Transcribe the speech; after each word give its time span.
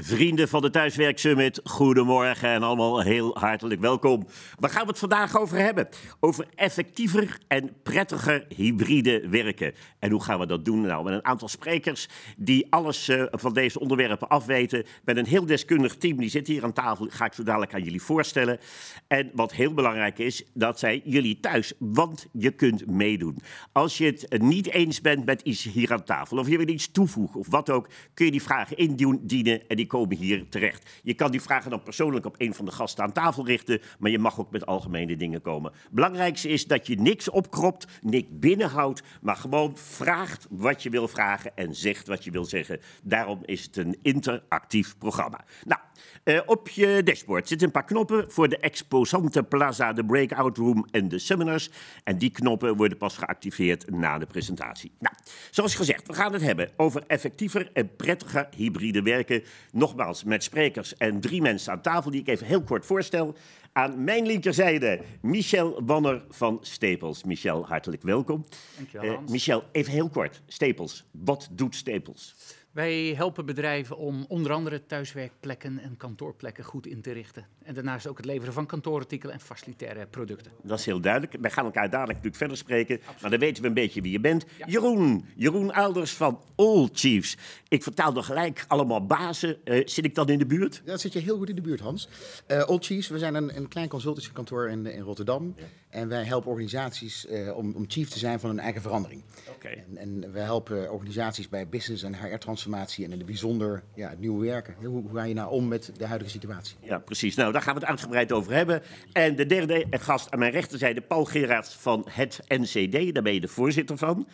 Vrienden 0.00 0.48
van 0.48 0.62
de 0.62 0.70
Thuiswerk 0.70 1.18
Summit, 1.18 1.60
goedemorgen 1.64 2.48
en 2.48 2.62
allemaal 2.62 3.00
heel 3.00 3.38
hartelijk 3.38 3.80
welkom. 3.80 4.26
Waar 4.58 4.70
gaan 4.70 4.82
we 4.82 4.88
het 4.88 4.98
vandaag 4.98 5.38
over 5.38 5.58
hebben? 5.58 5.88
Over 6.20 6.46
effectiever 6.54 7.38
en 7.48 7.72
prettiger 7.82 8.46
hybride 8.56 9.28
werken. 9.28 9.74
En 9.98 10.10
hoe 10.10 10.22
gaan 10.22 10.38
we 10.38 10.46
dat 10.46 10.64
doen? 10.64 10.80
Nou, 10.80 11.04
met 11.04 11.12
een 11.12 11.24
aantal 11.24 11.48
sprekers 11.48 12.08
die 12.36 12.66
alles 12.70 13.08
uh, 13.08 13.24
van 13.30 13.52
deze 13.52 13.80
onderwerpen 13.80 14.28
afweten. 14.28 14.84
Met 15.04 15.16
een 15.16 15.26
heel 15.26 15.46
deskundig 15.46 15.96
team, 15.96 16.16
die 16.16 16.30
zit 16.30 16.46
hier 16.46 16.64
aan 16.64 16.72
tafel, 16.72 17.06
ga 17.10 17.24
ik 17.24 17.32
zo 17.32 17.42
dadelijk 17.42 17.74
aan 17.74 17.82
jullie 17.82 18.02
voorstellen. 18.02 18.58
En 19.06 19.30
wat 19.34 19.52
heel 19.52 19.74
belangrijk 19.74 20.18
is, 20.18 20.44
dat 20.54 20.78
zijn 20.78 21.00
jullie 21.04 21.40
thuis, 21.40 21.72
want 21.78 22.26
je 22.32 22.50
kunt 22.50 22.86
meedoen. 22.86 23.38
Als 23.72 23.98
je 23.98 24.04
het 24.04 24.42
niet 24.42 24.70
eens 24.70 25.00
bent 25.00 25.24
met 25.24 25.40
iets 25.40 25.62
hier 25.62 25.92
aan 25.92 26.04
tafel, 26.04 26.38
of 26.38 26.48
je 26.48 26.56
wil 26.56 26.68
iets 26.68 26.90
toevoegen 26.90 27.40
of 27.40 27.50
wat 27.50 27.70
ook, 27.70 27.88
kun 28.14 28.24
je 28.24 28.30
die 28.30 28.42
vragen 28.42 28.76
indienen 28.76 29.68
en 29.68 29.76
die 29.76 29.86
komen 29.88 30.16
hier 30.16 30.48
terecht. 30.48 31.00
Je 31.02 31.14
kan 31.14 31.30
die 31.30 31.42
vragen 31.42 31.70
dan 31.70 31.82
persoonlijk 31.82 32.26
op 32.26 32.34
een 32.38 32.54
van 32.54 32.64
de 32.64 32.70
gasten 32.70 33.04
aan 33.04 33.12
tafel 33.12 33.46
richten, 33.46 33.80
maar 33.98 34.10
je 34.10 34.18
mag 34.18 34.40
ook 34.40 34.50
met 34.50 34.66
algemene 34.66 35.16
dingen 35.16 35.40
komen. 35.40 35.72
Belangrijkste 35.90 36.48
is 36.48 36.66
dat 36.66 36.86
je 36.86 37.00
niks 37.00 37.30
opkropt, 37.30 37.86
niks 38.02 38.28
binnenhoudt, 38.30 39.02
maar 39.20 39.36
gewoon 39.36 39.76
vraagt 39.76 40.46
wat 40.50 40.82
je 40.82 40.90
wil 40.90 41.08
vragen 41.08 41.56
en 41.56 41.74
zegt 41.74 42.06
wat 42.06 42.24
je 42.24 42.30
wil 42.30 42.44
zeggen. 42.44 42.80
Daarom 43.02 43.40
is 43.44 43.62
het 43.62 43.76
een 43.76 43.98
interactief 44.02 44.98
programma. 44.98 45.44
Nou, 45.64 45.80
uh, 46.28 46.40
op 46.46 46.68
je 46.68 47.02
dashboard 47.04 47.48
zitten 47.48 47.66
een 47.66 47.72
paar 47.72 47.84
knoppen 47.84 48.30
voor 48.30 48.48
de 48.48 48.58
exposante 48.58 49.42
plaza, 49.42 49.92
de 49.92 50.04
breakout 50.04 50.56
room 50.56 50.86
en 50.90 51.08
de 51.08 51.18
seminars. 51.18 51.70
En 52.04 52.18
die 52.18 52.30
knoppen 52.30 52.76
worden 52.76 52.98
pas 52.98 53.16
geactiveerd 53.16 53.90
na 53.90 54.18
de 54.18 54.26
presentatie. 54.26 54.92
Nou, 54.98 55.14
zoals 55.50 55.74
gezegd, 55.74 56.06
we 56.06 56.12
gaan 56.12 56.32
het 56.32 56.42
hebben 56.42 56.70
over 56.76 57.04
effectiever 57.06 57.70
en 57.72 57.96
prettiger 57.96 58.48
hybride 58.56 59.02
werken. 59.02 59.42
Nogmaals, 59.72 60.24
met 60.24 60.42
sprekers 60.42 60.96
en 60.96 61.20
drie 61.20 61.42
mensen 61.42 61.72
aan 61.72 61.80
tafel 61.80 62.10
die 62.10 62.20
ik 62.20 62.28
even 62.28 62.46
heel 62.46 62.62
kort 62.62 62.86
voorstel. 62.86 63.36
Aan 63.72 64.04
mijn 64.04 64.26
linkerzijde 64.26 65.00
Michel 65.20 65.82
Wanner 65.84 66.24
van 66.30 66.58
Staples. 66.60 67.24
Michel, 67.24 67.66
hartelijk 67.66 68.02
welkom. 68.02 68.44
Dankjewel, 68.76 69.12
uh, 69.12 69.28
Michel, 69.28 69.64
even 69.72 69.92
heel 69.92 70.08
kort. 70.08 70.42
Staples, 70.46 71.04
wat 71.10 71.48
doet 71.52 71.74
Staples? 71.74 72.34
Wij 72.78 73.14
helpen 73.16 73.46
bedrijven 73.46 73.96
om 73.96 74.24
onder 74.28 74.52
andere 74.52 74.86
thuiswerkplekken 74.86 75.78
en 75.78 75.96
kantoorplekken 75.96 76.64
goed 76.64 76.86
in 76.86 77.00
te 77.00 77.12
richten. 77.12 77.46
En 77.62 77.74
daarnaast 77.74 78.06
ook 78.06 78.16
het 78.16 78.26
leveren 78.26 78.52
van 78.52 78.66
kantoorartikelen 78.66 79.34
en 79.34 79.40
facilitaire 79.40 80.06
producten. 80.06 80.52
Dat 80.62 80.78
is 80.78 80.86
heel 80.86 81.00
duidelijk. 81.00 81.36
Wij 81.40 81.50
gaan 81.50 81.64
elkaar 81.64 81.90
dadelijk 81.90 82.08
natuurlijk 82.08 82.36
verder 82.36 82.56
spreken. 82.56 83.00
Maar 83.20 83.30
dan 83.30 83.38
weten 83.40 83.62
we 83.62 83.68
een 83.68 83.74
beetje 83.74 84.00
wie 84.00 84.12
je 84.12 84.20
bent. 84.20 84.44
Jeroen, 84.66 85.24
Jeroen 85.36 85.72
Ouders 85.72 86.12
van 86.12 86.40
All 86.56 86.88
Chiefs. 86.92 87.36
Ik 87.68 87.82
vertaal 87.82 88.12
nog 88.12 88.26
gelijk 88.26 88.64
allemaal 88.68 89.06
bazen. 89.06 89.56
Uh, 89.64 89.82
zit 89.86 90.04
ik 90.04 90.14
dan 90.14 90.28
in 90.28 90.38
de 90.38 90.46
buurt? 90.46 90.82
Ja, 90.84 90.90
dat 90.90 91.00
zit 91.00 91.12
je 91.12 91.18
heel 91.18 91.36
goed 91.36 91.48
in 91.48 91.54
de 91.54 91.60
buurt, 91.60 91.80
Hans. 91.80 92.08
Uh, 92.48 92.62
All 92.62 92.78
Chiefs, 92.80 93.08
we 93.08 93.18
zijn 93.18 93.34
een, 93.34 93.56
een 93.56 93.68
klein 93.68 93.88
consultancykantoor 93.88 94.68
in, 94.68 94.86
in 94.86 95.02
Rotterdam. 95.02 95.54
Ja. 95.56 95.64
En 95.90 96.08
wij 96.08 96.24
helpen 96.24 96.50
organisaties 96.50 97.26
uh, 97.26 97.56
om, 97.56 97.72
om, 97.74 97.84
chief 97.88 98.08
te 98.08 98.18
zijn 98.18 98.40
van 98.40 98.50
hun 98.50 98.58
eigen 98.58 98.82
verandering. 98.82 99.22
Okay. 99.48 99.84
En, 99.88 99.96
en 99.96 100.32
wij 100.32 100.42
helpen 100.42 100.92
organisaties 100.92 101.48
bij 101.48 101.68
business 101.68 102.02
en 102.02 102.14
HR-transformatie 102.14 103.04
en 103.04 103.12
in 103.12 103.16
het 103.16 103.26
bijzonder 103.26 103.82
ja, 103.94 104.08
het 104.08 104.20
nieuwe 104.20 104.46
werken. 104.46 104.74
Hoe, 104.78 104.88
hoe, 104.88 105.14
ga 105.14 105.22
je 105.22 105.34
nou 105.34 105.50
om 105.50 105.68
met 105.68 105.92
de 105.96 106.06
huidige 106.06 106.30
situatie? 106.30 106.76
Ja, 106.80 106.98
precies. 106.98 107.34
Nou, 107.34 107.52
daar 107.52 107.62
gaan 107.62 107.74
we 107.74 107.80
het 107.80 107.88
uitgebreid 107.88 108.32
over 108.32 108.52
hebben. 108.52 108.82
En 109.12 109.36
de 109.36 109.46
derde 109.46 109.86
gast 109.90 110.30
aan 110.30 110.38
mijn 110.38 110.52
rechterzijde, 110.52 111.00
Paul 111.00 111.24
Gerards 111.24 111.74
van 111.74 112.06
het 112.10 112.40
NCD. 112.48 113.14
Daar 113.14 113.22
ben 113.22 113.34
je 113.34 113.40
de 113.40 113.48
voorzitter 113.48 113.98
van. 113.98 114.28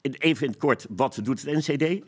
Even 0.00 0.44
in 0.44 0.50
het 0.50 0.60
kort, 0.60 0.86
wat 0.88 1.18
doet 1.22 1.42
het 1.42 1.66
NCD? 1.66 2.04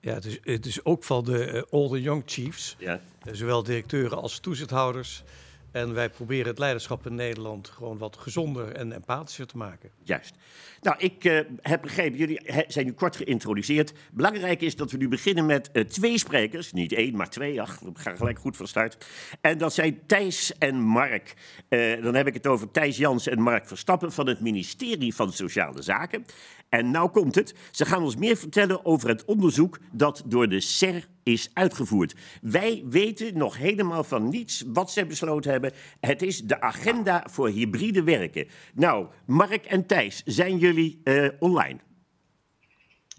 Ja, 0.00 0.14
het 0.14 0.24
is, 0.24 0.38
het 0.42 0.66
is 0.66 0.84
ook 0.84 1.04
van 1.04 1.24
de 1.24 1.52
uh, 1.52 1.62
Older 1.70 2.00
Young 2.00 2.22
Chiefs. 2.26 2.76
Ja. 2.78 3.00
Zowel 3.32 3.62
directeuren 3.62 4.22
als 4.22 4.38
toezichthouders. 4.38 5.24
En 5.72 5.94
wij 5.94 6.10
proberen 6.10 6.46
het 6.46 6.58
leiderschap 6.58 7.06
in 7.06 7.14
Nederland 7.14 7.68
gewoon 7.68 7.98
wat 7.98 8.16
gezonder 8.16 8.72
en 8.72 8.92
empathischer 8.92 9.46
te 9.46 9.56
maken. 9.56 9.90
Juist. 10.02 10.34
Nou, 10.80 10.96
ik 10.98 11.24
uh, 11.24 11.40
heb 11.60 11.82
begrepen, 11.82 12.18
jullie 12.18 12.40
zijn 12.68 12.86
nu 12.86 12.92
kort 12.92 13.16
geïntroduceerd. 13.16 13.92
Belangrijk 14.12 14.60
is 14.60 14.76
dat 14.76 14.90
we 14.90 14.96
nu 14.96 15.08
beginnen 15.08 15.46
met 15.46 15.70
uh, 15.72 15.84
twee 15.84 16.18
sprekers. 16.18 16.72
Niet 16.72 16.92
één, 16.92 17.16
maar 17.16 17.30
twee. 17.30 17.60
Ach, 17.60 17.78
we 17.80 17.90
gaan 17.94 18.16
gelijk 18.16 18.38
goed 18.38 18.56
van 18.56 18.66
start. 18.66 19.06
En 19.40 19.58
dat 19.58 19.74
zijn 19.74 20.06
Thijs 20.06 20.58
en 20.58 20.80
Mark. 20.80 21.34
Uh, 21.68 22.02
dan 22.02 22.14
heb 22.14 22.26
ik 22.26 22.34
het 22.34 22.46
over 22.46 22.70
Thijs 22.70 22.96
Jans 22.96 23.26
en 23.26 23.40
Mark 23.40 23.66
Verstappen 23.66 24.12
van 24.12 24.26
het 24.26 24.40
ministerie 24.40 25.14
van 25.14 25.32
Sociale 25.32 25.82
Zaken. 25.82 26.24
En 26.68 26.90
nou 26.90 27.10
komt 27.10 27.34
het. 27.34 27.54
Ze 27.70 27.84
gaan 27.84 28.02
ons 28.02 28.16
meer 28.16 28.36
vertellen 28.36 28.84
over 28.84 29.08
het 29.08 29.24
onderzoek 29.24 29.78
dat 29.90 30.22
door 30.26 30.48
de 30.48 30.60
SER 30.60 31.06
is 31.22 31.50
uitgevoerd. 31.52 32.14
Wij 32.42 32.82
weten 32.88 33.38
nog 33.38 33.56
helemaal 33.56 34.04
van 34.04 34.28
niets 34.28 34.64
wat 34.66 34.90
ze 34.90 35.06
besloten 35.06 35.50
hebben. 35.50 35.72
Het 36.00 36.22
is 36.22 36.40
de 36.40 36.60
agenda 36.60 37.26
voor 37.30 37.48
hybride 37.48 38.02
werken. 38.02 38.46
Nou, 38.74 39.06
Mark 39.26 39.64
en 39.64 39.86
Thijs, 39.86 40.22
zijn 40.24 40.58
jullie 40.58 41.00
uh, 41.04 41.28
online? 41.38 41.78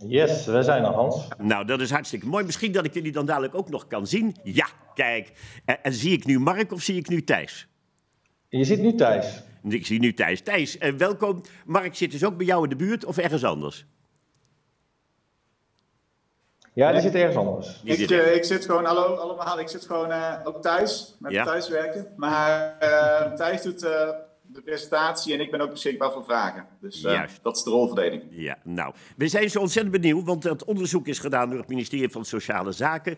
Yes, 0.07 0.45
we 0.45 0.63
zijn 0.63 0.83
er, 0.83 0.91
Hans. 0.91 1.27
Nou, 1.37 1.65
dat 1.65 1.81
is 1.81 1.89
hartstikke 1.89 2.25
mooi. 2.25 2.45
Misschien 2.45 2.71
dat 2.71 2.85
ik 2.85 2.93
jullie 2.93 3.11
dan 3.11 3.25
dadelijk 3.25 3.55
ook 3.55 3.69
nog 3.69 3.87
kan 3.87 4.07
zien. 4.07 4.35
Ja, 4.43 4.67
kijk. 4.95 5.31
En, 5.65 5.83
en 5.83 5.93
zie 5.93 6.11
ik 6.11 6.25
nu 6.25 6.39
Mark 6.39 6.71
of 6.71 6.81
zie 6.81 6.95
ik 6.95 7.07
nu 7.09 7.23
Thijs? 7.23 7.67
Je 8.49 8.63
ziet 8.63 8.81
nu 8.81 8.95
Thijs. 8.95 9.43
Ik 9.63 9.85
zie 9.85 9.99
nu 9.99 10.13
Thijs. 10.13 10.41
Thijs, 10.41 10.77
uh, 10.77 10.91
welkom. 10.93 11.41
Mark 11.65 11.95
zit 11.95 12.11
dus 12.11 12.23
ook 12.23 12.37
bij 12.37 12.45
jou 12.45 12.63
in 12.63 12.69
de 12.69 12.75
buurt 12.75 13.05
of 13.05 13.17
ergens 13.17 13.43
anders? 13.43 13.85
Ja, 16.73 16.91
die 16.91 17.01
zit 17.01 17.15
ergens 17.15 17.35
anders. 17.35 17.81
Ik, 17.83 17.95
zit, 17.95 18.11
uh, 18.11 18.35
ik 18.35 18.43
zit 18.43 18.65
gewoon, 18.65 18.85
hallo 18.85 19.15
allemaal, 19.15 19.59
ik 19.59 19.69
zit 19.69 19.85
gewoon 19.85 20.09
uh, 20.09 20.33
ook 20.43 20.61
thuis, 20.61 21.15
met 21.19 21.31
ja. 21.31 21.43
thuiswerken. 21.43 22.07
Maar 22.15 22.75
uh, 22.81 23.33
Thijs 23.33 23.61
doet 23.61 23.87
de 24.53 24.61
presentatie 24.61 25.33
en 25.33 25.39
ik 25.39 25.51
ben 25.51 25.61
ook 25.61 25.69
beschikbaar 25.69 26.11
voor 26.11 26.23
vragen. 26.23 26.65
Dus 26.81 27.01
dat 27.41 27.55
is 27.55 27.63
de 27.63 27.69
rolverdeling. 27.69 28.23
Ja, 28.29 28.57
nou, 28.63 28.93
we 29.17 29.27
zijn 29.27 29.49
zo 29.49 29.59
ontzettend 29.59 30.01
benieuwd, 30.01 30.25
want 30.25 30.43
het 30.43 30.63
onderzoek 30.63 31.07
is 31.07 31.19
gedaan 31.19 31.49
door 31.49 31.59
het 31.59 31.67
ministerie 31.67 32.09
van 32.09 32.25
Sociale 32.25 32.71
Zaken. 32.71 33.17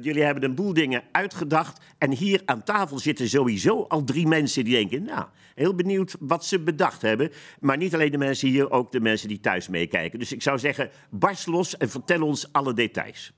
jullie 0.00 0.22
hebben 0.22 0.44
een 0.44 0.54
boel 0.54 0.72
dingen 0.72 1.02
uitgedacht 1.12 1.80
en 1.98 2.10
hier 2.10 2.42
aan 2.44 2.62
tafel 2.62 2.98
zitten 2.98 3.28
sowieso 3.28 3.82
al 3.82 4.04
drie 4.04 4.26
mensen 4.26 4.64
die 4.64 4.74
denken, 4.74 5.02
nou, 5.02 5.26
heel 5.54 5.74
benieuwd 5.74 6.16
wat 6.20 6.44
ze 6.44 6.60
bedacht 6.60 7.02
hebben. 7.02 7.30
Maar 7.60 7.76
niet 7.76 7.94
alleen 7.94 8.10
de 8.10 8.18
mensen 8.18 8.48
hier, 8.48 8.70
ook 8.70 8.92
de 8.92 9.00
mensen 9.00 9.28
die 9.28 9.40
thuis 9.40 9.68
meekijken. 9.68 10.18
Dus 10.18 10.32
ik 10.32 10.42
zou 10.42 10.58
zeggen, 10.58 10.90
barst 11.10 11.46
los 11.46 11.76
en 11.76 11.88
vertel 11.88 12.22
ons 12.22 12.52
alle 12.52 12.74
details. 12.74 13.32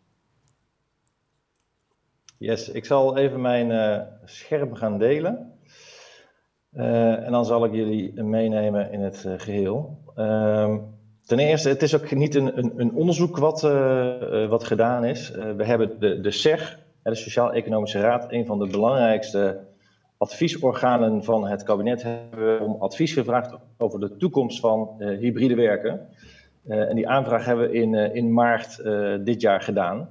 Yes, 2.39 2.69
ik 2.69 2.85
zal 2.85 3.17
even 3.17 3.41
mijn 3.41 3.71
uh, 3.71 4.07
scherm 4.25 4.75
gaan 4.75 4.99
delen. 4.99 5.54
Uh, 6.77 7.27
en 7.27 7.33
dan 7.33 7.45
zal 7.45 7.65
ik 7.65 7.73
jullie 7.73 8.23
meenemen 8.23 8.93
in 8.93 9.01
het 9.01 9.25
uh, 9.27 9.33
geheel. 9.37 9.99
Uh, 10.17 10.77
ten 11.27 11.39
eerste, 11.39 11.69
het 11.69 11.83
is 11.83 11.95
ook 11.95 12.15
niet 12.15 12.35
een, 12.35 12.59
een, 12.59 12.73
een 12.77 12.95
onderzoek 12.95 13.37
wat, 13.39 13.61
wat 14.49 14.65
gedaan 14.65 15.05
is. 15.05 15.31
we 15.31 15.65
hebben 15.65 16.01
de, 16.01 16.21
de 16.21 16.31
de 17.03 17.15
Sociaal-Economische 17.15 18.01
Raad, 18.01 18.33
een 18.33 18.47
van 18.47 18.59
de 18.59 18.67
belangrijkste 18.67 19.61
adviesorganen 20.19 21.25
van 21.25 21.47
het 21.47 21.63
kabinet 21.63 22.03
hebben 22.03 22.61
om 22.61 22.77
advies 22.83 23.13
gevraagd 23.13 23.55
over 23.79 24.01
de 24.01 24.17
toekomst 24.17 24.61
van 24.61 24.91
hybride 24.99 25.55
werken. 25.55 26.09
En 26.67 26.97
die 26.97 27.09
aanvraag 27.09 27.45
hebben 27.45 27.71
we 27.71 27.75
in, 27.75 27.95
in 27.95 28.33
maart 28.33 28.83
dit 29.25 29.41
jaar 29.41 29.61
gedaan. 29.61 30.09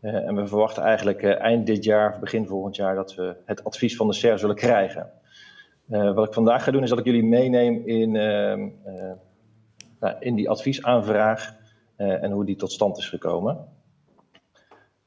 en 0.00 0.34
we 0.34 0.46
verwachten 0.46 0.82
eigenlijk 0.82 1.22
eind 1.22 1.66
dit 1.66 1.84
jaar, 1.84 2.18
begin 2.20 2.46
volgend 2.46 2.76
jaar, 2.76 2.94
dat 2.94 3.14
we 3.14 3.36
het 3.44 3.64
advies 3.64 3.96
van 3.96 4.06
de 4.06 4.14
SER 4.14 4.38
zullen 4.38 4.56
krijgen. 4.56 5.10
Wat 5.86 6.26
ik 6.26 6.32
vandaag 6.32 6.64
ga 6.64 6.70
doen, 6.70 6.82
is 6.82 6.88
dat 6.88 6.98
ik 6.98 7.04
jullie 7.04 7.24
meeneem 7.24 7.82
in, 7.84 8.16
ehm, 8.16 8.68
nou, 10.00 10.16
in 10.20 10.34
die 10.34 10.50
adviesaanvraag 10.50 11.54
en 11.96 12.30
hoe 12.30 12.44
die 12.44 12.56
tot 12.56 12.72
stand 12.72 12.98
is 12.98 13.08
gekomen. 13.08 13.72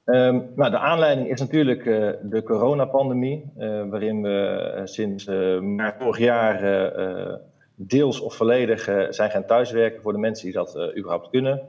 Um, 0.06 0.52
nou, 0.56 0.72
de 0.72 0.78
aanleiding 0.78 1.30
is 1.30 1.40
natuurlijk 1.40 1.84
de 2.24 2.42
coronapandemie, 2.44 3.52
waarin 3.90 4.22
we 4.22 4.82
sinds 4.84 5.26
maart 5.62 5.96
vorig 6.04 6.18
jaar 6.18 6.60
deels 7.76 8.20
of 8.20 8.36
volledig 8.36 8.84
zijn 9.10 9.30
gaan 9.30 9.46
thuiswerken 9.46 10.02
voor 10.02 10.14
de 10.14 10.20
mensen 10.20 10.46
die 10.46 10.54
dat 10.54 10.78
überhaupt 10.98 11.30
kunnen. 11.30 11.62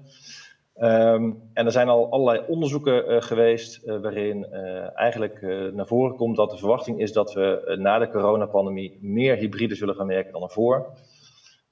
Um, 0.81 1.51
en 1.53 1.67
er 1.67 1.73
zijn 1.73 1.89
al 1.89 2.11
allerlei 2.11 2.45
onderzoeken 2.49 3.23
geweest 3.23 3.85
waarin 3.85 4.47
eigenlijk 4.95 5.41
naar 5.73 5.87
voren 5.87 6.17
komt 6.17 6.37
dat 6.37 6.51
de 6.51 6.59
verwachting 6.59 7.01
is 7.01 7.13
dat 7.13 7.33
we 7.33 7.77
na 7.79 7.99
de 7.99 8.09
coronapandemie 8.09 8.99
meer 9.01 9.37
hybride 9.37 9.75
zullen 9.75 9.95
gaan 9.95 10.07
werken 10.07 10.33
dan 10.33 10.43
ervoor. 10.43 10.87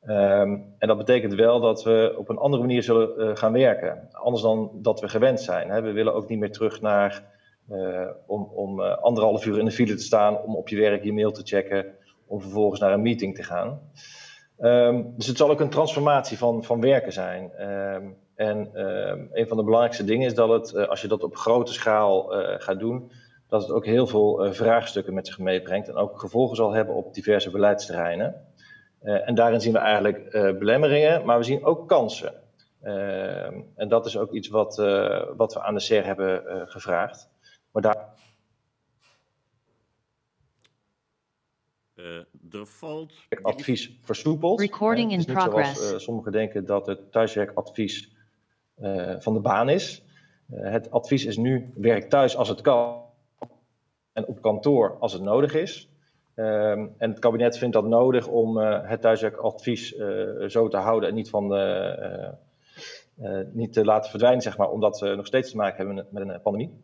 Um, 0.08 0.74
en 0.78 0.88
dat 0.88 0.96
betekent 0.96 1.34
wel 1.34 1.60
dat 1.60 1.84
we 1.84 2.14
op 2.18 2.28
een 2.28 2.38
andere 2.38 2.62
manier 2.62 2.82
zullen 2.82 3.36
gaan 3.36 3.52
werken. 3.52 4.08
Anders 4.12 4.42
dan 4.42 4.70
dat 4.74 5.00
we 5.00 5.08
gewend 5.08 5.40
zijn. 5.40 5.70
Hè. 5.70 5.82
We 5.82 5.92
willen 5.92 6.14
ook 6.14 6.28
niet 6.28 6.38
meer 6.38 6.52
terug 6.52 6.80
naar 6.80 7.34
om, 8.26 8.42
om 8.54 8.80
anderhalf 8.80 9.46
uur 9.46 9.58
in 9.58 9.64
de 9.64 9.70
file 9.70 9.94
te 9.94 10.02
staan, 10.02 10.42
om 10.42 10.56
op 10.56 10.68
je 10.68 10.76
werk 10.76 11.04
je 11.04 11.12
mail 11.12 11.32
te 11.32 11.42
checken, 11.44 11.86
om 12.26 12.40
vervolgens 12.40 12.80
naar 12.80 12.92
een 12.92 13.02
meeting 13.02 13.34
te 13.34 13.42
gaan. 13.42 13.80
Um, 14.58 15.12
dus 15.16 15.26
het 15.26 15.36
zal 15.36 15.50
ook 15.50 15.60
een 15.60 15.68
transformatie 15.68 16.38
van, 16.38 16.64
van 16.64 16.80
werken 16.80 17.12
zijn. 17.12 17.50
En 18.36 18.70
een 19.32 19.48
van 19.48 19.56
de 19.56 19.62
belangrijkste 19.62 20.04
dingen 20.04 20.26
is 20.26 20.34
dat 20.34 20.48
het, 20.48 20.88
als 20.88 21.00
je 21.00 21.08
dat 21.08 21.22
op 21.22 21.36
grote 21.36 21.72
schaal 21.72 22.26
gaat 22.58 22.78
doen, 22.78 23.10
dat 23.48 23.62
het 23.62 23.70
ook 23.70 23.84
heel 23.84 24.06
veel 24.06 24.54
vraagstukken 24.54 25.14
met 25.14 25.26
zich 25.26 25.38
meebrengt 25.38 25.88
en 25.88 25.94
ook 25.94 26.20
gevolgen 26.20 26.56
zal 26.56 26.72
hebben 26.72 26.94
op 26.94 27.14
diverse 27.14 27.50
beleidsterreinen. 27.50 28.34
en 29.00 29.34
daarin 29.34 29.60
zien 29.60 29.72
we 29.72 29.78
eigenlijk 29.78 30.30
belemmeringen, 30.58 31.24
maar 31.24 31.38
we 31.38 31.44
zien 31.44 31.64
ook 31.64 31.88
kansen. 31.88 32.34
en 33.76 33.88
dat 33.88 34.06
is 34.06 34.16
ook 34.16 34.32
iets 34.32 34.48
wat, 34.48 34.76
wat 35.36 35.54
we 35.54 35.62
aan 35.62 35.74
de 35.74 35.80
SER 35.80 36.04
hebben 36.04 36.42
gevraagd. 36.68 37.28
Maar 37.70 37.82
daar 37.82 38.14
Uh, 41.96 42.60
er 42.60 42.66
valt... 42.66 43.12
Advies 43.42 43.90
versoepeld. 44.02 44.60
Recording 44.60 45.12
in 45.12 45.24
progress. 45.24 45.78
Zoals, 45.78 45.92
uh, 45.92 45.98
sommigen 45.98 46.32
denken 46.32 46.66
dat 46.66 46.86
het 46.86 47.12
thuiswerkadvies 47.12 48.08
uh, 48.08 48.15
van 49.18 49.34
de 49.34 49.40
baan 49.40 49.68
is. 49.68 50.04
het 50.50 50.90
advies 50.90 51.24
is 51.24 51.36
nu 51.36 51.72
werk 51.74 52.10
thuis 52.10 52.36
als 52.36 52.48
het 52.48 52.60
kan 52.60 53.04
en 54.12 54.26
op 54.26 54.42
kantoor 54.42 54.96
als 54.98 55.12
het 55.12 55.22
nodig 55.22 55.54
is. 55.54 55.90
Um, 56.34 56.94
en 56.98 57.10
het 57.10 57.18
kabinet 57.18 57.58
vindt 57.58 57.74
dat 57.74 57.84
nodig 57.84 58.26
om 58.26 58.56
het 58.58 59.00
thuiswerkadvies 59.00 59.94
zo 60.46 60.68
te 60.68 60.76
houden 60.76 61.08
en 61.08 61.14
niet, 61.14 61.30
van 61.30 61.48
niet 63.52 63.72
te 63.72 63.84
laten 63.84 64.10
verdwijnen, 64.10 64.42
zeg 64.42 64.56
maar, 64.56 64.70
omdat 64.70 65.00
we 65.00 65.14
nog 65.14 65.26
steeds 65.26 65.50
te 65.50 65.56
maken 65.56 65.86
hebben 65.86 66.06
met, 66.10 66.28
een 66.28 66.42
pandemie. 66.42 66.80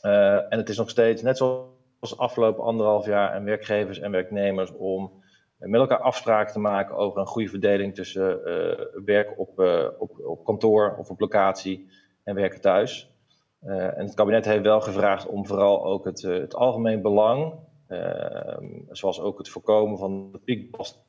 en 0.00 0.58
het 0.58 0.68
is 0.68 0.76
nog 0.76 0.90
steeds, 0.90 1.22
net 1.22 1.36
zoals 1.36 1.72
als 2.02 2.18
afgelopen 2.18 2.64
anderhalf 2.64 3.06
jaar 3.06 3.32
en 3.32 3.44
werkgevers 3.44 3.98
en 3.98 4.10
werknemers 4.10 4.72
om 4.72 5.21
met 5.70 5.80
elkaar 5.80 6.00
afspraken 6.00 6.52
te 6.52 6.58
maken 6.58 6.96
over 6.96 7.20
een 7.20 7.26
goede 7.26 7.48
verdeling 7.48 7.94
tussen 7.94 8.40
uh, 8.44 9.04
werk 9.04 9.38
op, 9.38 9.60
uh, 9.60 9.86
op, 9.98 10.20
op 10.24 10.44
kantoor 10.44 10.96
of 10.98 11.10
op 11.10 11.20
locatie 11.20 11.88
en 12.24 12.34
werken 12.34 12.60
thuis. 12.60 13.10
Uh, 13.64 13.98
en 13.98 14.04
het 14.04 14.14
kabinet 14.14 14.44
heeft 14.44 14.62
wel 14.62 14.80
gevraagd 14.80 15.26
om 15.26 15.46
vooral 15.46 15.84
ook 15.84 16.04
het, 16.04 16.22
het 16.22 16.54
algemeen 16.54 17.02
belang, 17.02 17.54
zoals 18.90 19.20
ook 19.20 19.38
het 19.38 19.48
voorkomen 19.48 19.98
van 19.98 20.32
de 20.32 20.38
piekbelasting 20.38 21.00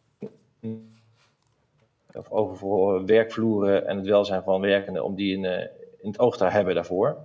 of 2.14 2.32
over 2.32 3.06
werkvloeren 3.06 3.88
en 3.88 3.98
het 3.98 4.06
welzijn 4.06 4.44
van 4.44 4.62
werkenden, 4.62 5.04
om 5.04 5.16
die 5.16 5.38
in, 5.38 5.44
in 6.02 6.08
het 6.08 6.20
oog 6.20 6.38
te 6.38 6.46
hebben 6.46 6.76
daarvoor. 6.76 7.18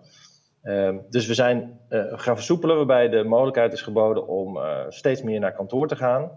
Ehm, 0.62 0.98
dus 1.10 1.26
we 1.26 1.34
zijn 1.34 1.80
gaan 1.88 2.36
versoepelen, 2.36 2.76
waarbij 2.76 3.08
de 3.08 3.24
mogelijkheid 3.24 3.72
is 3.72 3.82
geboden 3.82 4.26
om 4.26 4.58
steeds 4.88 5.22
meer 5.22 5.40
naar 5.40 5.54
kantoor 5.54 5.88
te 5.88 5.96
gaan. 5.96 6.30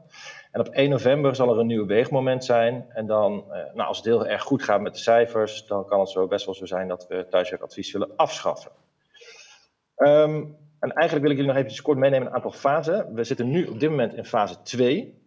En 0.52 0.60
op 0.60 0.68
1 0.68 0.90
november 0.90 1.36
zal 1.36 1.52
er 1.52 1.60
een 1.60 1.68
nieuw 1.68 1.86
weegmoment 1.86 2.46
zijn. 2.46 2.86
En 2.90 3.06
dan, 3.06 3.44
uh, 3.48 3.56
nou, 3.74 3.88
als 3.88 3.98
het 3.98 4.06
heel 4.06 4.28
erg 4.28 4.42
goed 4.42 4.64
gaat 4.64 4.82
met 4.82 4.94
de 4.94 5.00
cijfers, 5.00 5.66
dan 5.66 5.86
kan 5.86 6.00
het 6.00 6.10
zo 6.10 6.28
best 6.28 6.46
wel 6.46 6.56
zo 6.56 6.66
zijn 6.66 6.88
dat 6.88 7.08
we 7.08 7.28
thuiswerkadvies 7.30 7.92
willen 7.92 8.16
afschaffen. 8.16 8.72
Um, 9.98 10.58
en 10.80 10.92
eigenlijk 10.92 11.22
wil 11.22 11.32
ik 11.32 11.38
jullie 11.38 11.54
nog 11.54 11.64
even 11.64 11.84
kort 11.84 11.98
meenemen 11.98 12.28
een 12.28 12.34
aantal 12.34 12.52
fasen. 12.52 13.14
We 13.14 13.24
zitten 13.24 13.50
nu 13.50 13.66
op 13.66 13.80
dit 13.80 13.90
moment 13.90 14.14
in 14.14 14.26
fase 14.26 14.62
2. 14.62 15.20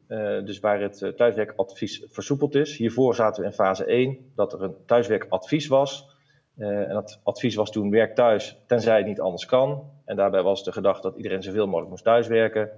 dus 0.44 0.61
waar 0.61 0.81
het 0.81 1.12
thuiswerkadvies 1.17 2.06
versoepeld 2.09 2.55
is. 2.55 2.77
Hiervoor 2.77 3.15
zaten 3.15 3.43
we 3.43 3.49
in 3.49 3.55
fase 3.55 3.85
1, 3.85 4.32
dat 4.35 4.53
er 4.53 4.62
een 4.62 4.77
thuiswerkadvies 4.87 5.67
was. 5.67 6.15
En 6.56 6.88
dat 6.88 7.20
advies 7.23 7.55
was 7.55 7.70
toen 7.70 7.91
werk 7.91 8.15
thuis, 8.15 8.59
tenzij 8.67 8.97
het 8.97 9.06
niet 9.06 9.20
anders 9.20 9.47
kan. 9.47 9.91
En 10.05 10.17
daarbij 10.17 10.43
was 10.43 10.65
de 10.65 10.73
gedachte 10.73 11.09
dat 11.09 11.17
iedereen 11.17 11.43
zoveel 11.43 11.67
mogelijk 11.67 11.91
moest 11.91 12.05
thuiswerken. 12.05 12.70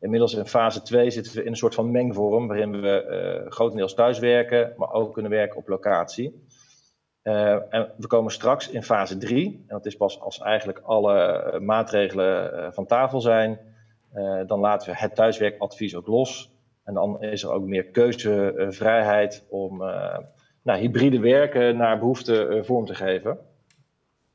Inmiddels 0.00 0.34
in 0.34 0.46
fase 0.46 0.82
2 0.82 1.10
zitten 1.10 1.34
we 1.34 1.42
in 1.42 1.50
een 1.50 1.56
soort 1.56 1.74
van 1.74 1.90
mengvorm, 1.90 2.46
waarin 2.46 2.80
we 2.80 3.42
uh, 3.44 3.50
grotendeels 3.50 3.94
thuiswerken, 3.94 4.72
maar 4.76 4.92
ook 4.92 5.12
kunnen 5.12 5.30
werken 5.30 5.56
op 5.56 5.68
locatie. 5.68 6.46
Uh, 7.22 7.52
en 7.74 7.92
we 7.96 8.06
komen 8.06 8.32
straks 8.32 8.70
in 8.70 8.82
fase 8.82 9.16
3, 9.16 9.46
en 9.46 9.74
dat 9.74 9.86
is 9.86 9.96
pas 9.96 10.20
als 10.20 10.38
eigenlijk 10.38 10.78
alle 10.78 11.60
maatregelen 11.60 12.72
van 12.74 12.86
tafel 12.86 13.20
zijn. 13.20 13.58
dan 14.46 14.60
laten 14.60 14.90
we 14.90 14.98
het 14.98 15.14
thuiswerkadvies 15.14 15.94
ook 15.94 16.06
los. 16.06 16.52
En 16.84 16.94
dan 16.94 17.22
is 17.22 17.42
er 17.42 17.50
ook 17.50 17.64
meer 17.64 17.84
keuzevrijheid 17.84 19.46
om 19.48 19.78
nou, 20.62 20.80
hybride 20.80 21.20
werken 21.20 21.76
naar 21.76 21.98
behoefte 21.98 22.60
vorm 22.64 22.86
te 22.86 22.94
geven. 22.94 23.38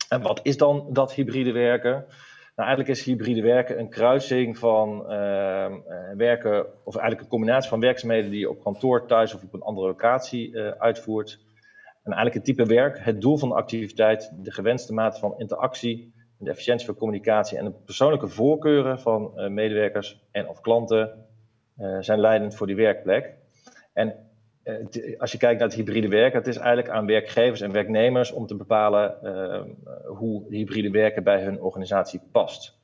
En 0.09 0.21
wat 0.21 0.39
is 0.43 0.57
dan 0.57 0.87
dat 0.89 1.13
hybride 1.13 1.51
werken? 1.51 2.05
Nou, 2.55 2.67
eigenlijk 2.67 2.99
is 2.99 3.05
hybride 3.05 3.41
werken 3.41 3.79
een 3.79 3.89
kruising 3.89 4.57
van 4.57 5.01
uh, 5.01 5.75
werken, 6.15 6.65
of 6.83 6.95
eigenlijk 6.95 7.21
een 7.21 7.27
combinatie 7.27 7.69
van 7.69 7.79
werkzaamheden 7.79 8.31
die 8.31 8.39
je 8.39 8.49
op 8.49 8.63
kantoor, 8.63 9.07
thuis 9.07 9.33
of 9.33 9.43
op 9.43 9.53
een 9.53 9.61
andere 9.61 9.87
locatie 9.87 10.49
uh, 10.49 10.67
uitvoert. 10.67 11.39
En 12.03 12.11
eigenlijk 12.11 12.33
het 12.33 12.45
type 12.45 12.65
werk, 12.65 12.99
het 12.99 13.21
doel 13.21 13.37
van 13.37 13.49
de 13.49 13.55
activiteit, 13.55 14.31
de 14.43 14.51
gewenste 14.51 14.93
mate 14.93 15.19
van 15.19 15.37
interactie, 15.37 16.13
de 16.37 16.49
efficiëntie 16.49 16.85
van 16.85 16.95
communicatie 16.95 17.57
en 17.57 17.65
de 17.65 17.71
persoonlijke 17.71 18.27
voorkeuren 18.27 18.99
van 18.99 19.31
medewerkers 19.53 20.23
en 20.31 20.47
of 20.47 20.61
klanten 20.61 21.25
zijn 21.99 22.19
leidend 22.19 22.55
voor 22.55 22.67
die 22.67 22.75
werkplek. 22.75 23.35
En 23.93 24.32
eh, 24.63 25.19
als 25.19 25.31
je 25.31 25.37
kijkt 25.37 25.59
naar 25.59 25.67
het 25.67 25.77
hybride 25.77 26.07
werken, 26.07 26.39
het 26.39 26.47
is 26.47 26.57
eigenlijk 26.57 26.89
aan 26.89 27.05
werkgevers 27.05 27.61
en 27.61 27.71
werknemers 27.71 28.31
om 28.31 28.47
te 28.47 28.55
bepalen 28.55 29.17
uh, 29.23 29.61
hoe 30.05 30.45
hybride 30.49 30.89
werken 30.89 31.23
bij 31.23 31.43
hun 31.43 31.61
organisatie 31.61 32.21
past. 32.31 32.81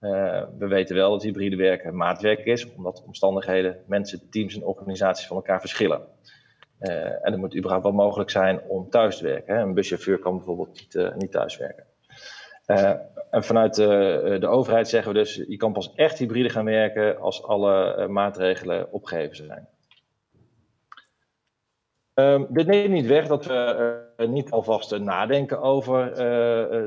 Uh, 0.00 0.42
we 0.58 0.66
weten 0.66 0.96
wel 0.96 1.10
dat 1.10 1.22
hybride 1.22 1.56
werken 1.56 1.96
maatwerk 1.96 2.44
is, 2.44 2.74
omdat 2.74 3.02
omstandigheden, 3.06 3.76
mensen, 3.86 4.30
teams 4.30 4.54
en 4.54 4.64
organisaties 4.64 5.26
van 5.26 5.36
elkaar 5.36 5.60
verschillen. 5.60 6.02
Uh, 6.80 7.04
en 7.04 7.32
het 7.32 7.36
moet 7.36 7.56
überhaupt 7.56 7.84
wel 7.84 7.92
mogelijk 7.92 8.30
zijn 8.30 8.60
om 8.60 8.90
thuis 8.90 9.16
te 9.16 9.24
werken. 9.24 9.58
Een 9.58 9.74
buschauffeur 9.74 10.18
kan 10.18 10.36
bijvoorbeeld 10.36 10.72
niet, 10.80 11.12
niet 11.16 11.30
thuis 11.30 11.56
werken. 11.56 11.84
en 13.30 13.44
vanuit 13.44 13.74
de, 13.74 14.36
de 14.40 14.46
overheid 14.46 14.88
zeggen 14.88 15.12
we 15.12 15.18
dus, 15.18 15.34
je 15.48 15.56
kan 15.56 15.72
pas 15.72 15.94
echt 15.94 16.18
hybride 16.18 16.48
gaan 16.48 16.64
werken 16.64 17.20
als 17.20 17.42
alle 17.42 18.06
maatregelen 18.08 18.92
opgegeven 18.92 19.36
zijn. 19.36 19.68
Um, 22.14 22.46
dit 22.50 22.66
neemt 22.66 22.92
niet 22.92 23.06
weg 23.06 23.26
dat 23.26 23.46
we 23.46 24.00
uh, 24.16 24.28
niet 24.28 24.50
alvast 24.50 24.92
uh, 24.92 25.00
nadenken 25.00 25.60
over 25.60 26.10
uh, 26.10 26.16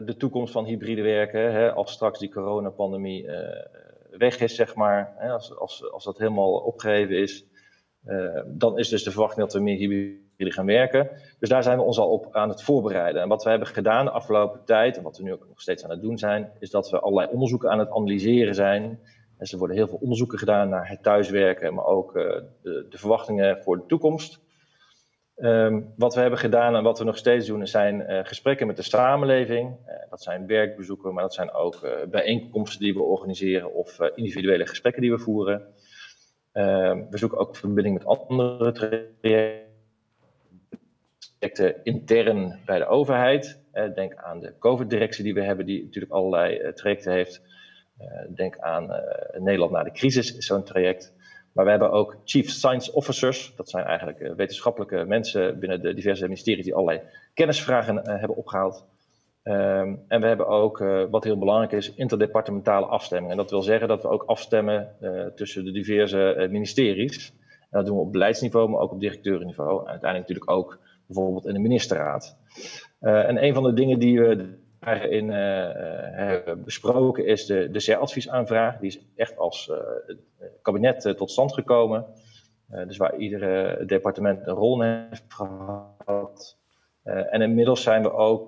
de 0.06 0.16
toekomst 0.18 0.51
van 0.51 0.66
hybride 0.66 1.01
werken. 1.01 1.54
Hè, 1.54 1.72
als 1.74 1.92
straks 1.92 2.19
die 2.19 2.30
coronapandemie 2.30 3.30
weg 4.10 4.39
is, 4.39 4.56
zeg 4.56 4.75
maar. 4.75 5.13
Hè, 5.18 5.31
als, 5.31 5.57
als, 5.57 5.92
als 5.92 6.04
dat 6.04 6.18
helemaal 6.18 6.54
opgeheven 6.54 7.18
is, 7.18 7.45
dan 8.48 8.77
is 8.77 8.89
dus 8.89 9.04
de 9.04 9.12
verwachting 9.12 9.42
dat 9.42 9.54
we 9.54 9.60
meer 9.60 9.77
hybride 9.77 10.51
gaan 10.51 10.66
werken. 10.66 11.10
Dus 11.39 11.50
daar 11.50 11.63
zijn 11.63 11.77
we 11.77 11.83
ons 11.83 12.00
al 12.00 12.10
op 12.10 12.27
aan 12.31 12.50
het 12.50 12.63
voorbereiden. 12.63 13.22
En 13.22 13.27
wat 13.27 13.44
we 13.44 13.50
hebben 13.50 13.68
gedaan 13.68 14.06
de 14.06 14.12
afgelopen 14.12 14.66
tijd, 14.66 14.98
en 14.98 15.04
wat 15.04 15.18
we 15.18 15.24
nu 15.24 15.33
ook 15.33 15.48
nog 15.48 15.62
steeds 15.62 15.83
aan 15.83 15.89
het 15.89 16.01
doen 16.01 16.18
zijn, 16.18 16.51
is 16.60 16.69
dat 16.69 16.89
we 16.89 17.00
allerlei 17.00 17.31
onderzoeken 17.31 17.69
aan 17.69 17.80
het 17.80 17.92
analyseren 17.92 18.56
zijn. 18.56 19.00
Dus 19.38 19.51
er 19.51 19.58
worden 19.58 19.77
heel 19.77 19.88
veel 19.88 20.00
onderzoeken 20.01 20.38
gedaan 20.38 20.70
naar 20.70 20.89
het 20.89 21.03
thuiswerken, 21.03 21.74
maar 21.74 21.86
ook 21.86 22.13
de, 22.13 22.86
de 22.89 22.98
verwachtingen 22.98 23.63
voor 23.63 23.77
de 23.77 23.86
toekomst. 23.86 24.44
Um, 25.38 25.94
wat 25.98 26.15
we 26.15 26.22
hebben 26.22 26.39
gedaan 26.39 26.75
en 26.75 26.84
wat 26.84 27.00
we 27.00 27.06
nog 27.06 27.18
steeds 27.18 27.48
doen, 27.48 27.68
zijn 27.68 28.01
uh, 28.01 28.20
gesprekken 28.24 28.68
met 28.68 28.75
de 28.75 28.82
samenleving. 28.82 29.70
Uh, 29.70 30.10
dat 30.10 30.22
zijn 30.22 30.48
werkbezoeken, 30.48 31.13
maar 31.13 31.24
dat 31.24 31.34
zijn 31.34 31.54
ook 31.54 31.82
uh, 31.84 31.92
bijeenkomsten 32.10 32.80
die 32.80 32.94
we 32.94 33.01
organiseren 33.01 33.74
of 33.74 34.00
individuele 34.00 34.68
gesprekken 34.68 35.01
die 35.01 35.12
we 35.12 35.20
voeren. 35.20 35.74
Ehm, 36.51 37.04
we 37.10 37.18
zoeken 37.18 37.38
ook 37.38 37.56
verbinding 37.56 37.98
met 37.98 38.06
andere 38.06 38.72
trajecten 41.39 41.84
intern 41.84 42.60
bij 42.65 42.77
de 42.77 42.86
overheid. 42.86 43.63
denk 43.96 44.15
aan 44.15 44.39
de 44.39 44.54
COVID-directie 44.60 45.24
die 45.24 45.34
we 45.34 45.44
hebben, 45.44 45.65
die 45.65 45.84
natuurlijk 45.84 46.13
allerlei 46.13 46.74
trajecten 46.74 47.12
heeft. 47.12 47.42
denk 48.36 48.58
aan 48.58 49.04
Nederland 49.38 49.72
na 49.72 49.84
de 49.84 49.92
crisis, 49.92 50.38
is 50.38 50.46
zo'n 50.46 50.63
traject. 50.63 51.14
Maar 51.55 51.65
we 51.65 51.71
hebben 51.71 51.91
ook 51.91 52.17
Chief 52.25 52.50
Science 52.50 52.93
Officers. 52.93 53.53
Dat 53.55 53.69
zijn 53.69 53.85
eigenlijk 53.85 54.19
uh, 54.19 54.33
wetenschappelijke 54.33 55.05
mensen 55.05 55.59
binnen 55.59 55.81
de 55.81 55.93
diverse 55.93 56.24
ministeries 56.24 56.63
die 56.63 56.74
allerlei 56.74 57.01
kennisvragen 57.33 57.95
uh, 57.95 58.03
hebben 58.03 58.38
opgehaald. 58.38 58.85
Um, 59.43 60.03
en 60.07 60.21
we 60.21 60.27
hebben 60.27 60.47
ook, 60.47 60.79
uh, 60.79 61.03
wat 61.09 61.24
heel 61.24 61.38
belangrijk 61.38 61.71
is, 61.71 61.93
interdepartementale 61.93 62.85
afstemming. 62.85 63.31
En 63.31 63.38
dat 63.38 63.50
wil 63.50 63.62
zeggen 63.62 63.88
dat 63.88 64.01
we 64.01 64.07
ook 64.07 64.24
afstemmen 64.24 64.95
tussen 65.35 65.65
de 65.65 65.71
diverse 65.71 66.47
ministeries. 66.51 67.33
En 67.59 67.67
dat 67.69 67.85
doen 67.85 67.95
we 67.95 68.01
op 68.01 68.12
beleidsniveau, 68.12 68.69
maar 68.69 68.79
ook 68.79 68.91
op 68.91 69.00
directeurenniveau. 69.00 69.81
En 69.81 69.89
uiteindelijk 69.89 70.29
natuurlijk 70.29 70.51
ook 70.51 70.79
bijvoorbeeld 71.05 71.45
in 71.45 71.53
de 71.53 71.59
ministerraad. 71.59 72.38
en 73.00 73.43
een 73.43 73.53
van 73.53 73.63
de 73.63 73.74
dingen 73.74 74.00
die 74.00 74.19
we 74.19 74.57
daarin 74.86 75.30
hebben 75.30 76.63
besproken 76.63 77.25
is 77.25 77.46
de, 77.46 77.70
de 77.72 77.80
CER-adviesaanvraag. 77.80 78.77
Die 78.77 78.89
is 78.89 79.00
echt 79.15 79.38
als 79.38 79.72
kabinet 80.62 81.06
eh, 81.06 81.13
tot 81.13 81.32
stand 81.32 81.54
gekomen. 81.54 82.06
Eh, 82.70 82.88
dus 82.88 82.98
waar 82.98 83.15
iedere 83.15 83.86
departement 83.86 84.48
een 84.48 84.54
rol 84.54 84.82
in 84.82 85.08
heeft 85.10 85.34
gehad. 85.34 86.58
En 87.04 87.42
inmiddels 87.42 87.84
zijn 87.84 88.01
we 88.01 88.13
ook 88.13 88.48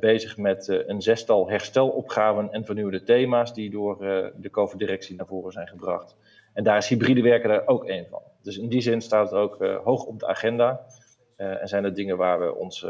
bezig 0.00 0.36
met 0.36 0.68
een 0.68 1.02
zestal 1.02 1.48
herstelopgaven 1.48 2.52
en 2.52 2.64
vernieuwde 2.64 3.02
thema's 3.02 3.54
die 3.54 3.70
door 3.70 3.98
de 4.36 4.50
COVID-directie 4.50 5.16
naar 5.16 5.26
voren 5.26 5.52
zijn 5.52 5.68
gebracht. 5.68 6.16
En 6.52 6.64
daar 6.64 6.76
is 6.76 6.88
hybride 6.88 7.22
werken 7.22 7.50
er 7.50 7.66
ook 7.66 7.84
één 7.84 8.06
van. 8.10 8.22
Dus 8.42 8.58
in 8.58 8.68
die 8.68 8.80
zin 8.80 9.00
staat 9.00 9.30
het 9.30 9.38
ook 9.38 9.64
hoog 9.84 10.04
op 10.04 10.18
de 10.18 10.26
agenda. 10.26 10.86
en 11.36 11.68
zijn 11.68 11.84
er 11.84 11.94
dingen 11.94 12.16
waar 12.16 12.40
we 12.40 12.54
ons 12.54 12.86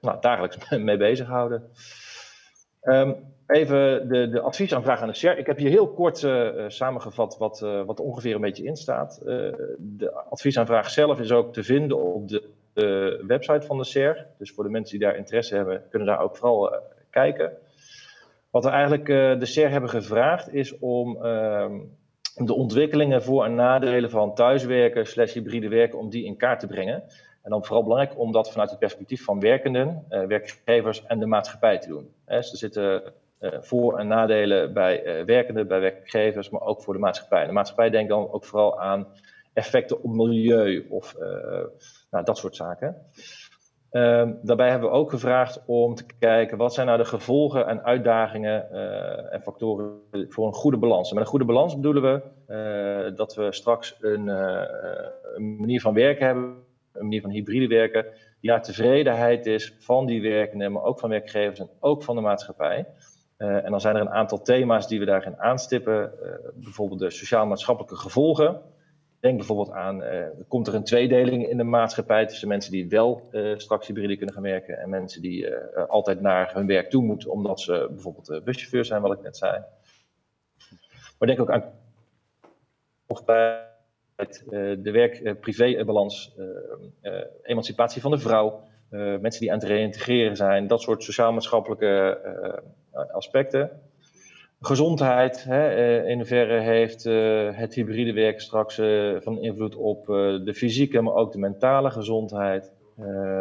nou, 0.00 0.20
dagelijks 0.20 0.68
mee 0.78 0.96
bezighouden. 0.96 1.70
Um, 2.82 3.16
even 3.46 4.08
de, 4.08 4.28
de 4.28 4.40
adviesaanvraag 4.40 5.00
aan 5.00 5.08
de 5.08 5.14
SER. 5.14 5.38
Ik 5.38 5.46
heb 5.46 5.56
hier 5.56 5.70
heel 5.70 5.88
kort 5.88 6.22
uh, 6.22 6.64
samengevat 6.68 7.36
wat, 7.38 7.60
uh, 7.64 7.84
wat 7.84 8.00
ongeveer 8.00 8.34
een 8.34 8.40
beetje 8.40 8.64
in 8.64 8.76
staat. 8.76 9.20
De 9.78 10.12
adviesaanvraag 10.30 10.90
zelf 10.90 11.20
is 11.20 11.32
ook 11.32 11.52
te 11.52 11.62
vinden 11.62 12.02
op 12.02 12.28
de 12.28 13.22
website 13.26 13.66
van 13.66 13.78
de 13.78 13.84
SER. 13.84 14.26
Dus 14.38 14.52
voor 14.52 14.64
de 14.64 14.70
mensen 14.70 14.98
die 14.98 15.08
daar 15.08 15.16
interesse 15.16 15.54
hebben, 15.54 15.82
kunnen 15.90 16.08
daar 16.08 16.20
ook 16.20 16.36
vooral 16.36 16.76
kijken. 17.10 17.52
Wat 18.50 18.64
we 18.64 18.70
eigenlijk 18.70 19.06
de 19.40 19.46
SER 19.46 19.70
hebben 19.70 19.90
gevraagd 19.90 20.54
is 20.54 20.78
om 20.78 21.24
ehm, 21.24 21.78
de 22.34 22.54
ontwikkelingen 22.54 23.22
voor- 23.22 23.44
en 23.44 23.54
nadelen 23.54 24.10
van 24.10 24.34
thuiswerken 24.34 25.06
slash 25.06 25.32
hybride 25.32 25.68
werken, 25.68 25.98
om 25.98 26.10
die 26.10 26.24
in 26.24 26.36
kaart 26.36 26.60
te 26.60 26.66
brengen. 26.66 27.02
En 27.46 27.52
dan 27.52 27.64
vooral 27.64 27.82
belangrijk 27.82 28.18
om 28.18 28.32
dat 28.32 28.50
vanuit 28.50 28.70
het 28.70 28.78
perspectief 28.78 29.24
van 29.24 29.40
werkenden, 29.40 30.04
werkgevers 30.08 31.06
en 31.06 31.18
de 31.18 31.26
maatschappij 31.26 31.78
te 31.78 31.88
doen. 31.88 32.10
Dus 32.24 32.50
er 32.50 32.58
zitten 32.58 33.02
uh, 33.40 33.50
voor- 33.60 33.98
en 33.98 34.06
nadelen 34.06 34.72
bij 34.72 35.20
uh, 35.20 35.24
werkenden, 35.24 35.68
bij 35.68 35.80
werkgevers, 35.80 36.50
maar 36.50 36.60
ook 36.60 36.82
voor 36.82 36.94
de 36.94 37.00
maatschappij. 37.00 37.46
De 37.46 37.52
maatschappij 37.52 37.90
denkt 37.90 38.08
dan 38.08 38.30
ook 38.30 38.44
vooral 38.44 38.80
aan 38.80 39.06
effecten 39.52 40.02
op 40.02 40.10
milieu 40.10 40.86
of 40.88 41.14
nou, 42.10 42.24
dat 42.24 42.38
soort 42.38 42.56
zaken. 42.56 42.96
Ehm, 43.90 44.32
daarbij 44.42 44.70
hebben 44.70 44.90
we 44.90 44.96
ook 44.96 45.10
gevraagd 45.10 45.62
om 45.66 45.94
te 45.94 46.04
kijken 46.18 46.58
wat 46.58 46.74
zijn 46.74 46.86
nou 46.86 46.98
de 46.98 47.04
gevolgen 47.04 47.66
en 47.66 47.84
uitdagingen 47.84 48.70
en 49.30 49.42
factoren 49.42 50.00
voor 50.10 50.46
een 50.46 50.52
goede 50.52 50.76
balans. 50.76 51.08
En 51.08 51.14
met 51.14 51.24
een 51.24 51.30
goede 51.30 51.44
balans 51.44 51.74
bedoelen 51.74 52.02
we 52.02 53.12
dat 53.16 53.34
we 53.34 53.52
straks 53.52 53.96
een, 54.00 54.28
een 54.28 55.56
manier 55.56 55.80
van 55.80 55.94
werken 55.94 56.26
hebben, 56.26 56.65
een 56.98 57.02
manier 57.02 57.20
van 57.20 57.30
hybride 57.30 57.66
werken, 57.66 58.06
die 58.40 58.60
tevredenheid 58.60 59.46
is 59.46 59.74
van 59.78 60.06
die 60.06 60.22
werkenden, 60.22 60.72
maar 60.72 60.82
ook 60.82 60.98
van 60.98 61.10
werkgevers 61.10 61.58
en 61.58 61.70
ook 61.80 62.02
van 62.02 62.16
de 62.16 62.22
maatschappij. 62.22 62.86
Uh, 63.38 63.64
en 63.64 63.70
dan 63.70 63.80
zijn 63.80 63.94
er 63.94 64.00
een 64.00 64.10
aantal 64.10 64.42
thema's 64.42 64.88
die 64.88 64.98
we 64.98 65.04
daarin 65.04 65.38
aanstippen. 65.38 66.12
Uh, 66.22 66.28
bijvoorbeeld 66.54 67.00
de 67.00 67.10
sociaal-maatschappelijke 67.10 67.96
gevolgen. 67.96 68.60
Denk 69.20 69.36
bijvoorbeeld 69.36 69.70
aan, 69.70 70.02
uh, 70.02 70.26
komt 70.48 70.66
er 70.66 70.74
een 70.74 70.84
tweedeling 70.84 71.48
in 71.48 71.56
de 71.56 71.64
maatschappij 71.64 72.26
tussen 72.26 72.48
mensen 72.48 72.72
die 72.72 72.88
wel 72.88 73.28
straks 73.56 73.86
hybride 73.86 74.16
kunnen 74.16 74.34
gaan 74.34 74.42
werken 74.42 74.78
en 74.78 74.88
mensen 74.88 75.22
die 75.22 75.54
altijd 75.88 76.20
naar 76.20 76.54
hun 76.54 76.66
werk 76.66 76.90
toe 76.90 77.02
moeten 77.02 77.30
omdat 77.30 77.60
ze 77.60 77.88
bijvoorbeeld 77.90 78.44
buschauffeur 78.44 78.84
zijn, 78.84 79.02
wat 79.02 79.12
ik 79.12 79.22
net 79.22 79.36
zei. 79.36 79.62
Maar 81.18 81.28
denk 81.28 81.40
ook 81.40 81.50
aan 81.50 81.64
of 83.06 83.24
bij 83.24 83.75
de 84.82 84.90
werk-privé-balans, 84.90 86.34
emancipatie 87.42 88.00
van 88.00 88.10
de 88.10 88.18
vrouw, 88.18 88.60
mensen 88.90 89.40
die 89.40 89.52
aan 89.52 89.58
het 89.58 89.68
reïntegreren 89.68 90.36
zijn, 90.36 90.66
dat 90.66 90.82
soort 90.82 91.02
sociaal-maatschappelijke 91.02 92.18
aspecten. 93.12 93.70
Gezondheid, 94.60 95.44
hè, 95.44 95.68
eh, 95.68 96.08
in 96.08 96.16
hoeverre 96.16 96.60
heeft 96.60 97.04
het 97.56 97.74
hybride 97.74 98.12
werken 98.12 98.42
straks 98.42 98.74
van 99.22 99.40
invloed 99.40 99.76
op 99.76 100.06
de 100.44 100.54
fysieke, 100.54 101.00
maar 101.00 101.14
ook 101.14 101.32
de 101.32 101.38
mentale 101.38 101.90
gezondheid. 101.90 102.72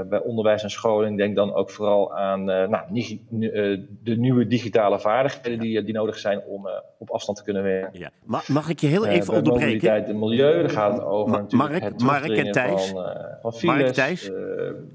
Bij 0.10 0.22
onderwijs 0.24 0.64
en 0.64 0.70
scholing 0.70 1.18
denk 1.18 1.36
dan 1.36 1.54
ook 1.54 1.70
vooral 1.70 2.16
aan 2.16 2.44
nou, 2.44 3.08
de 4.04 4.18
nieuwe 4.18 4.48
digitale 4.48 5.00
vaardigheden 5.00 5.60
die, 5.60 5.84
die 5.84 5.94
nodig 5.94 6.18
zijn 6.18 6.42
om 6.48 6.68
op 6.98 7.10
afstand 7.10 7.38
te 7.38 7.44
kunnen 7.44 7.64
werken. 7.64 8.00
Ja. 8.00 8.10
Mag, 8.24 8.48
mag 8.48 8.70
ik 8.70 8.80
je 8.80 8.88
heel 8.88 9.06
even 9.06 9.34
onderbreken? 9.34 9.74
Mobiliteit 9.74 10.10
en 10.10 10.20
milieu, 10.20 10.62
daar 10.62 10.70
gaat 10.70 10.94
het 10.94 11.04
over 11.04 11.32
Ma 11.32 11.38
natuurlijk 11.40 11.72
Mark, 11.72 11.84
het 11.84 12.02
Mark 12.02 12.38
en 12.38 12.52
Thijs. 12.52 12.90
van, 12.90 13.04
van 13.42 13.54
files, 13.54 13.76
Mark, 13.76 13.94
Thijs. 13.94 14.32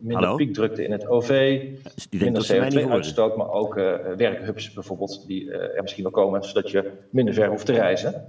Minder 0.01 0.23
Hallo? 0.23 0.37
piekdrukte 0.37 0.85
in 0.85 0.93
het 0.93 1.09
OV, 1.09 1.63
minder 2.11 2.53
CO2-uitstoot, 2.53 3.37
maar 3.37 3.51
ook 3.51 3.75
werkhubs 4.17 4.73
bijvoorbeeld, 4.73 5.27
die 5.27 5.53
er 5.53 5.83
misschien 5.83 6.03
wel 6.03 6.13
komen, 6.13 6.45
zodat 6.45 6.71
je 6.71 6.91
minder 7.11 7.35
ver 7.35 7.49
hoeft 7.49 7.67
te 7.67 7.73
reizen. 7.73 8.29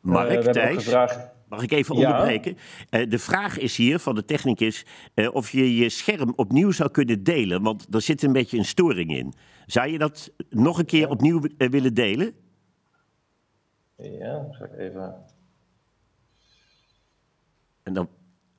Mark, 0.00 0.28
we 0.28 0.32
hebben 0.34 0.48
ook 0.48 0.54
Thijs, 0.54 0.84
gevraagd, 0.84 1.30
mag 1.48 1.62
ik 1.62 1.72
even 1.72 1.96
Ja. 1.96 2.10
onderbreken? 2.10 2.56
Eh, 2.90 3.10
de 3.10 3.18
vraag 3.18 3.58
is 3.58 3.76
hier 3.76 3.98
van 3.98 4.14
de 4.14 4.24
technicus 4.24 4.86
eh, 5.14 5.34
of 5.34 5.50
je 5.50 5.76
je 5.76 5.88
scherm 5.88 6.32
opnieuw 6.36 6.70
zou 6.70 6.90
kunnen 6.90 7.22
delen, 7.22 7.62
want 7.62 7.94
er 7.94 8.02
zit 8.02 8.22
een 8.22 8.32
beetje 8.32 8.58
een 8.58 8.64
storing 8.64 9.16
in. 9.16 9.34
Zou 9.66 9.88
je 9.88 9.98
dat 9.98 10.30
nog 10.50 10.78
een 10.78 10.84
keer 10.86 11.08
opnieuw 11.08 11.40
eh, 11.58 11.68
willen 11.68 11.94
delen? 11.94 12.34
ja, 13.96 14.46
ga 14.50 14.64
ik 14.64 14.78
even... 14.78 15.24
En 17.82 17.92
dan 17.94 18.08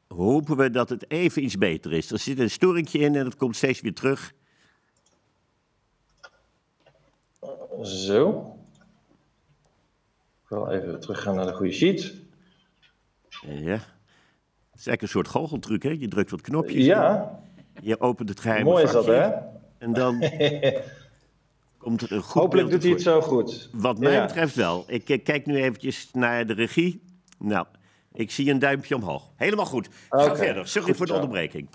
hopen 0.07 0.57
we 0.57 0.69
dat 0.69 0.89
het 0.89 1.11
even 1.11 1.43
iets 1.43 1.57
beter 1.57 1.93
is. 1.93 2.11
Er 2.11 2.19
zit 2.19 2.39
een 2.39 2.49
storingje 2.49 2.99
in 2.99 3.15
en 3.15 3.23
dat 3.23 3.35
komt 3.35 3.55
steeds 3.55 3.81
weer 3.81 3.93
terug. 3.93 4.33
Zo. 7.83 8.51
Ik 10.43 10.49
wil 10.49 10.67
even 10.67 10.99
teruggaan 10.99 11.35
naar 11.35 11.45
de 11.45 11.53
goede 11.53 11.71
sheet. 11.71 12.26
Eh, 13.45 13.63
Ja. 13.65 13.79
Het 14.71 14.85
is 14.85 14.87
eigenlijk 14.87 15.01
een 15.01 15.07
soort 15.07 15.27
goocheltruc, 15.27 15.83
hè? 15.83 15.89
Je 15.89 16.07
drukt 16.07 16.31
wat 16.31 16.41
knopjes. 16.41 16.85
Ja, 16.85 17.39
Je 17.81 17.99
opent 17.99 18.29
het 18.29 18.39
geheime 18.39 18.69
mooi 18.69 18.83
is 18.83 18.91
dat, 18.91 19.05
hè? 19.05 19.29
En 19.77 19.93
dan 19.93 20.19
komt 21.77 22.01
er 22.01 22.11
een 22.11 22.21
goed 22.21 22.41
Hopelijk 22.41 22.69
doet 22.69 22.83
hij 22.83 22.91
het 22.91 23.01
zo 23.01 23.21
goed. 23.21 23.69
Wat 23.73 23.99
mij 23.99 24.11
Ja. 24.11 24.25
betreft 24.25 24.55
wel. 24.55 24.83
Ik 24.87 25.09
eh, 25.09 25.23
kijk 25.23 25.45
nu 25.45 25.55
eventjes 25.61 26.09
naar 26.13 26.45
de 26.45 26.53
regie. 26.53 27.01
Nou, 27.39 27.65
ik 28.13 28.31
zie 28.31 28.51
een 28.51 28.59
duimpje 28.59 28.95
omhoog. 28.95 29.31
Helemaal 29.35 29.65
goed. 29.65 29.89
Ga 30.09 30.35
verder. 30.35 30.67
Sorry 30.67 30.87
goed 30.87 30.97
voor 30.97 31.05
de 31.05 31.11
zo. 31.13 31.19
onderbreking. 31.19 31.69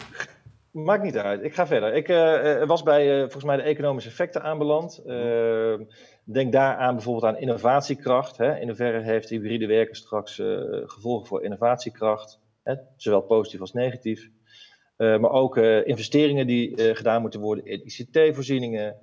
Maakt 0.71 1.02
niet 1.02 1.16
uit, 1.16 1.42
ik 1.42 1.54
ga 1.54 1.66
verder. 1.66 1.95
Ik 1.95 2.09
eh, 2.09 2.66
was 2.66 2.83
bij 2.83 3.21
volgens 3.21 3.45
mij 3.45 3.57
de 3.57 3.62
economische 3.62 4.11
effecten 4.11 4.42
aanbeland. 4.42 5.02
Eh, 5.07 5.75
denk 6.24 6.52
daar 6.52 6.76
aan 6.76 6.94
bijvoorbeeld 6.94 7.34
aan 7.34 7.40
innovatiekracht. 7.40 8.36
Hè. 8.36 8.58
In 8.58 8.66
hoeverre 8.66 9.00
heeft 9.00 9.28
hybride 9.28 9.66
werken 9.66 9.96
straks 9.96 10.38
eh, 10.38 10.46
gevolgen 10.84 11.26
voor 11.26 11.44
innovatiekracht? 11.44 12.40
Hè, 12.62 12.74
zowel 12.96 13.20
positief 13.20 13.60
als 13.60 13.72
negatief. 13.72 14.30
Eh, 14.96 15.18
maar 15.18 15.30
ook 15.30 15.56
eh, 15.56 15.86
investeringen 15.86 16.46
die 16.46 16.94
gedaan 16.94 17.20
moeten 17.20 17.40
worden 17.40 17.66
in 17.66 17.84
ICT-voorzieningen. 17.84 18.96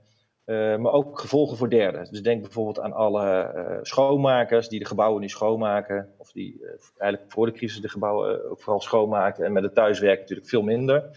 maar 0.79 0.91
ook 0.91 1.19
gevolgen 1.19 1.57
voor 1.57 1.69
derden. 1.69 2.07
Dus 2.11 2.21
denk 2.21 2.41
bijvoorbeeld 2.41 2.79
aan 2.79 2.93
alle 2.93 3.79
schoonmakers 3.81 4.69
die 4.69 4.79
de 4.79 4.85
gebouwen 4.85 5.21
nu 5.21 5.29
schoonmaken. 5.29 6.13
Of 6.17 6.31
die 6.31 6.65
eigenlijk 6.97 7.31
voor 7.31 7.45
de 7.45 7.51
crisis 7.51 7.81
de 7.81 7.89
gebouwen 7.89 8.41
vooral 8.57 8.81
schoonmaakten. 8.81 9.45
En 9.45 9.51
met 9.51 9.63
het 9.63 9.73
thuiswerken 9.73 10.19
natuurlijk 10.19 10.49
veel 10.49 10.61
minder. 10.61 11.09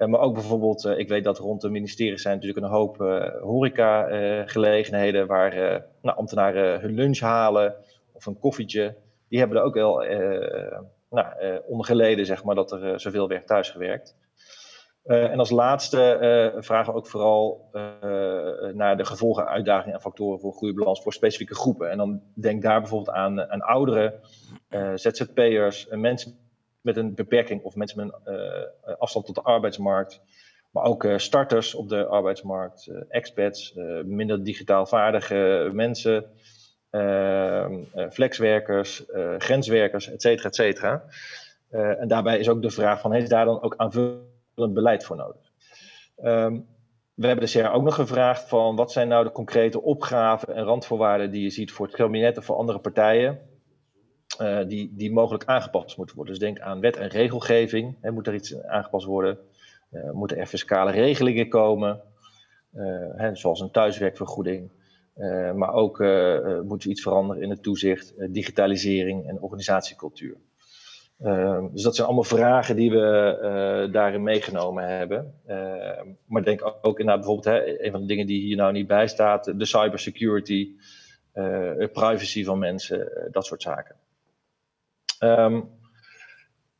Eh, 0.00 0.08
maar 0.08 0.20
ook 0.20 0.34
bijvoorbeeld, 0.34 0.84
eh, 0.84 0.98
ik 0.98 1.08
weet 1.08 1.24
dat 1.24 1.38
rond 1.38 1.60
de 1.60 1.70
ministeries 1.70 2.22
zijn 2.22 2.34
natuurlijk 2.34 2.66
een 2.66 2.72
hoop 2.72 3.00
eh 3.00 3.42
horeca-gelegenheden 3.42 5.26
waar 5.26 5.54
nou, 6.02 6.16
ambtenaren 6.16 6.80
hun 6.80 6.94
lunch 6.94 7.18
halen 7.18 7.74
of 8.12 8.26
een 8.26 8.38
koffietje. 8.38 8.94
Die 9.28 9.38
hebben 9.38 9.56
er 9.56 9.62
ook 9.62 9.74
wel 9.74 10.04
nou, 11.10 11.26
onder 11.66 11.86
geleden, 11.86 12.26
zeg 12.26 12.44
maar, 12.44 12.54
dat 12.54 12.72
er 12.72 13.00
zoveel 13.00 13.28
werd 13.28 13.46
thuisgewerkt. 13.46 14.16
Eh, 15.04 15.30
en 15.30 15.38
als 15.38 15.50
laatste 15.50 16.52
vragen 16.58 16.92
we 16.92 16.98
ook 16.98 17.06
vooral 17.06 17.68
naar 18.74 18.96
de 18.96 19.04
gevolgen, 19.04 19.46
uitdagingen 19.46 19.94
en 19.94 20.00
factoren 20.00 20.40
voor 20.40 20.52
goede 20.52 20.74
balans 20.74 21.02
voor 21.02 21.12
specifieke 21.12 21.54
groepen. 21.54 21.90
En 21.90 21.96
dan 21.96 22.22
denk 22.34 22.62
daar 22.62 22.80
bijvoorbeeld 22.80 23.16
aan, 23.16 23.50
aan 23.50 23.60
ouderen, 23.60 24.20
ZZP'ers, 24.94 25.86
mensen 25.90 26.49
met 26.80 26.96
een 26.96 27.14
beperking 27.14 27.62
of 27.62 27.74
mensen 27.74 28.06
met 28.06 28.20
een 28.24 28.34
eh, 28.84 28.94
afstand 28.98 29.26
tot 29.26 29.34
de 29.34 29.42
arbeidsmarkt. 29.42 30.20
Maar 30.70 30.84
ook 30.84 31.04
eh, 31.04 31.18
starters 31.18 31.74
op 31.74 31.88
de 31.88 32.06
arbeidsmarkt, 32.06 32.86
eh, 32.86 33.02
expats, 33.08 33.74
eh, 33.74 34.02
minder 34.04 34.44
digitaal 34.44 34.86
vaardige 34.86 35.70
mensen, 35.72 36.30
eh, 36.90 37.64
eh, 37.64 38.10
flexwerkers, 38.10 39.06
eh, 39.06 39.34
grenswerkers, 39.38 40.10
et 40.10 40.22
cetera, 40.22 40.48
et 40.48 40.54
cetera. 40.54 41.04
Eh, 41.70 42.00
en 42.00 42.08
daarbij 42.08 42.38
is 42.38 42.48
ook 42.48 42.62
de 42.62 42.70
vraag 42.70 43.00
van, 43.00 43.12
heeft 43.12 43.30
daar 43.30 43.44
dan 43.44 43.62
ook 43.62 43.74
aanvullend 43.76 44.74
beleid 44.74 45.04
voor 45.04 45.16
nodig? 45.16 45.52
Ehm, 46.16 46.60
we 47.14 47.26
hebben 47.26 47.46
de 47.46 47.60
CR 47.60 47.72
ook 47.72 47.82
nog 47.82 47.94
gevraagd 47.94 48.48
van, 48.48 48.76
wat 48.76 48.92
zijn 48.92 49.08
nou 49.08 49.24
de 49.24 49.32
concrete 49.32 49.82
opgaven 49.82 50.54
en 50.54 50.64
randvoorwaarden 50.64 51.30
die 51.30 51.42
je 51.42 51.50
ziet 51.50 51.72
voor 51.72 51.86
het 51.86 51.94
kabinet 51.94 52.38
of 52.38 52.44
voor 52.44 52.56
andere 52.56 52.78
partijen? 52.78 53.49
Eh, 54.40 54.66
die, 54.66 54.90
die 54.94 55.12
mogelijk 55.12 55.44
aangepast 55.44 55.96
moeten 55.96 56.16
worden. 56.16 56.34
Dus 56.34 56.42
denk 56.42 56.60
aan 56.60 56.80
wet 56.80 56.96
en 56.96 57.08
regelgeving. 57.08 57.96
Hè, 58.00 58.10
moet 58.10 58.26
er 58.26 58.34
iets 58.34 58.62
aangepast 58.62 59.06
worden? 59.06 59.38
Eh, 59.90 60.10
moeten 60.10 60.36
er 60.36 60.46
fiscale 60.46 60.90
regelingen 60.90 61.48
komen? 61.48 62.00
Eh, 62.72 62.84
hè, 63.16 63.36
zoals 63.36 63.60
een 63.60 63.70
thuiswerkvergoeding. 63.70 64.70
Maar 65.54 65.72
ook 65.72 66.00
eh, 66.00 66.36
eh, 66.36 66.60
moet 66.60 66.84
er 66.84 66.90
iets 66.90 67.02
veranderen 67.02 67.42
in 67.42 67.50
het 67.50 67.62
toezicht, 67.62 68.14
digitalisering 68.34 69.28
en 69.28 69.40
organisatiecultuur. 69.40 70.36
Eh, 71.18 71.64
dus 71.72 71.82
dat 71.82 71.94
zijn 71.94 72.06
allemaal 72.06 72.24
vragen 72.24 72.76
die 72.76 72.90
we 72.90 73.88
daarin 73.92 74.22
meegenomen 74.22 74.88
hebben. 74.88 75.34
Eh, 75.46 76.02
maar 76.26 76.44
denk 76.44 76.66
ook, 76.66 76.78
ook 76.82 76.98
inderdaad 76.98 77.24
bijvoorbeeld, 77.24 77.56
hè, 77.56 77.84
een 77.84 77.90
van 77.90 78.00
de 78.00 78.06
dingen 78.06 78.26
die 78.26 78.40
hier 78.40 78.56
nou 78.56 78.72
niet 78.72 78.86
bij 78.86 79.08
staat, 79.08 79.58
de 79.58 79.64
cybersecurity, 79.64 80.68
privacy 81.92 82.44
van 82.44 82.58
mensen, 82.58 83.28
dat 83.30 83.46
soort 83.46 83.62
zaken. 83.62 83.96
Ehm, 85.20 85.60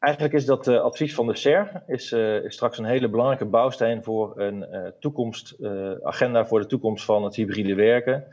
Eigenlijk 0.01 0.35
is 0.35 0.45
dat 0.45 0.69
uh, 0.69 0.81
advies 0.81 1.15
van 1.15 1.27
de 1.27 1.37
SER 1.37 1.83
is, 1.87 2.13
uh, 2.13 2.45
is, 2.45 2.55
straks 2.55 2.79
een 2.79 2.85
hele 2.85 3.09
belangrijke 3.09 3.45
bouwsteen 3.45 4.03
voor 4.03 4.41
een 4.41 4.67
uh, 4.71 4.87
toekomst, 5.01 5.57
agenda 6.03 6.47
voor 6.47 6.61
de 6.61 6.67
toekomst 6.67 7.05
van 7.05 7.25
het 7.25 7.35
hybride 7.35 7.75
werken. 7.75 8.25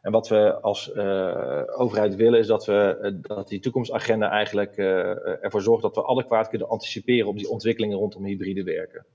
En 0.00 0.12
wat 0.12 0.28
we 0.28 0.60
als 0.60 0.96
overheid 1.76 2.16
willen 2.16 2.38
is 2.38 2.46
dat, 2.46 2.64
we, 2.64 3.18
dat 3.20 3.48
die 3.48 3.60
toekomstagenda 3.60 4.30
eigenlijk 4.30 4.76
ervoor 4.76 5.62
zorgt 5.62 5.82
dat 5.82 5.94
we 5.94 6.06
adequaat 6.06 6.48
kunnen 6.48 6.68
anticiperen 6.68 7.28
op 7.28 7.36
die 7.36 7.50
ontwikkelingen 7.50 7.98
rondom 7.98 8.24
hybride 8.24 8.62
werken. 8.62 9.06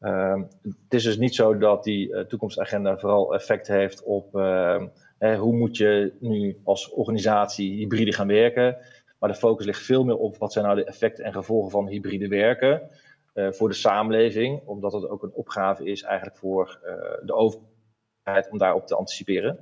Ehm, 0.00 0.42
het 0.62 0.94
is 0.94 1.02
dus 1.02 1.18
niet 1.18 1.34
zo 1.34 1.58
dat 1.58 1.84
die 1.84 2.26
toekomstagenda 2.26 2.98
vooral 2.98 3.34
effect 3.34 3.66
heeft 3.66 4.02
op 4.02 4.36
ehm, 4.36 4.86
hoe 5.18 5.56
moet 5.56 5.76
je 5.76 6.12
nu 6.20 6.60
als 6.64 6.90
organisatie 6.90 7.74
hybride 7.74 8.12
gaan 8.12 8.26
werken. 8.26 8.76
Maar 9.24 9.32
de 9.32 9.38
focus 9.38 9.66
ligt 9.66 9.82
veel 9.82 10.04
meer 10.04 10.16
op 10.16 10.36
wat 10.36 10.52
zijn 10.52 10.64
nou 10.64 10.76
de 10.76 10.84
effecten 10.84 11.24
en 11.24 11.32
gevolgen 11.32 11.70
van 11.70 11.86
hybride 11.86 12.28
werken 12.28 12.90
uh, 13.34 13.50
voor 13.50 13.68
de 13.68 13.74
samenleving. 13.74 14.62
Omdat 14.64 14.92
het 14.92 15.08
ook 15.08 15.22
een 15.22 15.32
opgave 15.32 15.84
is 15.84 16.02
eigenlijk 16.02 16.36
voor 16.36 16.80
uh, 16.84 16.92
de 17.26 17.34
overheid 17.34 18.50
om 18.50 18.58
daarop 18.58 18.86
te 18.86 18.94
anticiperen. 18.94 19.58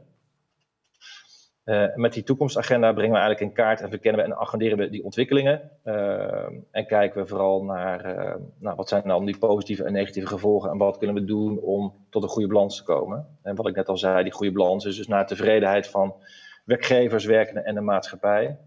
Uh, 1.64 1.94
met 1.94 2.12
die 2.12 2.22
toekomstagenda 2.22 2.92
brengen 2.92 3.12
we 3.12 3.18
eigenlijk 3.18 3.50
in 3.50 3.56
kaart 3.56 3.80
en 3.80 3.88
verkennen 3.88 4.20
we 4.20 4.26
en 4.26 4.38
agenderen 4.40 4.78
we 4.78 4.90
die 4.90 5.04
ontwikkelingen. 5.04 5.70
en 6.70 6.86
kijken 6.86 7.22
we 7.22 7.28
vooral 7.28 7.64
naar 7.64 8.02
nou, 8.58 8.76
wat 8.76 8.88
zijn 8.88 9.02
dan 9.02 9.24
die 9.24 9.38
positieve 9.38 9.84
en 9.84 9.92
negatieve 9.92 10.28
gevolgen 10.28 10.70
en 10.70 10.78
wat 10.78 10.98
kunnen 10.98 11.16
we 11.16 11.24
doen 11.24 11.58
om 11.58 12.06
tot 12.10 12.22
een 12.22 12.28
goede 12.28 12.48
balans 12.48 12.76
te 12.76 12.84
komen. 12.84 13.38
En 13.42 13.56
wat 13.56 13.68
ik 13.68 13.76
net 13.76 13.88
al 13.88 13.98
zei, 13.98 14.22
die 14.22 14.32
goede 14.32 14.52
balans 14.52 14.84
is 14.84 14.96
dus 14.96 15.08
naar 15.08 15.26
tevredenheid 15.26 15.88
van 15.88 16.14
werkgevers, 16.64 17.24
werkenden 17.24 17.64
en 17.64 17.74
de 17.74 17.80
maatschappij. 17.80 18.58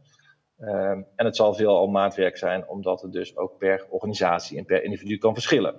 Ehm, 0.59 1.01
en 1.15 1.25
het 1.25 1.35
zal 1.35 1.53
veel 1.53 1.77
al 1.77 1.87
maatwerk 1.87 2.37
zijn, 2.37 2.67
omdat 2.67 3.01
het 3.01 3.11
dus 3.11 3.37
ook 3.37 3.57
per 3.57 3.85
organisatie 3.89 4.57
en 4.57 4.65
per 4.65 4.83
individu 4.83 5.17
kan 5.17 5.33
verschillen. 5.33 5.75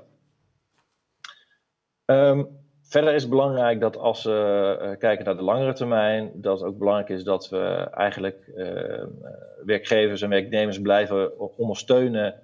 Um, 2.04 2.49
verder 2.83 3.14
is 3.14 3.23
het 3.23 3.30
belangrijk 3.30 3.80
dat 3.80 3.97
als 3.97 4.25
we 4.25 4.78
uh, 4.80 4.99
kijken 4.99 5.25
naar 5.25 5.37
de 5.37 5.42
langere 5.42 5.73
termijn, 5.73 6.33
dat 6.35 6.61
het 6.61 6.68
ook 6.68 6.78
belangrijk 6.78 7.09
is 7.09 7.25
dat 7.25 7.49
we 7.49 7.88
eigenlijk 7.90 8.52
uh, 8.56 9.04
werkgevers 9.64 10.23
en 10.23 10.28
werknemers 10.28 10.80
blijven 10.80 11.38
ondersteunen 11.59 12.35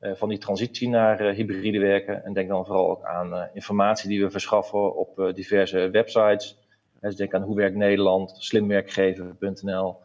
uh, 0.00 0.14
van 0.14 0.28
die 0.28 0.38
transitie 0.38 0.88
naar 0.88 1.22
hybride 1.22 1.78
werken. 1.78 2.24
En 2.24 2.32
denk 2.32 2.48
dan 2.48 2.66
vooral 2.66 2.90
ook 2.90 3.04
aan 3.04 3.48
informatie 3.52 4.08
die 4.08 4.22
we 4.22 4.30
verschaffen 4.30 4.96
op 4.96 5.32
diverse 5.34 5.90
websites. 5.90 6.58
Dus 7.00 7.16
denk 7.16 7.34
aan 7.34 7.42
Hoe 7.42 7.56
Werkt 7.56 7.76
Nederland, 7.76 8.36
slimwerkgever.nl. 8.38 9.96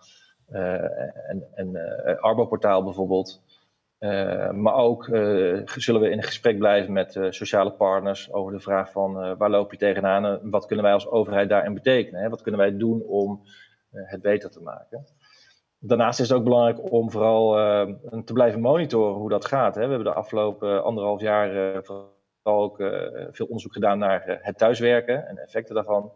Eh, 0.47 1.29
en, 1.29 1.47
en 1.53 1.75
eh, 1.75 2.19
Arbo-portaal 2.19 2.83
bijvoorbeeld. 2.83 3.41
Uh, 3.99 4.51
maar 4.51 4.73
ook 4.73 5.05
zullen 5.75 6.01
we 6.01 6.09
in 6.09 6.23
gesprek 6.23 6.57
blijven 6.57 6.93
met 6.93 7.17
sociale 7.29 7.71
partners 7.71 8.31
over 8.31 8.53
de 8.53 8.59
vraag 8.59 8.91
van 8.91 9.37
waar 9.37 9.49
loop 9.49 9.71
je 9.71 9.77
tegenaan 9.77 10.25
en 10.25 10.49
wat 10.49 10.65
kunnen 10.65 10.85
wij 10.85 10.93
als 10.93 11.07
overheid 11.07 11.49
daarin 11.49 11.73
betekenen? 11.73 12.21
Hè? 12.21 12.29
Wat 12.29 12.41
kunnen 12.41 12.59
wij 12.59 12.77
doen 12.77 13.01
om 13.01 13.41
het 13.91 14.21
beter 14.21 14.49
te 14.49 14.61
maken? 14.61 15.05
Daarnaast 15.79 16.19
is 16.19 16.29
het 16.29 16.37
ook 16.37 16.43
belangrijk 16.43 16.91
om 16.91 17.11
vooral 17.11 17.51
te 18.25 18.33
blijven 18.33 18.61
monitoren 18.61 19.15
hoe 19.15 19.29
dat 19.29 19.45
gaat. 19.45 19.75
Hè? 19.75 19.81
We 19.81 19.87
hebben 19.87 20.13
de 20.13 20.19
afgelopen 20.19 20.83
anderhalf 20.83 21.21
jaar 21.21 21.83
vooral 21.83 22.13
ook 22.41 22.75
veel 23.31 23.45
onderzoek 23.45 23.73
gedaan 23.73 23.99
naar 23.99 24.39
het 24.41 24.57
thuiswerken 24.57 25.27
en 25.27 25.37
effecten 25.37 25.75
daarvan. 25.75 26.11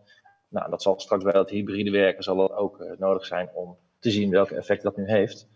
Nou, 0.50 0.70
dat 0.70 0.82
zal 0.82 1.00
straks 1.00 1.24
bij 1.24 1.40
het 1.40 1.50
hybride 1.50 1.92
werken 1.92 2.24
zal 2.24 2.36
dat 2.36 2.54
ook 2.54 2.96
nodig 2.98 3.26
zijn 3.26 3.50
om 3.54 3.78
te 4.02 4.12
zien 4.12 4.30
welke 4.30 4.56
effecten 4.56 4.94
dat 4.94 4.98
nu 4.98 5.12
heeft. 5.12 5.48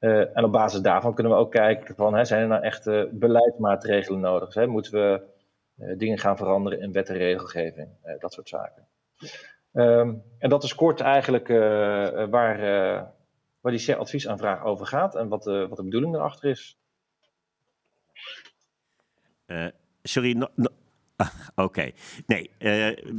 Uh, 0.00 0.36
en 0.36 0.44
op 0.44 0.52
basis 0.52 0.80
daarvan 0.80 1.14
kunnen 1.14 1.32
we 1.32 1.38
ook 1.38 1.50
kijken 1.50 1.94
van, 1.94 2.14
hè, 2.14 2.24
zijn 2.24 2.42
er 2.42 2.48
nou 2.48 2.62
echt 2.62 2.86
uh, 2.86 3.04
beleidsmaatregelen 3.10 4.20
nodig? 4.20 4.54
Hè? 4.54 4.66
Moeten 4.66 4.92
we 4.92 5.22
uh, 5.78 5.98
dingen 5.98 6.18
gaan 6.18 6.36
veranderen 6.36 6.80
in 6.80 6.92
wet 6.92 7.08
en 7.08 7.16
regelgeving? 7.16 7.88
dat 8.18 8.32
soort 8.32 8.48
zaken. 8.48 8.86
Um, 9.72 10.22
en 10.38 10.48
dat 10.48 10.64
is 10.64 10.74
kort 10.74 11.00
eigenlijk 11.00 11.48
waar, 12.30 12.58
waar 13.60 13.72
die 13.72 13.94
adviesaanvraag 13.94 14.64
over 14.64 14.86
gaat 14.86 15.14
en 15.14 15.28
wat, 15.28 15.44
wat 15.44 15.76
de 15.76 15.84
bedoeling 15.84 16.14
erachter 16.14 16.50
is. 16.50 16.78
sorry, 20.02 20.48
Ah, 21.16 21.28
Oké. 21.54 21.90
Nee, 22.26 22.50
uh, 22.58 22.70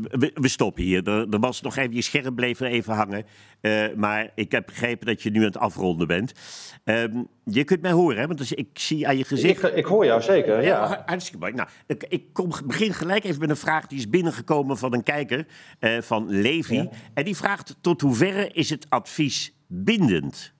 we, 0.10 0.32
we, 0.34 0.48
stoppen 0.48 0.84
hier. 0.84 1.08
Er, 1.08 1.30
er, 1.30 1.40
was 1.40 1.62
nog 1.62 1.76
even, 1.78 1.94
je 1.94 2.02
scherm 2.02 2.36
bleef 2.36 2.60
er 2.60 2.68
even 2.68 2.94
hangen. 2.94 3.26
Uh, 3.62 3.86
maar 3.96 4.32
ik 4.36 4.52
heb 4.52 4.66
begrepen 4.66 5.08
dat 5.08 5.22
je 5.22 5.30
nu 5.30 5.40
aan 5.40 5.46
het 5.46 5.58
afronden 5.58 6.08
bent. 6.08 6.34
Um, 6.84 7.28
je 7.44 7.64
kunt 7.64 7.82
mij 7.82 7.92
horen, 7.92 8.20
hè? 8.20 8.28
Want 8.28 8.40
dus 8.40 8.52
ik 8.52 8.68
zie 8.74 9.08
aan 9.08 9.18
je 9.18 9.24
gezicht... 9.24 9.64
Ik, 9.64 9.76
ik 9.76 9.86
hoor 9.86 10.06
jou 10.06 10.22
zeker, 10.22 10.56
ja. 10.56 10.62
ja. 10.62 11.04
Hartstikke 11.06 11.40
mooi. 11.40 11.54
Nou, 11.54 11.70
ik, 11.88 12.06
ik 12.10 12.34
kom, 12.34 12.52
begin 12.66 12.94
gelijk 12.94 13.24
even 13.24 13.40
met 13.40 13.50
een 13.50 13.58
vraag 13.58 13.88
die 13.88 13.98
is 13.98 14.10
binnengekomen 14.10 14.78
van 14.78 14.94
een 14.94 15.04
kijker, 15.04 15.48
uh, 15.80 16.02
van 16.02 16.30
Levi. 16.30 16.76
Ja. 16.76 16.90
En 17.14 17.24
die 17.24 17.36
vraagt, 17.36 17.76
tot 17.82 18.02
hoeverre 18.02 18.48
is 18.48 18.70
het 18.70 18.86
advies 18.90 19.54
bindend? 19.68 20.56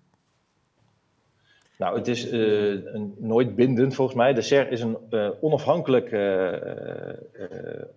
Nou, 1.78 1.98
het 1.98 2.08
is 2.08 2.32
uh, 2.32 2.86
een, 2.94 3.16
nooit 3.20 3.56
bindend 3.56 3.96
volgens 3.96 4.18
mij. 4.18 4.34
De 4.34 4.42
SER 4.42 4.72
is 4.72 4.82
een 4.82 4.98
uh, 5.10 5.30
onafhankelijk 5.42 6.12
uh, 6.12 6.54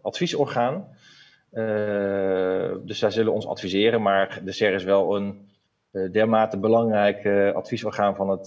adviesorgaan. 0.01 0.89
dus 2.85 2.99
zij 2.99 3.11
zullen 3.11 3.33
ons 3.33 3.47
adviseren, 3.47 4.03
maar 4.03 4.41
de 4.45 4.53
SER 4.53 4.75
is 4.75 4.85
wel 4.85 5.17
een 5.17 5.49
dermate 6.13 6.59
belangrijk 6.59 7.27
adviesorgaan 7.55 8.17
van, 8.17 8.29
het, 8.29 8.47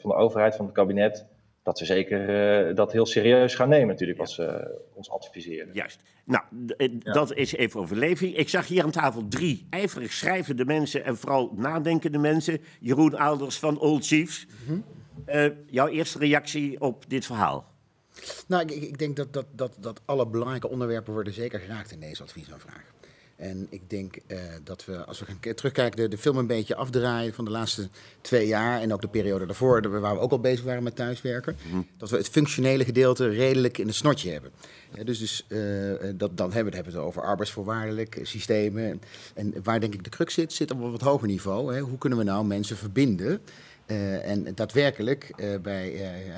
van 0.00 0.10
de 0.10 0.16
overheid, 0.16 0.56
van 0.56 0.64
het 0.64 0.74
kabinet 0.74 1.26
dat 1.62 1.78
we 1.78 1.84
zeker 1.84 2.68
uh, 2.68 2.74
dat 2.76 2.92
heel 2.92 3.06
serieus 3.06 3.54
gaan 3.54 3.68
nemen, 3.68 3.86
natuurlijk, 3.86 4.18
als 4.18 4.34
ze 4.34 4.78
ons 4.92 5.10
adviseren. 5.10 5.68
Juist. 5.72 6.02
Nou, 6.24 6.42
ja. 6.76 7.12
dat 7.12 7.34
is 7.34 7.52
even 7.52 7.80
over 7.80 7.96
Levi. 7.96 8.34
Ik 8.34 8.48
zag 8.48 8.66
hier 8.66 8.82
aan 8.82 8.90
tafel 8.90 9.28
drie 9.28 9.66
ijverig 9.70 10.12
schrijvende 10.12 10.64
mensen 10.64 11.04
en 11.04 11.16
vooral 11.16 11.52
nadenkende 11.56 12.18
mensen. 12.18 12.60
Jeroen 12.80 13.18
Aalders 13.18 13.58
van 13.58 13.78
Old 13.78 14.06
Chiefs. 14.06 14.46
Mm 14.46 14.66
-hmm. 14.66 14.84
uh, 15.34 15.50
jouw 15.66 15.88
eerste 15.88 16.18
reactie 16.18 16.80
op 16.80 17.04
dit 17.08 17.26
verhaal? 17.26 17.70
Nou, 18.46 18.62
ik, 18.62 18.82
ik 18.82 18.98
denk 18.98 19.16
dat, 19.16 19.32
dat, 19.32 19.46
dat, 19.50 19.76
dat 19.80 20.00
alle 20.04 20.26
belangrijke 20.26 20.68
onderwerpen 20.68 21.12
worden 21.12 21.32
zeker 21.32 21.60
geraakt 21.60 21.92
in 21.92 22.00
deze 22.00 22.22
adviesaanvraag. 22.22 22.92
En 23.42 23.66
ik 23.70 23.90
denk 23.90 24.16
uh, 24.26 24.38
dat 24.64 24.84
we, 24.84 25.04
als 25.04 25.18
we 25.18 25.24
gaan 25.24 25.54
terugkijken, 25.54 25.96
de, 25.96 26.08
de, 26.08 26.18
film 26.18 26.36
een 26.36 26.46
beetje 26.46 26.76
afdraaien 26.76 27.34
van 27.34 27.44
de 27.44 27.50
laatste 27.50 27.88
twee 28.20 28.46
jaar. 28.46 28.80
En 28.80 28.92
ook 28.92 29.00
de 29.00 29.08
periode 29.08 29.46
daarvoor, 29.46 30.00
waar 30.00 30.14
we 30.14 30.20
ook 30.20 30.30
al 30.30 30.40
bezig 30.40 30.64
waren 30.64 30.82
met 30.82 30.96
thuiswerken. 30.96 31.56
Mm. 31.72 31.86
Dat 31.96 32.10
we 32.10 32.16
het 32.16 32.28
functionele 32.28 32.84
gedeelte 32.84 33.28
redelijk 33.28 33.78
in 33.78 33.86
het 33.86 33.96
snotje 33.96 34.30
hebben. 34.30 34.50
Ja, 34.94 35.04
dus 35.04 35.18
dus 35.18 35.46
uh, 35.48 35.58
dat, 36.14 36.36
dan 36.36 36.52
hebben 36.52 36.70
we, 36.70 36.78
hebben 36.78 36.94
het 36.94 37.02
over 37.02 37.22
arbeidsvoorwaardelijk 37.22 38.18
systemen. 38.22 38.84
En, 38.84 39.00
en, 39.34 39.62
waar 39.62 39.80
denk 39.80 39.94
ik 39.94 40.04
de 40.04 40.10
crux 40.10 40.34
zit, 40.34 40.52
zit 40.52 40.70
op 40.70 40.80
een 40.80 40.90
wat 40.90 41.00
hoger 41.00 41.28
niveau. 41.28 41.74
Hè. 41.74 41.80
Hoe 41.80 41.98
kunnen 41.98 42.18
we 42.18 42.24
nou 42.24 42.44
mensen 42.44 42.76
verbinden? 42.76 43.40
Uh, 43.86 44.28
en 44.28 44.54
daadwerkelijk 44.54 45.32
uh, 45.36 45.60
bij, 45.60 45.92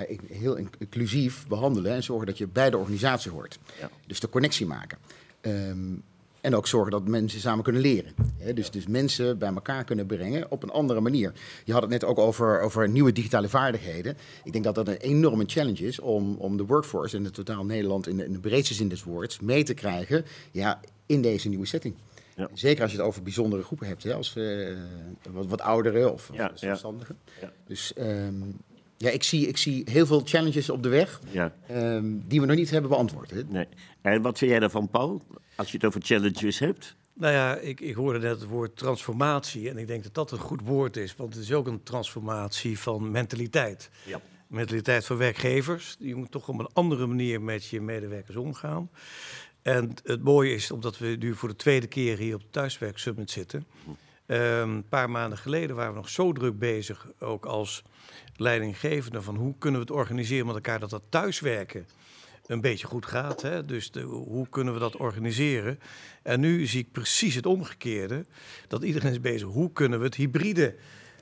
uh, 0.09 0.19
heel 0.33 0.57
inclusief 0.79 1.47
behandelen 1.47 1.93
en 1.93 2.03
zorgen 2.03 2.27
dat 2.27 2.38
je 2.38 2.47
bij 2.47 2.71
de 2.71 2.77
organisatie 2.77 3.31
hoort. 3.31 3.59
Ja. 3.81 3.90
Dus 4.07 4.21
de 4.21 4.29
connectie 4.29 4.67
maken. 4.67 4.99
Um, 5.40 6.03
en 6.45 6.55
ook 6.55 6.67
zorgen 6.67 6.91
dat 6.91 7.09
mensen 7.09 7.41
samen 7.41 7.65
kunnen 7.65 7.83
leren. 7.83 8.15
dus, 8.55 8.71
dus 8.71 8.87
mensen 8.87 9.39
bij 9.39 9.49
elkaar 9.49 9.85
kunnen 9.85 10.07
brengen 10.07 10.51
op 10.51 10.63
een 10.63 10.71
andere 10.71 11.01
manier. 11.01 11.33
Je 11.65 11.73
had 11.73 11.83
het 11.83 11.91
net 11.91 12.05
ook 12.05 12.19
over, 12.19 12.61
over 12.61 12.89
nieuwe 12.89 13.13
digitale 13.13 13.49
vaardigheden. 13.49 14.17
Ik 14.45 14.53
denk 14.53 14.65
dat 14.65 14.75
dat 14.75 14.89
een 14.89 14.97
enorme 14.97 15.45
challenge 15.47 15.87
is 15.87 16.01
om, 16.01 16.37
om 16.37 16.57
de 16.57 16.65
workforce 16.65 17.17
in 17.17 17.25
het 17.25 17.35
totaal 17.35 17.65
Nederland 17.65 18.07
in 18.07 18.17
de, 18.17 18.25
in 18.25 18.33
de 18.33 18.39
breedste 18.39 18.75
zin 18.75 18.89
des 18.89 19.05
woords 19.05 19.41
mee 19.41 19.63
te 19.63 19.75
krijgen 19.75 20.25
ja, 20.51 20.81
in 21.07 21.23
deze 21.23 21.49
nieuwe 21.49 21.67
setting. 21.67 21.95
Ja. 22.37 22.49
Zeker 22.55 22.83
als 22.83 22.93
je 22.93 22.99
het 22.99 23.07
over 23.07 23.23
bijzondere 23.23 23.63
groepen 23.63 23.87
hebt, 23.87 24.03
hè, 24.03 24.15
als 24.15 24.35
uh, 24.37 24.77
wat, 25.31 25.47
wat 25.47 25.61
ouderen 25.61 26.13
of 26.13 26.31
ja, 26.33 26.51
zelfstandigen. 26.55 27.19
Ja. 27.41 27.53
Dus 27.67 27.93
um, 27.99 28.57
ja, 29.05 29.11
ik 29.11 29.23
zie, 29.23 29.49
ik 29.49 29.57
zie 29.57 29.83
heel 29.90 30.07
veel 30.07 30.23
challenges 30.25 30.71
op 30.71 30.83
de 30.83 30.88
weg 30.88 31.21
ja. 31.31 31.55
um, 31.71 32.25
die 32.29 32.40
we 32.40 32.47
nog 32.47 32.57
niet 32.57 32.71
hebben 32.71 32.90
beantwoord. 32.90 33.31
Hè. 33.31 33.43
Nee. 33.49 33.67
En 34.03 34.23
wat 34.23 34.38
vind 34.38 34.51
jij 34.51 34.61
daarvan, 34.61 34.88
Paul? 34.88 35.23
Als 35.57 35.71
je 35.71 35.77
het 35.77 35.87
over 35.87 36.01
challenges 36.03 36.59
hebt. 36.59 36.97
Nou 37.12 37.33
ja, 37.33 37.57
ik, 37.57 37.81
ik 37.81 37.95
hoorde 37.95 38.19
net 38.19 38.40
het 38.40 38.49
woord 38.49 38.77
transformatie. 38.77 39.71
En 39.71 39.79
ik 39.79 39.87
denk 39.87 40.03
dat 40.03 40.14
dat 40.14 40.31
een 40.31 40.38
goed 40.38 40.61
woord 40.64 40.97
is. 40.97 41.17
Want 41.17 41.35
het 41.35 41.43
is 41.43 41.53
ook 41.53 41.67
een 41.67 41.83
transformatie 41.83 42.79
van 42.79 43.11
mentaliteit. 43.11 43.90
Ja. 44.07 44.21
Mentaliteit 44.47 45.05
van 45.05 45.17
werkgevers. 45.17 45.97
Je 45.99 46.14
moet 46.14 46.31
toch 46.31 46.49
op 46.49 46.59
een 46.59 46.71
andere 46.73 47.07
manier 47.07 47.43
met 47.43 47.67
je 47.67 47.81
medewerkers 47.81 48.37
omgaan. 48.37 48.90
En 49.62 49.95
het 50.05 50.23
mooie 50.23 50.55
is, 50.55 50.71
omdat 50.71 50.99
we 50.99 51.17
nu 51.19 51.35
voor 51.35 51.49
de 51.49 51.57
tweede 51.57 51.87
keer 51.87 52.19
hier 52.19 52.35
op 52.35 52.40
de 52.40 52.51
Thuiswerk 52.51 52.99
Summit 52.99 53.31
zitten. 53.31 53.67
Um, 54.27 54.37
een 54.37 54.88
paar 54.88 55.11
maanden 55.11 55.38
geleden 55.38 55.77
waren 55.77 55.93
we 55.93 55.99
nog 55.99 56.09
zo 56.09 56.33
druk 56.33 56.59
bezig, 56.59 57.09
ook 57.19 57.45
als 57.45 57.83
leidinggevende, 58.37 59.23
van 59.23 59.37
hoe 59.37 59.55
kunnen 59.59 59.81
we 59.81 59.87
het 59.87 59.97
organiseren 59.97 60.47
met 60.47 60.55
elkaar 60.55 60.81
dat 60.81 60.90
dat 60.90 61.03
thuiswerken 61.09 61.87
een 62.47 62.61
beetje 62.61 62.87
goed 62.87 63.07
gaat. 63.07 63.42
Hè? 63.42 63.64
Dus 63.64 63.90
de, 63.90 64.01
hoe 64.03 64.49
kunnen 64.49 64.75
we 64.75 64.81
dat 64.81 64.97
organiseren? 64.97 65.79
En 66.23 66.40
nu 66.40 66.66
zie 66.66 66.81
ik 66.81 66.92
precies 66.92 67.35
het 67.35 67.47
omgekeerde. 67.47 68.25
Dat 68.68 68.83
iedereen 68.83 69.12
is 69.12 69.20
bezig. 69.20 69.49
Hoe 69.49 69.73
kunnen 69.73 69.99
we 69.99 70.05
het 70.05 70.14
hybride 70.14 70.75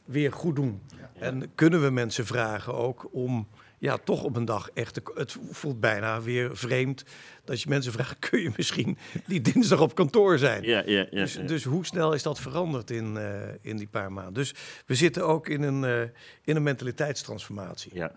weer 0.04 0.32
goed 0.32 0.56
doen. 0.56 0.80
En 1.18 1.50
kunnen 1.54 1.82
we 1.82 1.90
mensen 1.90 2.26
vragen 2.26 2.74
ook 2.74 3.08
om 3.12 3.48
ja, 3.82 3.96
toch 3.96 4.22
op 4.22 4.36
een 4.36 4.44
dag 4.44 4.70
echt. 4.74 5.00
Het 5.14 5.36
voelt 5.50 5.80
bijna 5.80 6.20
weer 6.20 6.56
vreemd 6.56 7.04
dat 7.44 7.62
je 7.62 7.68
mensen 7.68 7.92
vraagt: 7.92 8.18
kun 8.28 8.42
je 8.42 8.52
misschien 8.56 8.98
die 9.26 9.40
dinsdag 9.40 9.80
op 9.80 9.94
kantoor 9.94 10.38
zijn? 10.38 10.62
Ja, 10.62 10.82
ja, 10.86 11.06
ja, 11.10 11.20
dus, 11.20 11.38
dus, 11.46 11.64
hoe 11.64 11.86
snel 11.86 12.12
is 12.12 12.22
dat 12.22 12.40
veranderd 12.40 12.90
in, 12.90 13.14
uh, 13.16 13.42
in 13.60 13.76
die 13.76 13.86
paar 13.86 14.12
maanden? 14.12 14.34
Dus 14.34 14.54
we 14.86 14.94
zitten 14.94 15.26
ook 15.26 15.48
in 15.48 15.62
een, 15.62 15.82
uh, 15.82 16.00
in 16.44 16.56
een 16.56 16.62
mentaliteitstransformatie. 16.62 17.90
Ja. 17.94 18.12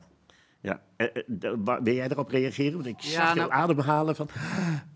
Ja, 0.61 0.81
uh, 0.97 1.07
wil 1.83 1.93
jij 1.93 2.09
erop 2.09 2.29
reageren? 2.29 2.73
Want 2.73 2.85
ik 2.85 2.99
ja, 2.99 3.09
zag 3.09 3.35
nou, 3.35 3.51
ademhalen 3.51 4.15
van... 4.15 4.29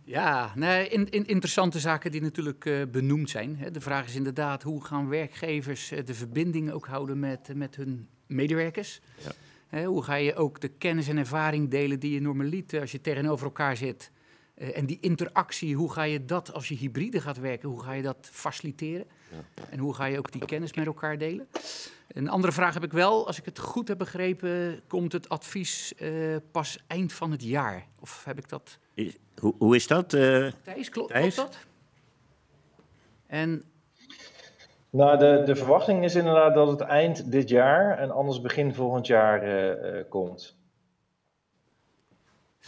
Ja, 0.04 0.52
nee, 0.56 0.88
in, 0.88 1.10
in, 1.10 1.26
interessante 1.26 1.80
zaken 1.80 2.12
die 2.12 2.22
natuurlijk 2.22 2.66
uh, 2.66 2.86
benoemd 2.92 3.30
zijn. 3.30 3.58
Hè. 3.58 3.72
De 3.72 3.82
vraag 3.82 4.06
is 4.06 4.16
inderdaad, 4.16 4.64
hoe 4.64 4.86
gaan 4.86 5.10
werkgevers 5.10 5.92
uh, 5.92 6.06
de 6.06 6.14
verbinding 6.14 6.72
ook 6.72 6.88
houden 6.88 7.20
met, 7.20 7.56
met 7.56 7.76
hun 7.76 8.08
medewerkers? 8.28 9.02
Ja. 9.24 9.32
Hoe 9.70 10.04
ga 10.04 10.16
je 10.16 10.36
ook 10.36 10.60
de 10.60 10.68
kennis 10.68 11.08
en 11.08 11.18
ervaring 11.18 11.70
delen 11.70 12.00
die 12.00 12.14
je 12.14 12.22
normaliter 12.22 12.82
als 12.82 12.92
je 12.92 13.02
tegenover 13.02 13.46
elkaar 13.46 13.78
zit? 13.78 14.12
en 14.60 14.86
die 14.86 14.98
interactie, 15.02 15.76
hoe 15.76 15.92
ga 15.92 16.04
je 16.04 16.26
dat 16.26 16.54
als 16.54 16.68
je 16.68 16.76
hybride 16.76 17.22
gaat 17.22 17.38
werken, 17.38 17.70
hoe 17.70 17.84
ga 17.84 17.92
je 17.92 18.02
dat 18.02 18.30
faciliteren? 18.32 19.06
Ja. 19.32 19.64
En 19.70 19.80
hoe 19.80 19.94
ga 19.94 20.06
je 20.06 20.18
ook 20.18 20.32
die 20.32 20.46
kennis 20.46 20.74
met 20.74 20.86
elkaar 20.86 21.18
delen? 21.18 21.48
Een 22.08 22.30
andere 22.30 22.54
vraag 22.54 22.74
heb 22.74 22.84
ik 22.84 22.92
wel. 22.92 23.28
Als 23.28 23.38
ik 23.38 23.46
het 23.46 23.60
goed 23.60 23.88
heb 23.88 23.98
begrepen, 23.98 24.82
komt 24.88 25.12
het 25.12 25.30
advies 25.30 25.94
uh, 25.98 26.36
pas 26.52 26.80
eind 26.88 27.14
van 27.14 27.32
het 27.32 27.44
jaar? 27.44 27.88
Of 28.00 28.24
heb 28.26 28.38
ik 28.38 28.50
dat... 28.50 28.78
hoe, 29.40 29.56
hoe, 29.58 29.76
is 29.76 29.88
dat? 29.88 30.14
Uh, 30.14 30.52
Thijs? 30.64 30.90
klopt 30.90 31.36
dat? 31.36 31.58
En... 33.28 33.64
Nou, 34.90 35.18
de, 35.18 35.42
de 35.46 35.56
verwachting 35.56 36.04
is 36.04 36.16
inderdaad 36.16 36.54
dat 36.54 36.68
het 36.68 36.82
eind 36.82 37.32
dit 37.32 37.50
jaar 37.50 37.98
en 37.98 38.12
anders 38.12 38.42
begin 38.42 38.74
volgend 38.74 39.08
jaar 39.08 39.48
uh, 39.48 40.04
komt. 40.10 40.58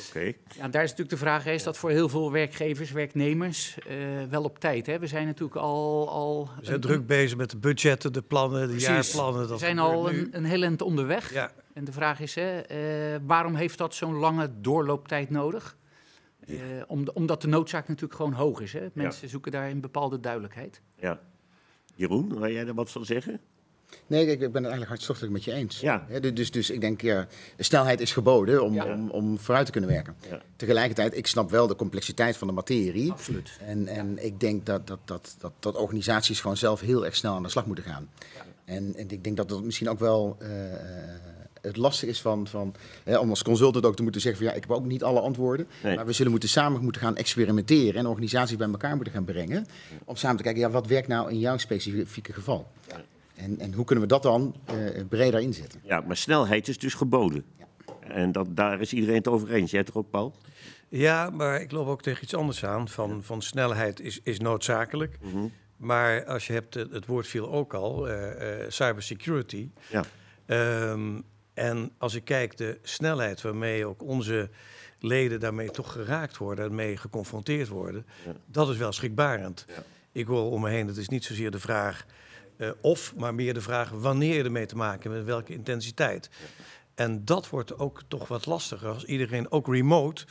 Oké. 0.08 0.34
Ja, 0.56 0.68
daar 0.68 0.84
is 0.84 0.90
natuurlijk 0.90 1.10
de 1.10 1.18
vraag, 1.18 1.46
is 1.46 1.64
dat 1.64 1.78
voor 1.78 1.90
heel 1.90 2.10
veel 2.10 2.32
werkgevers, 2.32 2.92
werknemers, 2.92 3.78
uh, 3.88 3.96
wel 4.30 4.44
op 4.44 4.60
tijd? 4.60 4.86
Hè? 4.86 5.00
We 5.00 5.08
zijn 5.08 5.26
natuurlijk 5.26 5.56
al... 5.56 6.10
al 6.10 6.50
we 6.60 6.66
zijn 6.66 6.80
druk 6.80 7.08
bezig 7.08 7.38
met 7.38 7.50
de 7.50 7.58
budgetten, 7.58 8.14
de 8.14 8.22
plannen, 8.22 8.68
de 8.68 8.80
jaarplannen. 8.80 9.42
Dat 9.42 9.60
we 9.60 9.66
zijn 9.66 9.80
al 9.80 10.10
een, 10.10 10.28
een 10.32 10.46
heel 10.46 10.62
eind 10.62 10.82
onderweg. 10.82 11.34
Ja. 11.34 11.52
En 11.74 11.84
de 11.84 11.92
vraag 11.92 12.20
is, 12.20 12.36
hè, 12.36 12.72
uh, 13.14 13.20
waarom 13.26 13.56
heeft 13.56 13.78
dat 13.78 13.96
zo'n 13.96 14.16
lange 14.16 14.50
doorlooptijd 14.62 15.30
nodig? 15.30 15.78
Uh, 16.48 16.60
om, 16.88 17.08
omdat 17.14 17.42
de 17.42 17.48
noodzaak 17.48 17.88
natuurlijk 17.88 18.16
gewoon 18.16 18.34
hoog 18.34 18.62
is. 18.62 18.74
Hè? 18.74 18.88
Mensen 18.94 19.30
zoeken 19.30 19.52
daar 19.52 19.70
een 19.70 19.82
bepaalde 19.82 20.20
duidelijkheid. 20.20 20.82
Ja. 20.96 21.20
Jeroen, 22.02 22.40
wil 22.40 22.52
jij 22.52 22.68
er 22.68 22.74
wat 22.74 22.92
van 22.92 23.06
zeggen? 23.06 23.40
Nee, 24.08 24.26
ik, 24.26 24.40
ben 24.40 24.48
het 24.48 24.56
eigenlijk 24.56 24.88
hartstochtelijk 24.88 25.34
met 25.34 25.44
je 25.44 25.52
eens. 25.52 25.80
Ja. 25.80 26.06
dus, 26.34 26.52
dus 26.52 26.70
ik 26.70 26.82
denk, 26.82 27.02
ja, 27.02 27.28
de 27.56 27.64
snelheid 27.64 28.02
is 28.02 28.14
geboden 28.14 28.64
om, 28.64 28.82
om, 28.82 29.10
om 29.10 29.40
vooruit 29.40 29.66
te 29.66 29.72
kunnen 29.72 29.90
werken. 29.90 30.16
Ja. 30.30 30.42
Tegelijkertijd, 30.56 31.18
ik 31.18 31.28
snap 31.28 31.50
wel 31.50 31.68
de 31.68 31.76
complexiteit 31.76 32.38
van 32.38 32.48
de 32.48 32.54
materie. 32.54 33.12
Absoluut. 33.12 33.58
En, 33.66 33.88
en 33.88 34.26
ik 34.26 34.40
denk 34.40 34.66
dat, 34.66 34.88
dat, 34.88 35.00
dat, 35.06 35.36
dat, 35.40 35.54
dat 35.60 35.76
organisaties 35.76 36.42
gewoon 36.42 36.58
zelf 36.58 36.80
heel 36.80 37.06
erg 37.06 37.16
snel 37.16 37.36
aan 37.36 37.44
de 37.44 37.50
slag 37.50 37.66
moeten 37.66 37.84
gaan. 37.84 38.10
En, 38.66 38.96
en 38.96 39.10
ik 39.10 39.24
denk 39.24 39.38
dat 39.38 39.50
dat 39.50 39.64
misschien 39.64 39.90
ook 39.90 40.00
wel... 40.00 40.38
Uh, 40.42 40.48
het 41.62 41.78
lastig 41.78 42.10
is 42.10 42.22
van, 42.22 42.48
van 42.48 42.74
hè, 43.04 43.18
om 43.18 43.30
als 43.30 43.44
consultant 43.44 43.86
ook 43.86 43.96
te 43.96 44.04
moeten 44.04 44.22
zeggen 44.22 44.42
van 44.42 44.52
ja, 44.52 44.58
ik 44.58 44.64
heb 44.68 44.78
ook 44.78 44.86
niet 44.86 45.04
alle 45.04 45.20
antwoorden. 45.20 45.68
Maar 45.84 46.06
we 46.06 46.14
zullen 46.14 46.32
moeten 46.32 46.50
samen 46.50 46.84
moeten 46.84 47.02
gaan 47.02 47.16
experimenteren 47.16 48.00
en 48.00 48.06
organisaties 48.08 48.58
bij 48.58 48.68
elkaar 48.68 48.96
moeten 48.96 49.14
gaan 49.14 49.26
brengen. 49.26 49.66
Om 50.06 50.16
samen 50.16 50.38
te 50.38 50.44
kijken, 50.44 50.62
ja, 50.62 50.70
wat 50.70 50.88
werkt 50.88 51.08
nou 51.08 51.32
in 51.32 51.40
jouw 51.40 51.58
specifieke 51.58 52.34
geval? 52.34 52.68
En, 53.36 53.60
en 53.60 53.74
hoe 53.74 53.86
kunnen 53.86 54.04
we 54.04 54.10
dat 54.10 54.24
dan 54.24 54.56
uh, 54.74 55.04
breder 55.10 55.40
inzetten? 55.40 55.80
Ja, 55.84 56.02
maar 56.08 56.18
snelheid 56.18 56.68
is 56.68 56.78
dus 56.78 56.94
geboden. 56.94 57.44
Ja. 57.58 57.66
En 58.08 58.32
dat, 58.32 58.48
daar 58.50 58.82
is 58.82 58.94
iedereen 58.94 59.16
het 59.16 59.28
over 59.28 59.52
eens. 59.52 59.72
Jij 59.72 59.84
toch 59.84 59.96
ook, 59.96 60.10
Paul? 60.10 60.36
Ja, 60.90 61.30
maar 61.30 61.62
ik 61.62 61.72
loop 61.72 61.88
ook 61.88 62.02
tegen 62.02 62.24
iets 62.24 62.36
anders 62.36 62.66
aan. 62.66 62.90
Van, 62.90 63.24
van 63.24 63.42
snelheid 63.42 64.00
is, 64.00 64.20
is 64.24 64.40
noodzakelijk. 64.40 65.18
Mhm. 65.22 65.46
Maar 65.78 66.26
als 66.26 66.48
je 66.48 66.54
hebt, 66.54 66.74
het 66.74 67.06
woord 67.06 67.28
viel 67.28 67.52
ook 67.52 67.74
al, 67.74 68.10
uh, 68.10 68.14
uh, 68.16 68.66
cybersecurity. 68.68 69.70
Ja. 69.90 70.04
Um, 70.92 71.24
en 71.54 71.92
als 71.98 72.14
ik 72.14 72.24
kijk 72.24 72.58
de 72.58 72.80
snelheid 72.82 73.42
waarmee 73.42 73.86
ook 73.86 74.04
onze 74.04 74.50
leden 75.00 75.40
daarmee 75.40 75.72
toch 75.72 75.92
geraakt 75.92 76.38
worden, 76.38 76.66
daarmee 76.66 76.98
geconfronteerd 76.98 77.68
worden, 77.68 78.06
ja. 78.26 78.32
dat 78.46 78.70
is 78.70 78.78
wel 78.78 78.92
schrikbarend. 78.92 79.66
Ja. 79.68 79.84
Ik 80.12 80.28
hoor 80.28 80.52
om 80.52 80.62
me 80.62 80.70
heen, 80.70 80.88
het 80.88 80.98
is 80.98 81.10
niet 81.10 81.26
zozeer 81.26 81.52
de 81.52 81.60
vraag 81.60 82.06
uh, 82.58 82.72
of, 82.82 83.16
maar 83.16 83.36
meer 83.36 83.54
de 83.54 83.62
vraag 83.62 83.90
wanneer 83.90 84.36
je 84.36 84.44
ermee 84.44 84.66
te 84.66 84.76
maken 84.76 85.02
hebt, 85.02 85.16
met 85.16 85.26
welke 85.26 85.54
intensiteit. 85.54 86.30
En 86.96 87.26
dat 87.26 87.50
wordt 87.50 87.80
ook 87.80 88.02
toch 88.08 88.28
wat 88.28 88.46
lastiger 88.46 88.90
als 88.90 89.06
iedereen 89.06 89.52
ook 89.52 89.68
remote 89.68 90.26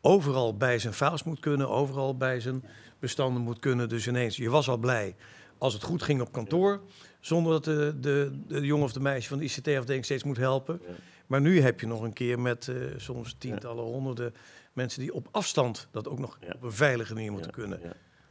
overal 0.00 0.56
bij 0.56 0.78
zijn 0.78 0.94
files 0.94 1.22
moet 1.22 1.40
kunnen, 1.40 1.68
overal 1.68 2.16
bij 2.16 2.40
zijn 2.40 2.64
bestanden 2.98 3.42
moet 3.42 3.58
kunnen. 3.58 3.88
Dus 3.88 4.06
ineens, 4.06 4.36
je 4.36 4.50
was 4.50 4.68
al 4.68 4.76
blij 4.76 5.16
als 5.58 5.72
het 5.72 5.82
goed 5.82 6.02
ging 6.02 6.20
op 6.20 6.32
kantoor, 6.32 6.80
zonder 7.20 7.52
dat 7.52 7.64
de, 7.64 7.94
de, 8.00 8.30
de 8.46 8.66
jongen 8.66 8.84
of 8.84 8.92
de 8.92 9.00
meisje 9.00 9.28
van 9.28 9.38
de 9.38 9.44
ICT-afdeling 9.44 10.04
steeds 10.04 10.24
moet 10.24 10.36
helpen. 10.36 10.80
Maar 11.26 11.40
nu 11.40 11.60
heb 11.60 11.80
je 11.80 11.86
nog 11.86 12.02
een 12.02 12.12
keer 12.12 12.40
met 12.40 12.66
uh, 12.66 12.76
soms 12.96 13.34
tientallen, 13.38 13.84
honderden 13.84 14.34
mensen 14.72 15.00
die 15.00 15.14
op 15.14 15.28
afstand 15.30 15.88
dat 15.90 16.08
ook 16.08 16.18
nog 16.18 16.38
op 16.54 16.62
een 16.62 16.72
veilige 16.72 17.14
manier 17.14 17.32
moeten 17.32 17.50
kunnen. 17.50 17.80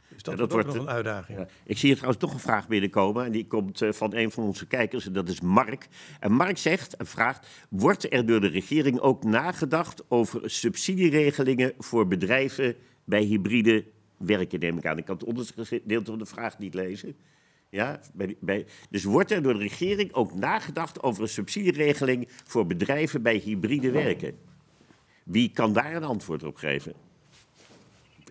Dus 0.08 0.22
dat, 0.22 0.38
dat 0.38 0.52
wordt 0.52 0.66
nog 0.66 0.76
een 0.76 0.88
uitdaging. 0.88 1.38
Ja. 1.38 1.46
Ik 1.64 1.78
zie 1.78 1.86
hier 1.86 1.96
trouwens 1.96 2.24
toch 2.24 2.32
een 2.32 2.40
vraag 2.40 2.68
binnenkomen. 2.68 3.24
En 3.24 3.32
die 3.32 3.46
komt 3.46 3.80
uh, 3.80 3.92
van 3.92 4.14
een 4.14 4.30
van 4.30 4.44
onze 4.44 4.66
kijkers. 4.66 5.06
En 5.06 5.12
dat 5.12 5.28
is 5.28 5.40
Mark. 5.40 5.88
En 6.20 6.32
Mark 6.32 6.58
zegt 6.58 6.96
en 6.96 7.06
vraagt: 7.06 7.46
Wordt 7.68 8.12
er 8.12 8.26
door 8.26 8.40
de 8.40 8.48
regering 8.48 9.00
ook 9.00 9.24
nagedacht 9.24 10.02
over 10.08 10.50
subsidieregelingen 10.50 11.72
voor 11.78 12.06
bedrijven 12.06 12.76
bij 13.04 13.22
hybride 13.22 13.84
werken? 14.16 14.60
Neem 14.60 14.78
ik 14.78 14.86
aan. 14.86 14.98
Ik 14.98 15.04
kan 15.04 15.14
het 15.14 15.24
onderste 15.24 15.64
gedeelte 15.64 16.10
van 16.10 16.18
de 16.18 16.26
vraag 16.26 16.58
niet 16.58 16.74
lezen. 16.74 17.16
Ja, 17.70 18.00
bij, 18.12 18.36
bij, 18.40 18.66
dus 18.90 19.04
wordt 19.04 19.30
er 19.30 19.42
door 19.42 19.52
de 19.52 19.58
regering 19.58 20.12
ook 20.12 20.34
nagedacht 20.34 21.02
over 21.02 21.22
een 21.22 21.28
subsidieregeling 21.28 22.28
voor 22.44 22.66
bedrijven 22.66 23.22
bij 23.22 23.36
hybride 23.36 23.90
werken? 23.90 24.38
Wie 25.24 25.50
kan 25.50 25.72
daar 25.72 25.94
een 25.94 26.04
antwoord 26.04 26.42
op 26.42 26.56
geven? 26.56 26.94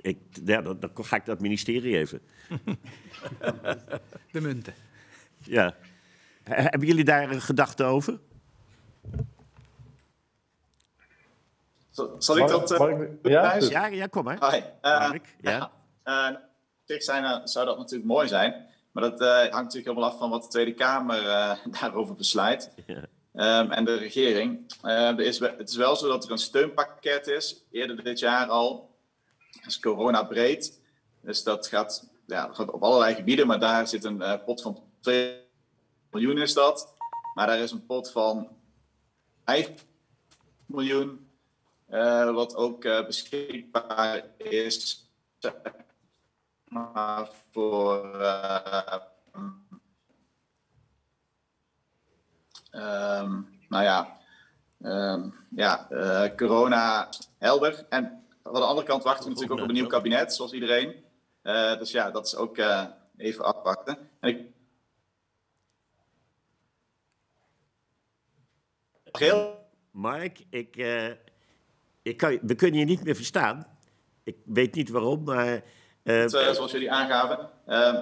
ik, 0.02 0.17
ja, 0.45 0.62
dan, 0.62 0.80
dan, 0.80 0.91
ga 0.93 1.15
ik 1.15 1.25
dat 1.25 1.39
ministerie 1.39 1.97
even. 1.97 2.21
De 4.32 4.41
munten. 4.41 4.73
Ja. 5.43 5.75
Hebben 6.43 6.88
jullie 6.88 7.04
daar 7.04 7.32
een 7.32 7.41
gedachte 7.41 7.84
over? 7.84 8.19
Zal 12.17 12.38
ik 12.38 12.47
dat 12.47 12.71
uh, 12.71 13.08
ja? 13.21 13.56
ja? 13.56 13.86
ja, 13.86 14.08
kom 14.08 14.23
maar. 14.23 14.52
Hi. 14.52 14.62
Uh, 14.82 15.12
ja. 15.41 15.71
Uh, 16.06 16.36
zich 16.84 17.04
zijn, 17.04 17.47
zou 17.47 17.65
dat 17.65 17.78
natuurlijk 17.78 18.10
mooi 18.10 18.28
zijn. 18.28 18.67
Maar 18.91 19.04
dat 19.04 19.19
hangt 19.19 19.52
natuurlijk 19.52 19.86
helemaal 19.86 20.10
af 20.10 20.17
van 20.17 20.30
wat 20.30 20.43
de 20.43 20.47
Tweede 20.47 20.73
Kamer 20.73 21.23
daarover 21.80 22.15
besluit. 22.15 22.71
Ja. 22.86 23.62
Um, 23.62 23.71
en 23.71 23.86
de 23.86 23.95
regering. 23.95 24.73
er 24.82 25.19
is, 25.19 25.39
het 25.39 25.69
is 25.69 25.75
wel 25.75 25.95
zo 25.95 26.08
dat 26.08 26.25
er 26.25 26.32
een 26.32 26.38
steunpakket 26.38 27.28
is, 27.28 27.63
eerder 27.71 28.04
dit 28.04 28.19
jaar 28.19 28.47
al, 28.47 28.95
is 29.65 29.80
corona 29.80 30.23
breed. 30.23 30.80
Dus 31.21 31.43
dat 31.43 31.67
gaat, 31.67 32.10
ja, 32.25 32.47
dat 32.47 32.56
gaat 32.56 32.71
op 32.71 32.84
allerlei 32.84 33.15
gebieden, 33.15 33.47
maar 33.47 33.60
daar 33.60 33.88
zit 33.88 34.04
een 34.04 34.17
uh, 34.17 34.34
pot 34.45 34.62
van 34.62 34.84
2 34.99 35.41
miljoen 36.12 36.38
is 36.38 36.54
dat. 36.54 36.93
Maar 37.34 37.47
daar 37.47 37.60
is 37.60 37.71
een 37.71 37.86
pot 37.86 38.12
van 38.12 38.47
5 39.45 39.86
miljoen, 40.65 41.28
uh, 41.89 42.34
wat 42.34 42.56
ook 42.56 42.82
beschikbaar 42.82 44.25
is 44.38 45.10
maar 46.69 47.29
voor 47.51 48.05
um, 52.71 53.49
nou 53.69 53.84
ja, 53.84 54.17
um, 54.79 55.34
ja 55.55 55.88
corona 56.36 57.10
helder. 57.38 57.86
En 57.89 58.25
aan 58.43 58.53
de 58.53 58.60
andere 58.60 58.88
kant 58.88 59.03
wachten 59.03 59.23
we 59.23 59.29
natuurlijk 59.29 59.60
ook 59.60 59.63
op 59.63 59.67
een 59.67 59.75
nieuw 59.75 59.88
kabinet, 59.88 60.34
zoals 60.34 60.51
iedereen. 60.51 61.03
Uh, 61.43 61.77
dus 61.77 61.91
ja, 61.91 62.12
dat 62.12 62.25
is 62.25 62.36
ook 62.36 62.58
even 63.17 63.45
afwachten. 63.45 64.10
En 64.19 64.29
ik... 64.29 64.47
Mark, 69.91 70.45
ik, 70.49 70.75
ik 72.01 72.17
kan, 72.17 72.39
we 72.41 72.55
kunnen 72.55 72.79
je 72.79 72.86
niet 72.86 73.03
meer 73.03 73.15
verstaan. 73.15 73.77
Ik 74.23 74.38
weet 74.45 74.75
niet 74.75 74.89
waarom, 74.89 75.23
maar... 75.23 75.63
Het, 76.15 76.32
zoals 76.32 76.72
jullie 76.72 76.91
aangaven, 76.91 77.50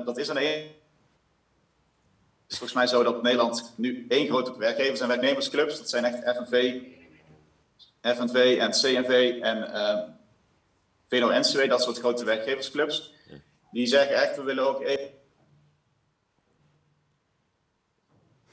dat 0.05 0.17
is 0.17 0.27
een 0.27 0.35
Het 0.35 0.75
is 2.47 2.57
volgens 2.57 2.73
mij 2.73 2.87
zo 2.87 3.03
dat 3.03 3.21
Nederland 3.21 3.73
nu 3.77 4.05
één 4.09 4.27
grote 4.27 4.57
werkgevers- 4.57 4.99
en 4.99 5.07
werknemersclubs, 5.07 5.77
dat 5.77 5.89
zijn 5.89 6.05
echt 6.05 6.37
FNV, 6.37 6.81
FNV 8.01 8.57
en 8.59 8.71
CNV 8.71 9.39
en 9.41 10.17
VNO-NCW, 11.07 11.69
dat 11.69 11.81
soort 11.81 11.97
grote 11.97 12.25
werkgeversclubs, 12.25 13.13
die 13.71 13.87
zeggen 13.87 14.15
echt, 14.15 14.35
we 14.35 14.43
willen 14.43 14.67
ook 14.67 14.81
even... 14.81 15.09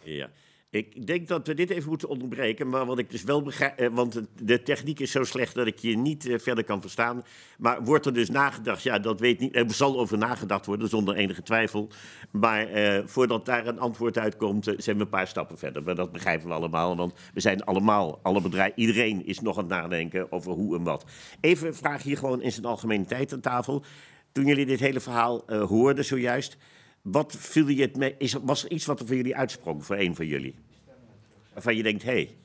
Ja. 0.03 0.31
Ik 0.75 1.07
denk 1.07 1.29
dat 1.29 1.47
we 1.47 1.55
dit 1.55 1.71
even 1.71 1.89
moeten 1.89 2.09
onderbreken, 2.09 2.69
maar 2.69 2.87
wat 2.87 2.99
ik 2.99 3.11
dus 3.11 3.23
wel 3.23 3.43
begrijp, 3.43 3.79
eh, 3.79 3.89
want 3.93 4.21
de 4.43 4.63
techniek 4.63 5.01
is 5.01 5.11
zo 5.11 5.25
slecht 5.25 5.55
dat 5.55 5.67
ik 5.67 5.79
je 5.79 5.97
niet 5.97 6.27
eh, 6.27 6.39
verder 6.39 6.65
kan 6.65 6.81
verstaan. 6.81 7.25
Maar 7.59 7.85
wordt 7.85 8.07
er 8.07 8.15
dus 8.15 8.31
nagedacht? 8.31 8.83
Ja, 8.83 8.99
dat 8.99 9.21
weet 9.21 9.41
niet. 9.41 9.57
Er 9.57 9.71
zal 9.71 9.99
over 9.99 10.19
nagedacht 10.19 10.67
worden, 10.67 10.89
zonder 10.89 11.15
enige 11.15 11.43
twijfel. 11.43 11.89
Maar 12.31 12.67
eh, 12.67 13.03
voordat 13.05 13.47
daar 13.47 13.67
een 13.67 13.79
antwoord 13.79 14.19
uitkomt, 14.19 14.67
eh, 14.67 14.75
zijn 14.79 14.97
we 14.97 15.03
een 15.03 15.09
paar 15.09 15.27
stappen 15.27 15.59
verder. 15.59 15.83
Maar 15.83 15.95
dat 15.95 16.13
begrijpen 16.13 16.49
we 16.49 16.55
allemaal, 16.55 16.97
want 16.97 17.13
we 17.35 17.41
zijn 17.41 17.65
allemaal, 17.65 18.19
alle 18.23 18.41
bedrijven, 18.41 18.81
iedereen 18.81 19.27
is 19.27 19.41
nog 19.41 19.57
aan 19.59 19.65
het 19.65 19.73
nadenken 19.73 20.33
over 20.33 20.53
hoe 20.53 20.77
en 20.77 20.83
wat. 20.83 21.05
Even 21.41 21.67
een 21.67 21.75
vraag 21.75 22.03
hier 22.03 22.17
gewoon 22.17 22.43
in 22.43 22.53
zijn 22.53 22.65
algemene 22.65 23.05
tijd 23.05 23.33
aan 23.33 23.41
tafel. 23.41 23.85
Toen 24.33 24.47
jullie 24.47 24.67
dit 24.67 24.81
hele 24.81 25.01
verhaal 25.01 25.45
uh, 25.47 25.63
hoorden 25.63 26.05
zojuist. 26.05 26.57
Wat 27.05 27.37
viel 27.39 27.69
je 27.69 27.83
het 27.83 27.97
mee? 27.97 28.15
Is, 28.19 28.33
was 28.33 28.65
er 28.65 28.71
iets 28.71 28.85
wat 28.85 29.01
er 29.01 29.07
voor 29.07 29.17
jullie 29.17 29.37
uitsprong, 29.37 29.85
voor 29.85 29.97
een 29.97 30.15
van 30.17 30.27
jullie? 30.27 30.55
Waarvan 31.53 31.77
je 31.77 31.83
denkt, 31.83 32.03
hé. 32.03 32.11
Hey. 32.11 32.37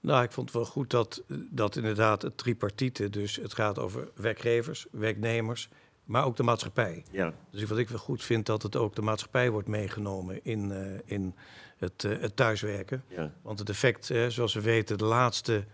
Nou, 0.00 0.22
ik 0.22 0.32
vond 0.32 0.46
het 0.46 0.56
wel 0.56 0.66
goed 0.66 0.90
dat, 0.90 1.22
dat 1.50 1.76
inderdaad 1.76 2.22
het 2.22 2.38
tripartite, 2.38 3.10
dus 3.10 3.36
het 3.36 3.54
gaat 3.54 3.78
over 3.78 4.08
werkgevers, 4.14 4.86
werknemers, 4.90 5.68
maar 6.04 6.24
ook 6.24 6.36
de 6.36 6.42
maatschappij. 6.42 7.04
Ja. 7.10 7.34
Dus 7.50 7.64
wat 7.64 7.78
ik 7.78 7.88
wel 7.88 7.98
goed 7.98 8.22
vind, 8.22 8.46
dat 8.46 8.62
het 8.62 8.76
ook 8.76 8.94
de 8.94 9.02
maatschappij 9.02 9.50
wordt 9.50 9.68
meegenomen 9.68 10.44
in, 10.44 10.70
uh, 10.70 10.78
in 11.04 11.34
het, 11.76 12.04
uh, 12.04 12.20
het 12.20 12.36
thuiswerken. 12.36 13.04
Ja. 13.08 13.32
Want 13.42 13.58
het 13.58 13.68
effect, 13.68 14.10
uh, 14.10 14.26
zoals 14.26 14.54
we 14.54 14.60
weten, 14.60 14.98
de 14.98 15.04
laatste 15.04 15.64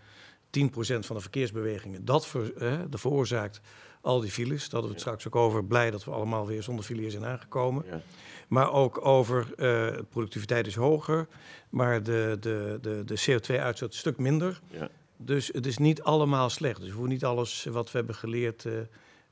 10% 0.49 1.05
van 1.05 1.15
de 1.15 1.21
verkeersbewegingen, 1.21 2.05
dat 2.05 2.27
ver, 2.27 2.53
veroorzaakt 2.89 3.61
al 4.01 4.19
die 4.19 4.31
files. 4.31 4.61
Daar 4.61 4.71
hadden 4.71 4.89
we 4.89 4.95
het 4.95 4.99
straks 4.99 5.27
ook 5.27 5.35
over. 5.35 5.65
Blij 5.65 5.91
dat 5.91 6.03
we 6.03 6.11
allemaal 6.11 6.47
weer 6.47 6.63
zonder 6.63 6.85
files 6.85 7.11
zijn 7.11 7.25
aangekomen. 7.25 7.85
Ja. 7.89 8.01
Maar 8.47 8.71
ook 8.71 9.05
over 9.05 9.47
uh, 9.57 10.01
productiviteit 10.09 10.67
is 10.67 10.75
hoger, 10.75 11.27
maar 11.69 12.03
de, 12.03 12.37
de, 12.39 12.77
de, 12.81 13.03
de 13.05 13.19
CO2-uitstoot 13.19 13.91
een 13.91 13.97
stuk 13.97 14.17
minder. 14.17 14.61
Ja. 14.67 14.89
Dus 15.17 15.47
het 15.47 15.65
is 15.65 15.77
niet 15.77 16.01
allemaal 16.01 16.49
slecht. 16.49 16.79
Dus 16.79 16.87
we 16.87 16.93
hoeven 16.93 17.11
niet 17.11 17.25
alles 17.25 17.63
wat 17.63 17.91
we 17.91 17.97
hebben 17.97 18.15
geleerd 18.15 18.63
uh, 18.63 18.73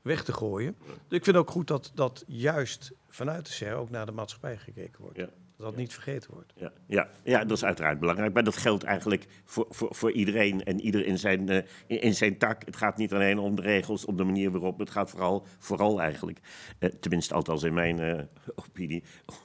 weg 0.02 0.24
te 0.24 0.32
gooien. 0.32 0.76
Dus 1.08 1.18
ik 1.18 1.24
vind 1.24 1.36
ook 1.36 1.50
goed 1.50 1.66
dat, 1.66 1.90
dat 1.94 2.24
juist 2.26 2.92
vanuit 3.08 3.46
de 3.46 3.52
SER 3.52 3.74
ook 3.74 3.90
naar 3.90 4.06
de 4.06 4.12
maatschappij 4.12 4.56
gekeken 4.56 5.02
wordt. 5.02 5.16
Ja. 5.16 5.28
Dat 5.58 5.66
dat 5.66 5.76
niet 5.76 5.92
vergeten 5.92 6.30
wordt. 6.32 6.52
Ja, 6.56 6.72
ja, 6.86 7.08
ja, 7.24 7.44
dat 7.44 7.56
is 7.56 7.64
uiteraard 7.64 7.98
belangrijk. 7.98 8.34
Maar 8.34 8.44
dat 8.44 8.56
geldt 8.56 8.84
eigenlijk 8.84 9.26
voor, 9.44 9.66
voor, 9.70 9.94
voor 9.94 10.12
iedereen 10.12 10.64
en 10.64 10.80
ieder 10.80 11.06
in 11.06 11.18
zijn, 11.18 11.50
uh, 11.50 11.56
in, 11.86 12.00
in, 12.00 12.14
zijn 12.14 12.38
tak. 12.38 12.64
Het 12.64 12.76
gaat 12.76 12.96
niet 12.96 13.12
alleen 13.12 13.38
om 13.38 13.54
de 13.56 13.62
regels, 13.62 14.04
om 14.04 14.16
de 14.16 14.24
manier 14.24 14.50
waarop. 14.50 14.78
Het 14.78 14.90
gaat 14.90 15.10
vooral, 15.10 15.46
vooral 15.58 16.00
eigenlijk, 16.00 16.38
uh, 16.80 16.90
tenminste 17.00 17.34
althans 17.34 17.62
in 17.62 17.74
mijn 17.74 17.98
uh, 17.98 18.22
opinie, 18.54 19.02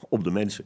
om 0.08 0.22
de 0.22 0.30
mensen. 0.30 0.64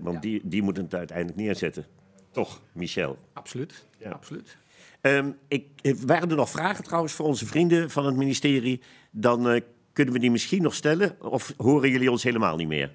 want 0.00 0.14
ja. 0.14 0.20
die, 0.20 0.40
die 0.44 0.62
moeten 0.62 0.84
het 0.84 0.94
uiteindelijk 0.94 1.38
neerzetten. 1.38 1.86
Toch, 2.30 2.62
Michel? 2.72 3.18
Absoluut, 3.32 3.86
ja. 3.98 4.10
absoluut. 4.10 4.56
Um, 5.02 5.38
ik, 5.48 5.66
waren 6.06 6.30
er 6.30 6.36
nog 6.36 6.50
vragen 6.50 6.84
trouwens 6.84 7.12
voor 7.12 7.26
onze 7.26 7.46
vrienden 7.46 7.90
van 7.90 8.06
het 8.06 8.16
ministerie? 8.16 8.80
Dan 9.10 9.62
kunnen 9.92 10.14
we 10.14 10.20
die 10.20 10.30
misschien 10.30 10.62
nog 10.62 10.74
stellen. 10.74 11.16
Of 11.22 11.54
horen 11.56 11.90
jullie 11.90 12.10
ons 12.10 12.22
helemaal 12.22 12.56
niet 12.56 12.68
meer? 12.68 12.94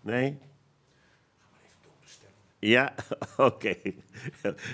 Nee? 0.00 0.38
Ja, 2.64 2.94
oké. 3.36 3.74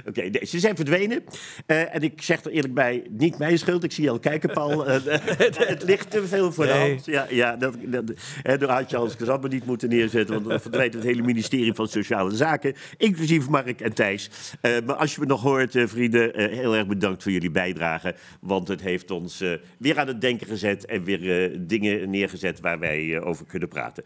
Okay. 0.07 0.31
okay. 0.31 0.47
Ze 0.47 0.59
zijn 0.59 0.77
verdwenen. 0.77 1.23
Uh, 1.67 1.95
en 1.95 2.03
ik 2.03 2.23
zeg 2.23 2.45
er 2.45 2.51
eerlijk 2.51 2.75
bij, 2.75 3.07
niet 3.11 3.39
mijn 3.39 3.59
schuld. 3.59 3.85
Ik 3.85 3.93
zie 3.93 4.05
je 4.05 4.11
al 4.11 4.19
kijken, 4.19 4.51
Paul. 4.53 4.89
Uh, 4.89 4.93
het, 5.05 5.69
het, 5.69 5.83
ligt 5.83 6.11
te 6.11 6.27
veel 6.27 6.53
voor 6.53 6.65
nee. 6.65 6.75
de 6.75 6.81
hand. 6.81 7.05
Ja, 7.05 7.27
ja, 7.31 7.57
dat, 7.57 7.75
dat, 7.85 8.11
uh, 8.11 8.59
daar 8.59 8.71
had 8.71 8.91
je 8.91 8.97
als 8.97 9.17
niet 9.49 9.67
moeten 9.67 9.89
neerzetten. 9.89 10.35
Want 10.35 10.49
dan 10.49 10.61
verdwijnt 10.61 10.95
het 10.95 11.03
hele 11.03 11.23
ministerie 11.23 11.75
van 11.75 11.89
Sociale 11.89 12.37
Zaken. 12.37 12.75
Inclusief 12.97 13.49
Mark 13.49 13.81
en 13.81 13.93
Thijs. 13.93 14.31
maar 14.61 14.97
als 14.97 15.15
je 15.15 15.21
me 15.21 15.27
nog 15.27 15.43
hoort, 15.43 15.75
vrienden, 15.85 16.51
heel 16.51 16.77
erg 16.77 16.87
bedankt 16.87 17.23
voor 17.23 17.33
jullie 17.33 17.51
bijdrage. 17.51 18.15
Want 18.41 18.69
het 18.69 18.81
heeft 18.81 19.11
ons 19.11 19.45
weer 19.79 19.99
aan 19.99 20.07
het 20.07 20.21
denken 20.21 20.47
gezet. 20.47 20.87
En 20.87 21.05
weer 21.05 21.53
dingen 21.67 22.11
neergezet 22.11 22.61
waar 22.61 22.79
wij 22.79 23.21
over 23.21 23.47
kunnen 23.47 23.69
praten. 23.69 24.05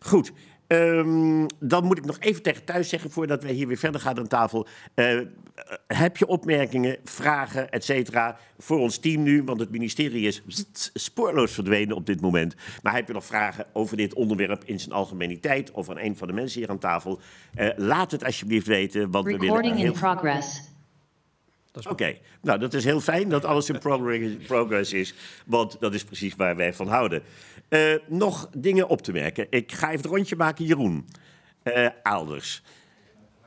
Goed. 0.00 0.32
Um, 0.72 1.46
dan 1.60 1.84
moet 1.84 1.98
ik 1.98 2.04
nog 2.04 2.16
even 2.20 2.42
tegen 2.42 2.64
thuis 2.64 2.88
zeggen, 2.88 3.10
voordat 3.10 3.42
wij 3.42 3.52
hier 3.52 3.66
weer 3.66 3.76
verder 3.76 4.00
gaan 4.00 4.18
aan 4.18 4.28
tafel. 4.28 4.66
Uh, 4.94 5.20
heb 5.86 6.16
je 6.16 6.26
opmerkingen, 6.26 6.96
vragen, 7.04 7.70
et 7.70 7.84
cetera, 7.84 8.38
voor 8.58 8.78
ons 8.78 8.98
team 8.98 9.22
nu? 9.22 9.42
Want 9.42 9.60
het 9.60 9.70
ministerie 9.70 10.26
is 10.26 10.42
spoorloos 10.94 11.52
verdwenen 11.52 11.96
op 11.96 12.06
dit 12.06 12.20
moment. 12.20 12.54
Maar 12.82 12.94
heb 12.94 13.06
je 13.06 13.12
nog 13.12 13.24
vragen 13.24 13.66
over 13.72 13.96
dit 13.96 14.14
onderwerp 14.14 14.64
in 14.64 14.80
zijn 14.80 14.92
algemeniteit 14.92 15.70
of 15.70 15.90
aan 15.90 15.98
een 15.98 16.16
van 16.16 16.28
de 16.28 16.34
mensen 16.34 16.60
hier 16.60 16.70
aan 16.70 16.78
tafel? 16.78 17.20
Uh, 17.54 17.68
laat 17.76 18.10
het 18.10 18.24
alsjeblieft 18.24 18.66
weten, 18.66 19.10
want 19.10 19.26
Recording 19.26 19.52
we 19.52 19.60
willen... 19.60 19.76
Heel... 19.76 19.86
in 19.86 19.98
progress. 19.98 20.70
Oké, 21.74 21.88
okay. 21.88 22.20
nou 22.42 22.58
dat 22.58 22.74
is 22.74 22.84
heel 22.84 23.00
fijn 23.00 23.28
dat 23.28 23.44
alles 23.44 23.68
in 23.68 23.78
progress 24.46 24.92
is, 24.92 25.14
want 25.46 25.76
dat 25.80 25.94
is 25.94 26.04
precies 26.04 26.34
waar 26.36 26.56
wij 26.56 26.74
van 26.74 26.88
houden. 26.88 27.22
Uh, 27.72 27.94
nog 28.06 28.48
dingen 28.56 28.88
op 28.88 29.02
te 29.02 29.12
merken. 29.12 29.46
Ik 29.50 29.72
ga 29.72 29.86
even 29.86 30.00
het 30.00 30.10
rondje 30.10 30.36
maken, 30.36 30.64
Jeroen. 30.64 31.08
Uh, 31.64 31.88
Aalders. 32.02 32.62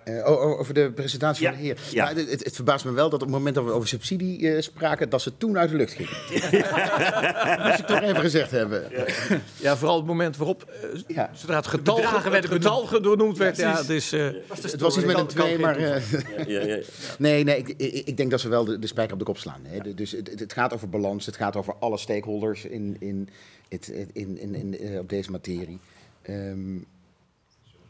Uh, 0.06 0.28
over 0.60 0.74
de 0.74 0.92
presentatie 0.92 1.44
ja, 1.44 1.50
van 1.50 1.60
de 1.60 1.66
heer. 1.66 1.80
Ja. 1.92 2.04
Nou, 2.04 2.30
het, 2.30 2.44
het, 2.44 2.56
verbaast 2.56 2.86
me 2.86 2.92
wel 2.92 3.10
dat 3.10 3.22
op 3.22 3.28
het 3.28 3.38
moment 3.38 3.56
dat 3.56 3.64
we 3.64 3.72
over 3.72 3.88
subsidie 3.88 4.40
uh, 4.40 4.62
spraken, 4.62 5.10
dat 5.10 5.22
ze 5.22 5.38
toen 5.38 5.58
uit 5.58 5.70
de 5.70 5.76
lucht 5.76 5.94
gingen. 5.94 6.14
dat 7.58 7.66
moest 7.66 7.80
ik 7.80 7.86
toch 7.86 8.02
even 8.02 8.22
gezegd 8.22 8.52
hebben. 8.52 8.88
Ja, 8.92 9.06
ja 9.60 9.78
vooral 9.78 9.98
het 9.98 10.06
moment 10.06 10.38
waarop, 10.38 10.74
uh, 10.84 11.02
ja. 11.08 11.30
zodra 11.34 11.56
het 11.56 11.68
getal, 11.68 11.98
het 12.02 12.46
getal 12.46 12.86
genoemd 12.86 13.38
werd. 13.38 13.58
Ja, 13.58 13.78
het, 13.78 13.90
is, 13.90 14.10
was 14.48 14.64
het 14.72 14.82
was 14.82 14.98
iets 14.98 15.06
met 15.06 15.18
een 15.18 15.28
2, 15.28 15.60
maar... 15.60 16.02
nee, 17.18 17.44
nee 17.44 17.58
ik, 17.58 17.68
ik, 18.08 18.18
denk 18.18 18.32
dat 18.32 18.40
ze 18.40 18.50
wel 18.50 18.66
de, 18.66 18.80
de 18.80 18.88
spijker 18.88 19.14
op 19.14 19.20
de 19.20 19.26
kop 19.26 19.38
slaan. 19.38 19.62
Hè. 19.64 19.94
Dus 19.94 20.12
het, 20.12 20.40
het, 20.40 20.54
gaat 20.54 20.74
over 20.74 20.90
balans, 20.90 21.26
het 21.26 21.36
gaat 21.36 21.56
over 21.56 21.76
alle 21.80 21.98
stakeholders 21.98 22.66
in, 22.66 22.96
in, 23.00 23.30
het, 23.70 23.88
in, 23.88 24.38
in, 24.38 24.56
in, 24.56 25.00
op 25.00 25.10
deze 25.10 25.32
materie. 25.32 25.80
Um, 26.30 26.86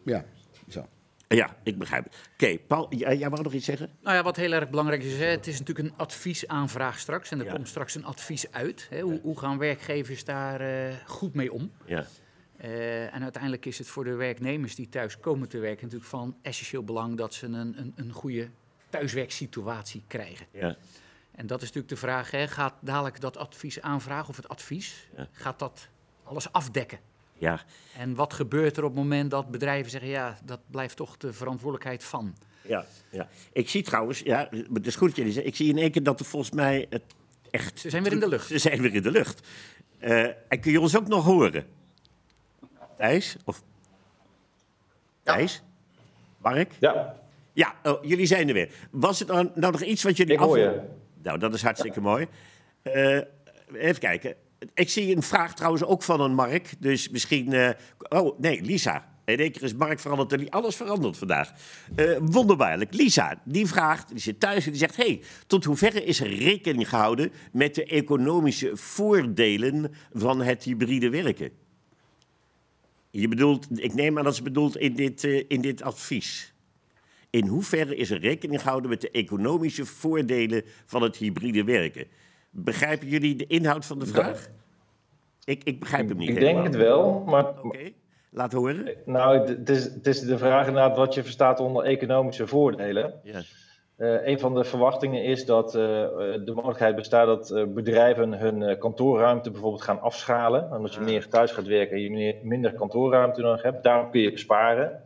ja, 0.04 0.26
zo. 0.70 0.88
Ja, 1.28 1.58
ik 1.64 1.78
begrijp 1.78 2.04
het. 2.04 2.14
Oké, 2.34 2.44
okay, 2.44 2.60
Paul, 2.60 2.94
jij, 2.96 3.18
jij 3.18 3.30
wou 3.30 3.44
nog 3.44 3.54
iets 3.54 3.66
zeggen? 3.66 3.90
Nou 4.02 4.16
ja, 4.16 4.24
wat 4.24 4.36
heel 4.36 4.52
erg 4.52 4.70
belangrijk 4.70 5.04
is, 5.04 5.18
hè, 5.18 5.26
het 5.26 5.48
is 5.48 5.60
natuurlijk 5.60 5.88
een 5.88 5.98
adviesaanvraag 5.98 7.00
straks. 7.00 7.32
En 7.32 7.40
er 7.40 7.46
ja. 7.46 7.54
komt 7.54 7.68
straks 7.68 7.96
een 7.96 8.06
advies 8.06 8.52
uit. 8.52 8.88
Hè. 8.90 9.02
Hoe, 9.02 9.20
hoe, 9.22 9.40
gaan 9.40 9.58
werkgevers 9.58 10.24
daar 10.24 10.62
uh, 10.62 10.94
goed 11.06 11.34
mee 11.34 11.54
om? 11.54 11.72
Ja. 11.86 12.06
Uh, 12.64 13.14
en 13.14 13.24
uiteindelijk 13.24 13.66
is 13.66 13.78
het 13.78 13.88
voor 13.88 14.04
de 14.04 14.16
werknemers 14.16 14.76
die 14.76 14.90
thuis 14.90 15.20
komen 15.20 15.50
te 15.50 15.60
werken 15.60 15.84
natuurlijk 15.84 16.10
van 16.10 16.38
essentieel 16.42 16.84
belang 16.84 17.18
dat 17.18 17.34
ze 17.34 17.46
een, 17.46 17.80
een, 17.80 17.94
een 17.96 18.12
goede 18.12 18.50
thuiswerksituatie 18.90 20.04
krijgen. 20.08 20.46
Ja. 20.52 20.78
En 21.36 21.48
dat 21.48 21.62
is 21.62 21.68
natuurlijk 21.68 21.94
de 21.94 22.00
vraag, 22.00 22.32
hè, 22.32 22.48
gaat 22.48 22.74
dadelijk 22.80 23.22
dat 23.22 23.38
advies 23.38 23.82
aanvragen 23.82 24.30
of 24.30 24.36
het 24.36 24.48
advies, 24.48 25.08
ja. 25.16 25.28
gaat 25.32 25.60
dat 25.60 25.88
alles 26.24 26.52
afdekken? 26.52 27.00
Ja. 27.34 27.62
En 27.98 28.16
wat 28.16 28.34
gebeurt 28.34 28.78
er 28.78 28.84
op 28.84 28.90
het 28.90 29.00
moment 29.00 29.32
dat 29.32 29.52
bedrijven 29.52 29.92
zeggen, 29.92 30.10
ja, 30.10 30.38
dat 30.44 30.60
blijft 30.72 30.96
toch 30.96 31.18
de 31.18 31.34
verantwoordelijkheid 31.34 32.04
van? 32.04 32.36
Ja, 32.62 32.86
ja. 33.10 33.28
ik 33.54 33.70
zie 33.70 33.84
trouwens, 33.84 34.20
ja, 34.20 34.50
het 34.74 34.88
is 34.88 34.96
goed 34.96 35.08
dat 35.08 35.18
jullie 35.18 35.32
zeggen, 35.32 35.52
ik 35.52 35.58
zie 35.58 35.70
in 35.70 35.78
één 35.78 35.92
keer 35.92 36.04
dat 36.04 36.20
er 36.20 36.26
volgens 36.26 36.52
mij 36.52 36.86
het 36.90 37.04
echt... 37.50 37.80
Ze 37.80 37.90
zijn 37.90 38.04
weer 38.04 38.12
in 38.12 38.20
de 38.20 38.28
lucht. 38.28 38.48
Ze 38.48 38.58
zijn 38.58 38.82
weer 38.82 38.94
in 38.94 39.02
de 39.02 39.12
lucht. 39.12 39.48
Uh, 40.00 40.24
en 40.24 40.60
kun 40.60 40.72
je 40.72 40.80
ons 40.80 40.98
ook 40.98 41.08
nog 41.08 41.26
horen? 41.26 41.66
Thijs? 42.98 43.36
Of... 43.46 43.64
Ja. 45.24 45.34
Thijs? 45.34 45.64
Mark? 46.38 46.72
Ja. 46.80 47.24
Ja, 47.54 47.76
oh, 47.84 48.04
jullie 48.04 48.26
zijn 48.26 48.48
er 48.48 48.54
weer. 48.54 48.70
Was 48.92 49.20
het 49.20 49.28
nou, 49.28 49.50
nou 49.56 49.72
nog 49.72 49.82
iets 49.82 50.04
wat 50.04 50.18
jullie... 50.18 50.34
Ik 50.34 50.40
hoor 50.40 50.58
je. 50.58 50.82
Nou, 51.26 51.40
dat 51.40 51.54
is 51.54 51.62
hartstikke 51.62 52.02
mooi. 52.02 52.28
Uh, 52.84 53.20
even 53.74 54.00
kijken. 54.00 54.36
Ik 54.74 54.90
zie 54.90 55.16
een 55.16 55.24
vraag 55.24 55.56
trouwens 55.56 55.84
ook 55.84 56.04
van 56.04 56.22
een 56.22 56.34
Mark. 56.34 56.74
Dus 56.80 57.10
misschien. 57.10 57.54
Uh, 57.54 57.70
oh, 58.10 58.40
nee, 58.40 58.62
Lisa. 58.62 59.14
In 59.26 59.38
één 59.38 59.52
keer 59.52 59.64
is 59.64 59.74
Mark 59.74 60.00
veranderd. 60.00 60.52
Alles 60.52 60.76
veranderd 60.76 61.18
vandaag. 61.18 61.54
Uh, 61.96 62.18
wonderbaarlijk. 62.22 62.94
Lisa, 62.94 63.42
die 63.44 63.68
vraagt, 63.68 64.10
die 64.10 64.20
zit 64.20 64.40
thuis 64.40 64.66
en 64.66 64.72
die 64.72 64.80
zegt... 64.80 64.96
hey, 64.96 65.22
tot 65.48 65.64
hoeverre 65.64 66.04
is 66.04 66.20
er 66.20 66.36
rekening 66.36 66.90
gehouden 66.90 67.32
met 67.52 67.76
de 67.76 67.86
economische 67.86 68.78
voordelen 68.78 69.94
van 70.14 70.42
het 70.42 70.64
hybride 70.64 71.10
werken? 71.10 71.52
Je 73.12 73.28
bedoelt, 73.28 73.68
ik 73.80 73.94
neem 73.94 74.18
aan 74.18 74.24
dat 74.24 74.36
ze 74.36 74.44
bedoelt 74.44 74.78
in 74.78 74.96
dit, 74.96 75.24
uh, 75.24 75.44
in 75.48 75.62
dit 75.62 75.82
advies. 75.82 76.55
In 77.36 77.48
hoeverre 77.48 77.96
is 77.96 78.12
er 78.12 78.20
rekening 78.20 78.62
gehouden 78.62 78.90
met 78.90 79.02
de 79.02 79.12
economische 79.12 79.86
voordelen 79.86 80.64
van 80.86 81.02
het 81.02 81.16
hybride 81.16 81.64
werken? 81.64 82.08
Begrijpen 82.50 83.08
jullie 83.08 83.36
de 83.36 83.48
inhoud 83.48 83.86
van 83.86 84.00
de 84.00 84.06
vraag? 84.06 84.50
Ik, 85.44 85.64
ik 85.64 85.80
begrijp 85.80 86.10
hem 86.10 86.18
niet 86.18 86.30
Ik 86.30 86.36
helemaal. 86.38 86.64
denk 86.64 86.74
het 86.74 86.84
wel, 86.84 87.24
maar... 87.26 87.50
Oké, 87.50 87.66
okay. 87.66 87.96
laat 88.32 88.52
horen. 88.52 88.96
Nou, 89.06 89.48
het 89.48 89.70
is, 89.70 89.84
het 89.84 90.08
is 90.08 90.20
de 90.20 90.38
vraag 90.38 90.68
inderdaad 90.68 90.98
wat 90.98 91.14
je 91.14 91.24
verstaat 91.24 91.60
onder 91.60 91.84
economische 91.84 92.48
voordelen. 92.48 93.14
Ja. 93.24 93.42
Uh, 93.98 94.28
een 94.28 94.40
van 94.40 94.54
de 94.54 94.64
verwachtingen 94.64 95.24
is 95.24 95.46
dat 95.46 95.76
uh, 95.76 95.82
de 96.46 96.52
mogelijkheid 96.56 96.96
bestaat 96.96 97.26
dat 97.26 97.52
uh, 97.52 97.64
bedrijven 97.74 98.34
hun 98.34 98.78
kantoorruimte 98.78 99.52
bijvoorbeeld 99.52 99.84
gaan 99.84 100.02
afschalen. 100.02 100.72
En 100.72 100.82
als 100.82 100.96
je 100.96 101.02
meer 101.02 101.28
thuis 101.28 101.52
gaat 101.52 101.68
werken 101.68 101.98
en 101.98 102.18
je 102.18 102.40
minder 102.44 102.74
kantoorruimte 102.74 103.42
nodig 103.42 103.62
hebt, 103.62 103.84
daarom 103.84 104.12
kun 104.12 104.22
je 104.22 104.32
besparen. 104.32 105.02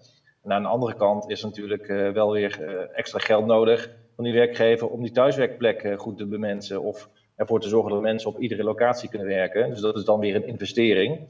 En 0.49 0.55
En 0.55 0.61
aan 0.61 0.61
de 0.61 0.67
andere 0.67 0.95
kant 0.95 1.29
is 1.29 1.43
natuurlijk 1.43 1.87
wel 2.13 2.31
weer 2.31 2.61
extra 2.93 3.19
geld 3.19 3.45
nodig 3.45 3.89
van 4.15 4.23
die 4.23 4.33
werkgever 4.33 4.87
om 4.87 5.01
die 5.01 5.11
thuiswerkplek 5.11 5.93
goed 5.97 6.17
te 6.17 6.25
bemensen. 6.25 6.81
Of 6.81 7.09
ervoor 7.35 7.59
te 7.59 7.67
zorgen 7.67 7.91
dat 7.91 8.01
mensen 8.01 8.29
op 8.29 8.39
iedere 8.39 8.63
locatie 8.63 9.09
kunnen 9.09 9.27
werken. 9.27 9.69
Dus 9.69 9.81
dat 9.81 9.95
is 9.95 10.03
dan 10.03 10.19
weer 10.19 10.35
een 10.35 10.47
investering. 10.47 11.27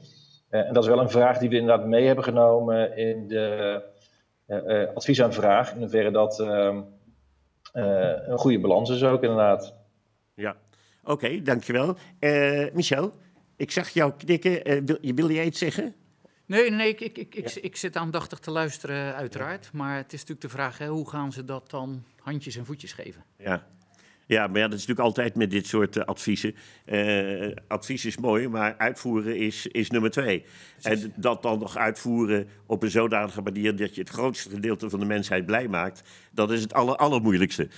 en 0.48 0.72
dat 0.74 0.82
is 0.82 0.88
wel 0.88 1.00
een 1.00 1.10
vraag 1.10 1.38
die 1.38 1.48
we 1.48 1.56
inderdaad 1.56 1.86
mee 1.86 2.06
hebben 2.06 2.24
genomen 2.24 2.96
in 2.96 3.28
de 3.28 3.82
adviesaanvraag. 4.94 5.72
In 5.72 5.80
hoeverre 5.80 6.10
dat 6.10 6.40
ehm, 6.40 6.82
een 7.72 8.38
goede 8.38 8.60
balans 8.60 8.90
is 8.90 9.04
ook 9.04 9.22
inderdaad. 9.22 9.74
Ja, 10.34 10.56
oké, 11.04 11.42
dankjewel. 11.42 11.96
Michel, 12.72 13.12
ik 13.60 13.70
zag 13.70 13.88
jou 13.88 14.12
knikken. 14.16 14.70
Uh, 14.70 14.96
wil, 15.14 15.30
jij 15.30 15.44
iets 15.44 15.58
zeggen? 15.58 15.94
Nee, 16.50 16.70
nee 16.70 16.88
ik, 16.88 17.00
ik, 17.00 17.18
ik, 17.18 17.34
ik, 17.34 17.54
ik, 17.54 17.76
zit 17.76 17.96
aandachtig 17.96 18.38
te 18.38 18.50
luisteren, 18.50 19.14
uiteraard. 19.14 19.70
Maar 19.72 19.96
het 19.96 20.12
is 20.12 20.20
natuurlijk 20.20 20.40
de 20.40 20.48
vraag, 20.48 20.78
hè, 20.78 20.88
hoe 20.88 21.08
gaan 21.08 21.32
ze 21.32 21.44
dat 21.44 21.70
dan 21.70 22.04
handjes 22.22 22.56
en 22.56 22.66
voetjes 22.66 22.92
geven? 22.92 23.24
Ja. 23.38 23.66
Ja, 24.26 24.46
maar 24.46 24.58
ja, 24.58 24.68
dat 24.68 24.78
is 24.78 24.86
natuurlijk 24.86 25.06
altijd 25.06 25.34
met 25.34 25.50
dit 25.50 25.66
soort 25.66 25.96
uh, 25.96 26.04
adviezen. 26.04 26.54
Uh, 26.86 27.56
advies 27.68 28.04
is 28.04 28.16
mooi, 28.16 28.48
maar 28.48 28.74
uitvoeren 28.76 29.36
is, 29.36 29.66
is 29.66 29.90
nummer 29.90 30.10
twee. 30.10 30.44
En 30.82 31.12
dat 31.16 31.42
dan 31.42 31.58
nog 31.58 31.76
uitvoeren 31.76 32.48
op 32.66 32.82
een 32.82 32.90
zodanige 32.90 33.42
manier 33.42 33.76
dat 33.76 33.94
je 33.94 34.00
het 34.00 34.10
grootste 34.10 34.50
gedeelte 34.50 34.90
van 34.90 35.00
de 35.00 35.06
mensheid 35.06 35.46
blij 35.46 35.68
maakt, 35.68 36.02
dat 36.30 36.50
is 36.50 36.62
het 36.62 36.72
aller, 36.72 36.96
allermoeilijkste. 36.96 37.68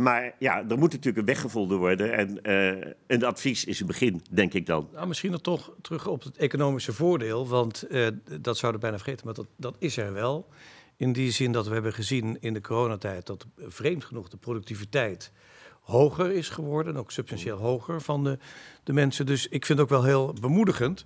Maar 0.00 0.34
ja, 0.38 0.64
er 0.68 0.78
moet 0.78 0.92
natuurlijk 0.92 1.16
een 1.16 1.34
weg 1.34 1.52
worden. 1.52 2.12
En 2.12 2.38
uh, 2.42 2.92
een 3.06 3.24
advies 3.24 3.64
is 3.64 3.80
een 3.80 3.86
begin, 3.86 4.22
denk 4.30 4.54
ik 4.54 4.66
dan. 4.66 4.88
Nou, 4.92 5.06
misschien 5.06 5.30
nog 5.30 5.40
toch 5.40 5.72
terug 5.80 6.06
op 6.06 6.22
het 6.22 6.36
economische 6.36 6.92
voordeel. 6.92 7.48
Want 7.48 7.84
uh, 7.90 8.06
dat 8.40 8.56
zouden 8.56 8.80
bijna 8.80 8.96
vergeten, 8.96 9.26
maar 9.26 9.34
dat, 9.34 9.46
dat 9.56 9.76
is 9.78 9.96
er 9.96 10.12
wel. 10.12 10.48
In 10.96 11.12
die 11.12 11.30
zin 11.30 11.52
dat 11.52 11.66
we 11.66 11.72
hebben 11.72 11.92
gezien 11.92 12.36
in 12.40 12.54
de 12.54 12.60
coronatijd 12.60 13.26
dat 13.26 13.46
vreemd 13.58 14.04
genoeg 14.04 14.28
de 14.28 14.36
productiviteit 14.36 15.32
hoger 15.80 16.30
is 16.30 16.48
geworden. 16.48 16.96
Ook 16.96 17.10
substantieel 17.10 17.58
hoger 17.58 18.00
van 18.00 18.24
de, 18.24 18.38
de 18.84 18.92
mensen. 18.92 19.26
Dus 19.26 19.48
ik 19.48 19.66
vind 19.66 19.78
het 19.78 19.80
ook 19.80 20.02
wel 20.02 20.04
heel 20.04 20.34
bemoedigend 20.40 21.04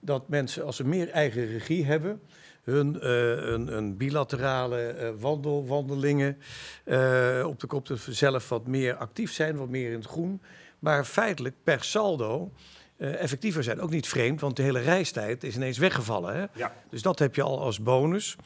dat 0.00 0.28
mensen, 0.28 0.64
als 0.64 0.76
ze 0.76 0.84
meer 0.84 1.08
eigen 1.08 1.46
regie 1.46 1.84
hebben 1.84 2.20
hun 2.62 3.08
een, 3.52 3.76
een, 3.76 3.96
bilaterale 3.96 4.96
uh, 5.00 5.08
wandel, 5.20 5.66
wandelingen 5.66 6.38
uh, 6.84 7.44
op 7.46 7.60
de 7.60 7.66
kop 7.66 7.88
zelf 8.08 8.48
wat 8.48 8.66
meer 8.66 8.94
actief 8.94 9.32
zijn, 9.32 9.56
wat 9.56 9.68
meer 9.68 9.90
in 9.90 9.96
het 9.96 10.06
groen. 10.06 10.42
Maar 10.78 11.04
feitelijk 11.04 11.54
per 11.64 11.84
saldo 11.84 12.52
effectiever 12.96 13.62
zijn. 13.62 13.80
Ook 13.80 13.90
niet 13.90 14.08
vreemd, 14.08 14.40
want 14.40 14.56
de 14.56 14.62
hele 14.62 14.80
reistijd 14.80 15.44
is 15.44 15.56
ineens 15.56 15.78
weggevallen. 15.78 16.34
Hè? 16.34 16.44
Ja. 16.54 16.74
Dus 16.90 17.02
dat 17.02 17.18
heb 17.18 17.34
je 17.34 17.42
al 17.42 17.60
als 17.60 17.80
bonus. 17.80 18.36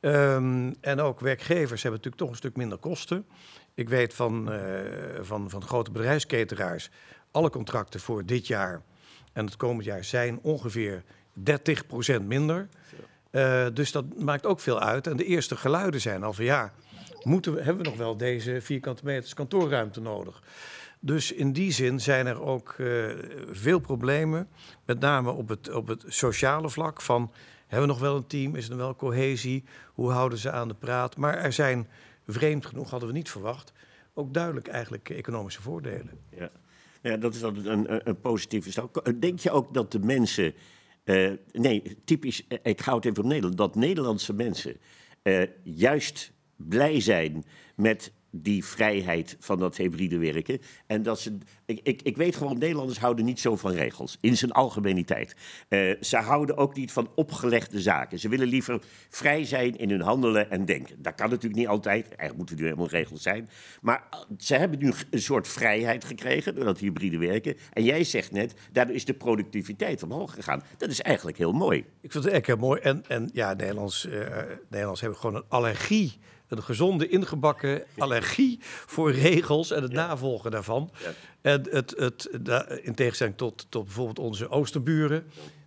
Um, 0.00 0.74
en 0.80 1.00
ook 1.00 1.20
werkgevers 1.20 1.82
hebben 1.82 2.00
natuurlijk 2.00 2.16
toch 2.16 2.30
een 2.30 2.36
stuk 2.36 2.56
minder 2.56 2.78
kosten. 2.78 3.26
Ik 3.74 3.88
weet 3.88 4.14
van, 4.14 4.52
van, 5.20 5.50
van 5.50 5.62
grote 5.62 5.90
bedrijfsketeraars, 5.90 6.90
alle 7.30 7.50
contracten 7.50 8.00
voor 8.00 8.24
dit 8.24 8.46
jaar 8.46 8.82
en 9.34 9.44
het 9.44 9.56
komend 9.56 9.84
jaar 9.84 10.04
zijn 10.04 10.38
ongeveer 10.42 11.02
30% 11.38 12.22
minder. 12.22 12.68
Uh, 13.34 13.66
dus 13.72 13.92
dat 13.92 14.04
maakt 14.18 14.46
ook 14.46 14.60
veel 14.60 14.80
uit. 14.80 15.06
En 15.06 15.16
de 15.16 15.24
eerste 15.24 15.56
geluiden 15.56 16.00
zijn 16.00 16.22
al 16.22 16.32
van 16.32 16.44
ja, 16.44 16.72
moeten 17.22 17.54
we, 17.54 17.62
hebben 17.62 17.82
we 17.82 17.88
nog 17.88 17.98
wel 17.98 18.16
deze 18.16 18.60
vierkante 18.60 19.04
meters 19.04 19.34
kantoorruimte 19.34 20.00
nodig? 20.00 20.42
Dus 21.00 21.32
in 21.32 21.52
die 21.52 21.72
zin 21.72 22.00
zijn 22.00 22.26
er 22.26 22.42
ook 22.42 22.74
uh, 22.78 23.10
veel 23.50 23.78
problemen, 23.78 24.48
met 24.84 25.00
name 25.00 25.30
op 25.30 25.48
het, 25.48 25.72
op 25.72 25.86
het 25.86 26.04
sociale 26.06 26.70
vlak. 26.70 27.00
Van 27.00 27.32
hebben 27.66 27.88
we 27.88 27.94
nog 27.94 28.02
wel 28.02 28.16
een 28.16 28.26
team? 28.26 28.56
Is 28.56 28.68
er 28.68 28.76
wel 28.76 28.96
cohesie? 28.96 29.64
Hoe 29.94 30.10
houden 30.10 30.38
ze 30.38 30.50
aan 30.50 30.68
de 30.68 30.74
praat? 30.74 31.16
Maar 31.16 31.34
er 31.36 31.52
zijn, 31.52 31.88
vreemd 32.28 32.66
genoeg, 32.66 32.90
hadden 32.90 33.08
we 33.08 33.14
niet 33.14 33.30
verwacht, 33.30 33.72
ook 34.14 34.34
duidelijk 34.34 34.68
eigenlijk 34.68 35.10
economische 35.10 35.62
voordelen. 35.62 36.10
Ja, 36.28 36.50
ja 37.00 37.16
dat 37.16 37.34
is 37.34 37.44
altijd 37.44 37.66
een, 37.66 37.94
een, 37.94 38.18
een. 39.02 39.20
Denk 39.20 39.38
je 39.38 39.50
ook 39.50 39.74
dat 39.74 39.92
de 39.92 39.98
mensen 39.98 40.54
uh, 41.04 41.32
nee, 41.52 41.82
typisch, 42.04 42.44
uh, 42.48 42.58
ik 42.62 42.80
hou 42.80 42.96
het 42.96 43.04
even 43.04 43.22
op 43.22 43.28
Nederland, 43.28 43.56
dat 43.56 43.74
Nederlandse 43.74 44.32
mensen 44.32 44.76
uh, 45.22 45.42
juist 45.62 46.32
blij 46.56 47.00
zijn 47.00 47.44
met 47.76 48.12
die 48.36 48.64
vrijheid 48.64 49.36
van 49.40 49.58
dat 49.58 49.76
hybride 49.76 50.18
werken. 50.18 50.58
En 50.86 51.02
dat 51.02 51.20
ze, 51.20 51.38
ik, 51.64 51.80
ik, 51.82 52.02
ik 52.02 52.16
weet 52.16 52.36
gewoon, 52.36 52.58
Nederlanders 52.58 52.98
houden 52.98 53.24
niet 53.24 53.40
zo 53.40 53.56
van 53.56 53.72
regels, 53.72 54.18
in 54.20 54.36
zijn 54.36 54.52
algemeniteit. 54.52 55.36
Uh, 55.68 55.94
ze 56.00 56.16
houden 56.16 56.56
ook 56.56 56.76
niet 56.76 56.92
van 56.92 57.10
opgelegde 57.14 57.80
zaken. 57.80 58.18
Ze 58.18 58.28
willen 58.28 58.46
liever 58.46 58.82
vrij 59.08 59.44
zijn 59.44 59.76
in 59.76 59.90
hun 59.90 60.00
handelen 60.00 60.50
en 60.50 60.64
denken. 60.64 61.02
Dat 61.02 61.14
kan 61.14 61.28
natuurlijk 61.28 61.60
niet 61.60 61.68
altijd, 61.68 62.04
eigenlijk 62.04 62.36
moeten 62.36 62.56
er 62.56 62.62
nu 62.62 62.68
helemaal 62.68 62.90
regels 62.90 63.22
zijn. 63.22 63.48
Maar 63.80 64.04
eh, 64.10 64.20
ze 64.38 64.54
hebben 64.54 64.78
nu 64.78 64.92
een 65.10 65.22
soort 65.22 65.48
vrijheid 65.48 66.04
gekregen 66.04 66.54
door 66.54 66.64
dat 66.64 66.78
hybride 66.78 67.18
werken. 67.18 67.56
En 67.72 67.84
jij 67.84 68.04
zegt 68.04 68.32
net, 68.32 68.54
daardoor 68.72 68.94
is 68.94 69.04
de 69.04 69.14
productiviteit 69.14 70.02
omhoog 70.02 70.34
gegaan. 70.34 70.62
Dat 70.76 70.90
is 70.90 71.00
eigenlijk 71.00 71.38
heel 71.38 71.52
mooi. 71.52 71.84
Ik 72.00 72.12
vind 72.12 72.24
het 72.24 72.32
echt 72.32 72.46
heel 72.46 72.56
mooi. 72.56 72.80
En, 72.80 73.04
en 73.08 73.30
ja, 73.32 73.54
Nederlands, 73.54 74.06
uh, 74.06 74.12
Nederlands 74.68 75.00
hebben 75.00 75.18
gewoon 75.18 75.36
een 75.36 75.44
allergie 75.48 76.18
een 76.48 76.62
gezonde 76.62 77.08
ingebakken 77.08 77.84
allergie 77.98 78.58
voor 78.86 79.12
regels 79.12 79.70
en 79.70 79.82
het 79.82 79.92
navolgen 79.92 80.50
daarvan. 80.50 80.90
En 81.40 81.66
het, 81.70 81.94
het, 81.96 82.28
in 82.82 82.94
tegenstelling 82.94 83.36
tot, 83.36 83.66
tot 83.68 83.84
bijvoorbeeld 83.84 84.18
onze 84.18 84.48
oosterburen. 84.48 85.24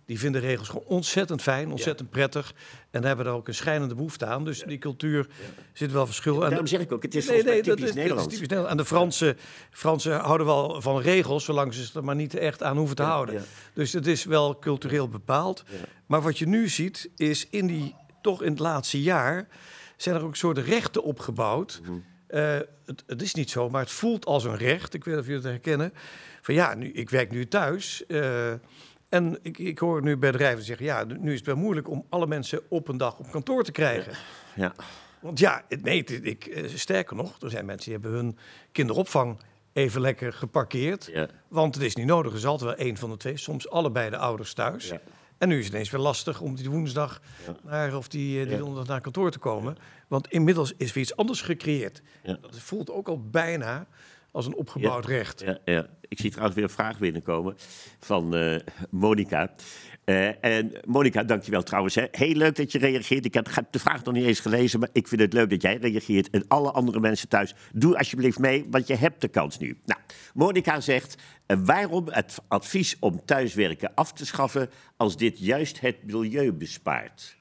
Die 0.08 0.18
vinden 0.18 0.40
regels 0.40 0.68
gewoon 0.68 0.86
ontzettend 0.86 1.42
fijn, 1.42 1.70
ontzettend 1.70 2.10
prettig. 2.10 2.54
En 2.90 3.04
hebben 3.04 3.24
daar 3.24 3.34
ook 3.34 3.48
een 3.48 3.54
schijnende 3.54 3.94
behoefte 3.94 4.26
aan. 4.26 4.44
Dus 4.44 4.62
die 4.62 4.78
cultuur 4.78 5.26
zit 5.72 5.92
wel 5.92 6.06
verschil. 6.06 6.42
en 6.42 6.48
daarom 6.48 6.66
zeg 6.66 6.80
ik 6.80 6.92
ook, 6.92 7.02
het 7.02 7.14
is 7.14 7.28
nee, 7.28 7.42
nee, 7.42 7.62
typisch 7.62 7.94
Nederlands. 7.94 8.24
typisch 8.24 8.48
Nederlands. 8.48 8.70
En 8.70 8.76
de 8.76 8.84
Fransen, 8.84 9.36
Fransen 9.70 10.20
houden 10.20 10.46
wel 10.46 10.82
van 10.82 11.00
regels, 11.00 11.44
zolang 11.44 11.74
ze 11.74 11.90
er 11.94 12.04
maar 12.04 12.14
niet 12.14 12.34
echt 12.34 12.62
aan 12.62 12.76
hoeven 12.76 12.96
te 12.96 13.02
houden. 13.02 13.44
Dus 13.72 13.92
het 13.92 14.06
is 14.06 14.24
wel 14.24 14.58
cultureel 14.58 15.08
bepaald. 15.08 15.64
Maar 16.06 16.22
wat 16.22 16.38
je 16.38 16.46
nu 16.46 16.68
ziet, 16.68 17.10
is 17.16 17.46
in 17.50 17.66
die, 17.66 17.94
toch 18.22 18.42
in 18.42 18.50
het 18.50 18.60
laatste 18.60 19.02
jaar 19.02 19.48
zijn 20.02 20.16
er 20.16 20.24
ook 20.24 20.36
soorten 20.36 20.64
rechten 20.64 21.02
opgebouwd. 21.02 21.80
Mhm. 21.82 21.92
Eh, 22.26 22.58
het, 22.86 23.04
het, 23.06 23.22
is 23.22 23.34
niet 23.34 23.50
zo, 23.50 23.70
maar 23.70 23.80
het 23.80 23.90
voelt 23.90 24.26
als 24.26 24.44
een 24.44 24.56
recht. 24.56 24.94
Ik 24.94 25.04
weet 25.04 25.14
niet 25.14 25.22
of 25.22 25.30
jullie 25.30 25.42
het 25.42 25.52
herkennen. 25.52 25.92
Van 26.42 26.54
ja, 26.54 26.74
nu, 26.74 26.92
ik 26.92 27.10
werk 27.10 27.30
nu 27.30 27.48
thuis. 27.48 28.04
Uh, 28.08 28.50
en 29.08 29.38
ik, 29.42 29.58
ik 29.58 29.78
hoor 29.78 30.02
nu 30.02 30.16
bedrijven 30.16 30.64
zeggen: 30.64 30.86
ja, 30.86 31.04
nu 31.04 31.30
is 31.30 31.38
het 31.38 31.46
wel 31.46 31.56
moeilijk 31.56 31.88
om 31.88 32.06
alle 32.08 32.26
mensen 32.26 32.60
op 32.68 32.88
een 32.88 32.96
dag 32.96 33.18
op 33.18 33.30
kantoor 33.30 33.64
te 33.64 33.72
krijgen. 33.72 34.12
Ja. 34.54 34.74
Want 35.20 35.38
ja, 35.38 35.62
nee, 35.82 36.04
ik, 36.04 36.46
eh, 36.46 36.68
sterker 36.68 37.16
nog, 37.16 37.40
er 37.40 37.50
zijn 37.50 37.66
mensen 37.66 37.90
die 37.90 38.00
hebben 38.00 38.20
hun 38.20 38.38
kinderopvang 38.72 39.40
even 39.72 40.00
lekker 40.00 40.32
geparkeerd. 40.32 41.08
Ja. 41.12 41.28
Want 41.48 41.74
het 41.74 41.84
is 41.84 41.94
niet 41.94 42.06
nodig. 42.06 42.32
Er 42.32 42.38
is 42.38 42.46
altijd 42.46 42.70
wel 42.70 42.86
één 42.86 42.96
van 42.96 43.10
de 43.10 43.16
twee, 43.16 43.36
soms 43.36 43.70
allebei 43.70 44.10
de 44.10 44.16
ouders 44.16 44.52
thuis. 44.52 44.88
Ja. 44.88 45.00
En 45.38 45.48
nu 45.48 45.58
is 45.58 45.64
het 45.64 45.72
ineens 45.72 45.90
weer 45.90 46.00
lastig 46.00 46.40
om 46.40 46.54
die 46.54 46.70
woensdag 46.70 47.20
naar, 47.62 47.96
of 47.96 48.08
die, 48.08 48.40
eh, 48.42 48.48
die 48.48 48.56
donderdag 48.56 48.86
naar 48.86 49.00
kantoor 49.00 49.30
te 49.30 49.38
komen. 49.38 49.76
Want 50.08 50.28
inmiddels 50.28 50.72
is 50.76 50.92
weer 50.92 51.02
iets 51.02 51.16
anders 51.16 51.40
gecreëerd. 51.40 52.02
Dat 52.22 52.58
voelt 52.58 52.90
ook 52.90 53.08
al 53.08 53.20
bijna 53.30 53.86
als 54.30 54.46
een 54.46 54.54
opgebouwd 54.54 55.06
recht. 55.06 55.40
Ja, 55.40 55.58
ja, 55.64 55.86
Ik 56.00 56.20
zie 56.20 56.30
trouwens 56.30 56.56
weer 56.56 56.64
een 56.64 56.74
vraag 56.74 56.98
binnenkomen 56.98 57.54
van 58.00 58.36
uh, 58.36 58.58
Monica. 58.90 59.54
Uh, 60.08 60.44
en 60.44 60.72
Monika, 60.84 61.24
dankjewel 61.24 61.62
trouwens. 61.62 61.94
Hè. 61.94 62.06
Heel 62.10 62.34
leuk 62.34 62.56
dat 62.56 62.72
je 62.72 62.78
reageert. 62.78 63.24
Ik 63.24 63.34
heb 63.34 63.66
de 63.70 63.78
vraag 63.78 64.04
nog 64.04 64.14
niet 64.14 64.24
eens 64.24 64.40
gelezen, 64.40 64.80
maar 64.80 64.88
ik 64.92 65.08
vind 65.08 65.20
het 65.20 65.32
leuk 65.32 65.50
dat 65.50 65.62
jij 65.62 65.76
reageert. 65.76 66.30
En 66.30 66.44
alle 66.48 66.70
andere 66.70 67.00
mensen 67.00 67.28
thuis, 67.28 67.54
doe 67.72 67.98
alsjeblieft 67.98 68.38
mee, 68.38 68.66
want 68.70 68.86
je 68.86 68.94
hebt 68.94 69.20
de 69.20 69.28
kans 69.28 69.58
nu. 69.58 69.78
Nou, 69.84 70.00
Monika 70.34 70.80
zegt, 70.80 71.22
uh, 71.46 71.56
waarom 71.64 72.08
het 72.08 72.38
advies 72.48 72.96
om 72.98 73.24
thuiswerken 73.24 73.94
af 73.94 74.12
te 74.12 74.26
schaffen 74.26 74.70
als 74.96 75.16
dit 75.16 75.38
juist 75.38 75.80
het 75.80 75.96
milieu 76.04 76.52
bespaart? 76.52 77.36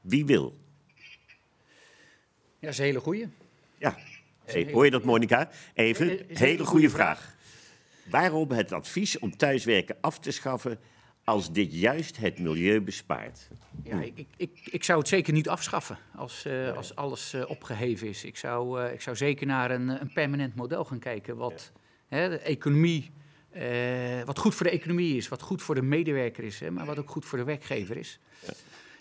Wie 0.00 0.26
wil? 0.26 0.58
Ja, 0.94 1.04
dat 2.60 2.70
is 2.70 2.78
een 2.78 2.84
hele 2.84 3.00
goeie. 3.00 3.28
Ja, 3.78 3.96
hey, 4.44 4.68
hoor 4.72 4.84
je 4.84 4.90
dat 4.90 5.04
Monika? 5.04 5.50
Even, 5.74 6.20
hele 6.28 6.64
goede 6.64 6.90
vraag. 6.90 7.34
Waarom 8.10 8.50
het 8.50 8.72
advies 8.72 9.18
om 9.18 9.36
thuiswerken 9.36 9.96
af 10.00 10.18
te 10.18 10.30
schaffen 10.30 10.78
als 11.28 11.52
dit 11.52 11.74
juist 11.74 12.16
het 12.16 12.38
milieu 12.38 12.80
bespaart? 12.80 13.48
Ja, 13.84 14.00
ik, 14.00 14.26
ik, 14.36 14.60
ik 14.64 14.84
zou 14.84 14.98
het 14.98 15.08
zeker 15.08 15.32
niet 15.32 15.48
afschaffen 15.48 15.98
als, 16.14 16.46
uh, 16.46 16.76
als 16.76 16.94
alles 16.94 17.34
uh, 17.34 17.50
opgeheven 17.50 18.08
is. 18.08 18.24
Ik 18.24 18.36
zou, 18.36 18.82
uh, 18.82 18.92
ik 18.92 19.00
zou 19.00 19.16
zeker 19.16 19.46
naar 19.46 19.70
een, 19.70 19.88
een 19.88 20.12
permanent 20.12 20.54
model 20.54 20.84
gaan 20.84 20.98
kijken 20.98 21.36
wat 21.36 21.72
hè, 22.06 22.28
de 22.28 22.38
economie, 22.38 23.10
wat 24.24 24.38
goed 24.38 24.54
voor 24.54 24.66
de 24.66 24.72
economie 24.72 25.16
is, 25.16 25.28
wat 25.28 25.42
goed 25.42 25.62
voor 25.62 25.74
de 25.74 25.82
medewerker 25.82 26.44
is, 26.44 26.60
hè, 26.60 26.70
maar 26.70 26.86
wat 26.86 26.98
ook 26.98 27.10
goed 27.10 27.24
voor 27.24 27.38
de 27.38 27.44
werkgever 27.44 27.96
is. 27.96 28.18
Ja. 28.46 28.52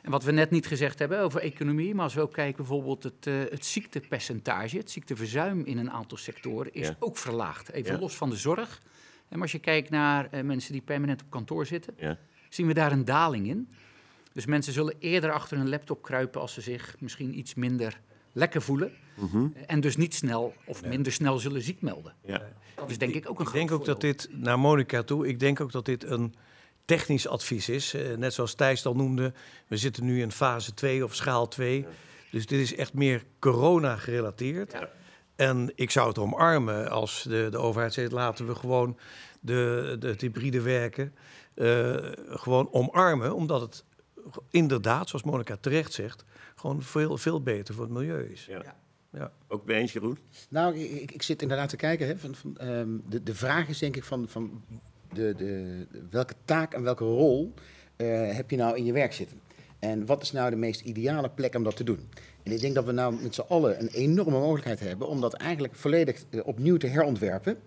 En 0.01 0.11
wat 0.11 0.23
we 0.23 0.31
net 0.31 0.51
niet 0.51 0.67
gezegd 0.67 0.99
hebben 0.99 1.19
over 1.19 1.41
economie, 1.41 1.95
maar 1.95 2.03
als 2.03 2.13
we 2.13 2.21
ook 2.21 2.33
kijken 2.33 2.57
bijvoorbeeld 2.57 3.03
het, 3.03 3.25
het 3.25 3.65
ziektepercentage, 3.65 4.77
het 4.77 4.91
ziekteverzuim 4.91 5.65
in 5.65 5.77
een 5.77 5.91
aantal 5.91 6.17
sectoren, 6.17 6.73
is 6.73 6.91
ook 6.99 7.17
verlaagd. 7.17 7.69
Even 7.69 7.99
los 7.99 8.15
van 8.15 8.29
de 8.29 8.35
zorg. 8.35 8.81
En 9.29 9.41
als 9.41 9.51
je 9.51 9.59
kijkt 9.59 9.89
naar 9.89 10.27
uh, 10.33 10.41
mensen 10.41 10.71
die 10.71 10.81
permanent 10.81 11.21
op 11.21 11.29
kantoor 11.29 11.65
zitten, 11.65 11.93
ja. 11.97 12.17
zien 12.49 12.67
we 12.67 12.73
daar 12.73 12.91
een 12.91 13.05
daling 13.05 13.47
in. 13.47 13.69
Dus 14.33 14.45
mensen 14.45 14.73
zullen 14.73 14.95
eerder 14.99 15.31
achter 15.31 15.57
hun 15.57 15.69
laptop 15.69 16.01
kruipen 16.01 16.41
als 16.41 16.53
ze 16.53 16.61
zich 16.61 16.95
misschien 16.99 17.37
iets 17.37 17.53
minder 17.53 17.99
lekker 18.31 18.61
voelen. 18.61 18.91
Mhm. 19.15 19.47
En 19.67 19.79
dus 19.79 19.97
niet 19.97 20.15
snel 20.15 20.53
of 20.65 20.85
minder 20.85 21.11
snel 21.11 21.37
zullen 21.37 21.61
ziek 21.61 21.81
melden. 21.81 22.13
Ja. 22.25 22.41
Dat 22.75 22.89
is 22.89 22.97
denk 22.97 23.13
ik 23.13 23.29
ook 23.29 23.39
een 23.39 23.45
Ik 23.45 23.51
denk 23.51 23.71
ook 23.71 23.85
dat 23.85 24.01
dit, 24.01 24.29
naar 24.31 24.59
Monica 24.59 25.03
toe, 25.03 25.27
ik 25.27 25.39
denk 25.39 25.61
ook 25.61 25.71
dat 25.71 25.85
dit 25.85 26.03
een 26.03 26.33
technisch 26.85 27.27
advies 27.27 27.69
is. 27.69 27.93
Eh, 27.93 28.17
net 28.17 28.33
zoals 28.33 28.53
Thijs 28.53 28.85
al 28.85 28.95
noemde, 28.95 29.33
we 29.67 29.77
zitten 29.77 30.05
nu 30.05 30.21
in 30.21 30.31
fase 30.31 30.73
2 30.73 31.03
of 31.03 31.15
schaal 31.15 31.47
2. 31.47 31.85
Dus 32.31 32.45
dit 32.45 32.59
is 32.59 32.75
echt 32.75 32.93
meer 32.93 33.23
corona 33.39 33.95
gerelateerd. 33.95 34.71
Ja. 34.71 34.89
En 35.37 35.71
ik 35.75 35.91
zou 35.91 36.07
het 36.07 36.17
omarmen 36.17 36.89
als 36.89 37.23
de, 37.29 37.47
de 37.51 37.57
overheid 37.57 37.93
zegt, 37.93 38.11
laten 38.11 38.47
we 38.47 38.55
gewoon 38.55 38.97
de, 39.39 39.95
de, 39.99 40.07
het 40.07 40.21
hybride 40.21 40.61
werken 40.61 41.13
eh, 41.53 41.95
gewoon 42.29 42.67
omarmen. 42.71 43.35
Omdat 43.35 43.61
het 43.61 43.83
inderdaad, 44.49 45.09
zoals 45.09 45.25
Monica 45.25 45.57
terecht 45.59 45.93
zegt, 45.93 46.23
gewoon 46.55 46.81
veel, 46.81 47.17
veel 47.17 47.41
beter 47.41 47.73
voor 47.73 47.83
het 47.83 47.93
milieu 47.93 48.23
is. 48.31 48.45
Ja. 48.45 48.75
Ja. 49.11 49.31
Ook 49.47 49.65
bij 49.65 49.79
eens, 49.79 49.93
Jeroen? 49.93 50.17
Nou, 50.49 50.75
ik, 50.77 51.11
ik- 51.11 51.21
zit 51.21 51.41
inderdaad 51.41 51.69
te 51.69 51.75
kijken. 51.75 52.07
Hè, 52.07 52.17
van, 52.17 52.35
van, 52.35 52.57
ehm, 52.57 52.89
de, 53.09 53.23
de 53.23 53.35
vraag 53.35 53.67
is 53.67 53.77
denk 53.79 53.95
ik 53.95 54.03
van, 54.03 54.27
van 54.29 54.63
de, 55.13 55.33
de, 55.35 55.85
de- 55.91 56.03
welke 56.09 56.33
taak 56.45 56.73
en 56.73 56.83
welke 56.83 57.03
rol 57.03 57.53
eh, 57.95 58.35
heb 58.35 58.49
je 58.49 58.57
nou 58.57 58.77
in 58.77 58.85
je 58.85 58.93
werk 58.93 59.13
zitten? 59.13 59.39
En 59.79 60.05
wat 60.05 60.21
is 60.21 60.31
nou 60.31 60.49
de 60.49 60.55
meest 60.55 60.81
ideale 60.81 61.29
plek 61.29 61.55
om 61.55 61.63
dat 61.63 61.75
te 61.75 61.83
doen? 61.83 62.09
En 62.43 62.51
ik 62.51 62.59
denk 62.59 62.75
dat 62.75 62.85
we 62.85 62.91
nou 62.91 63.21
met 63.21 63.35
z'n 63.35 63.41
allen 63.47 63.81
een 63.81 63.87
enorme 63.87 64.39
mogelijkheid 64.39 64.79
hebben 64.79 65.07
om 65.07 65.21
dat 65.21 65.33
eigenlijk 65.33 65.75
volledig 65.75 66.23
eh, 66.29 66.39
opnieuw 66.43 66.77
te 66.77 66.87
herontwerpen. 66.87 67.57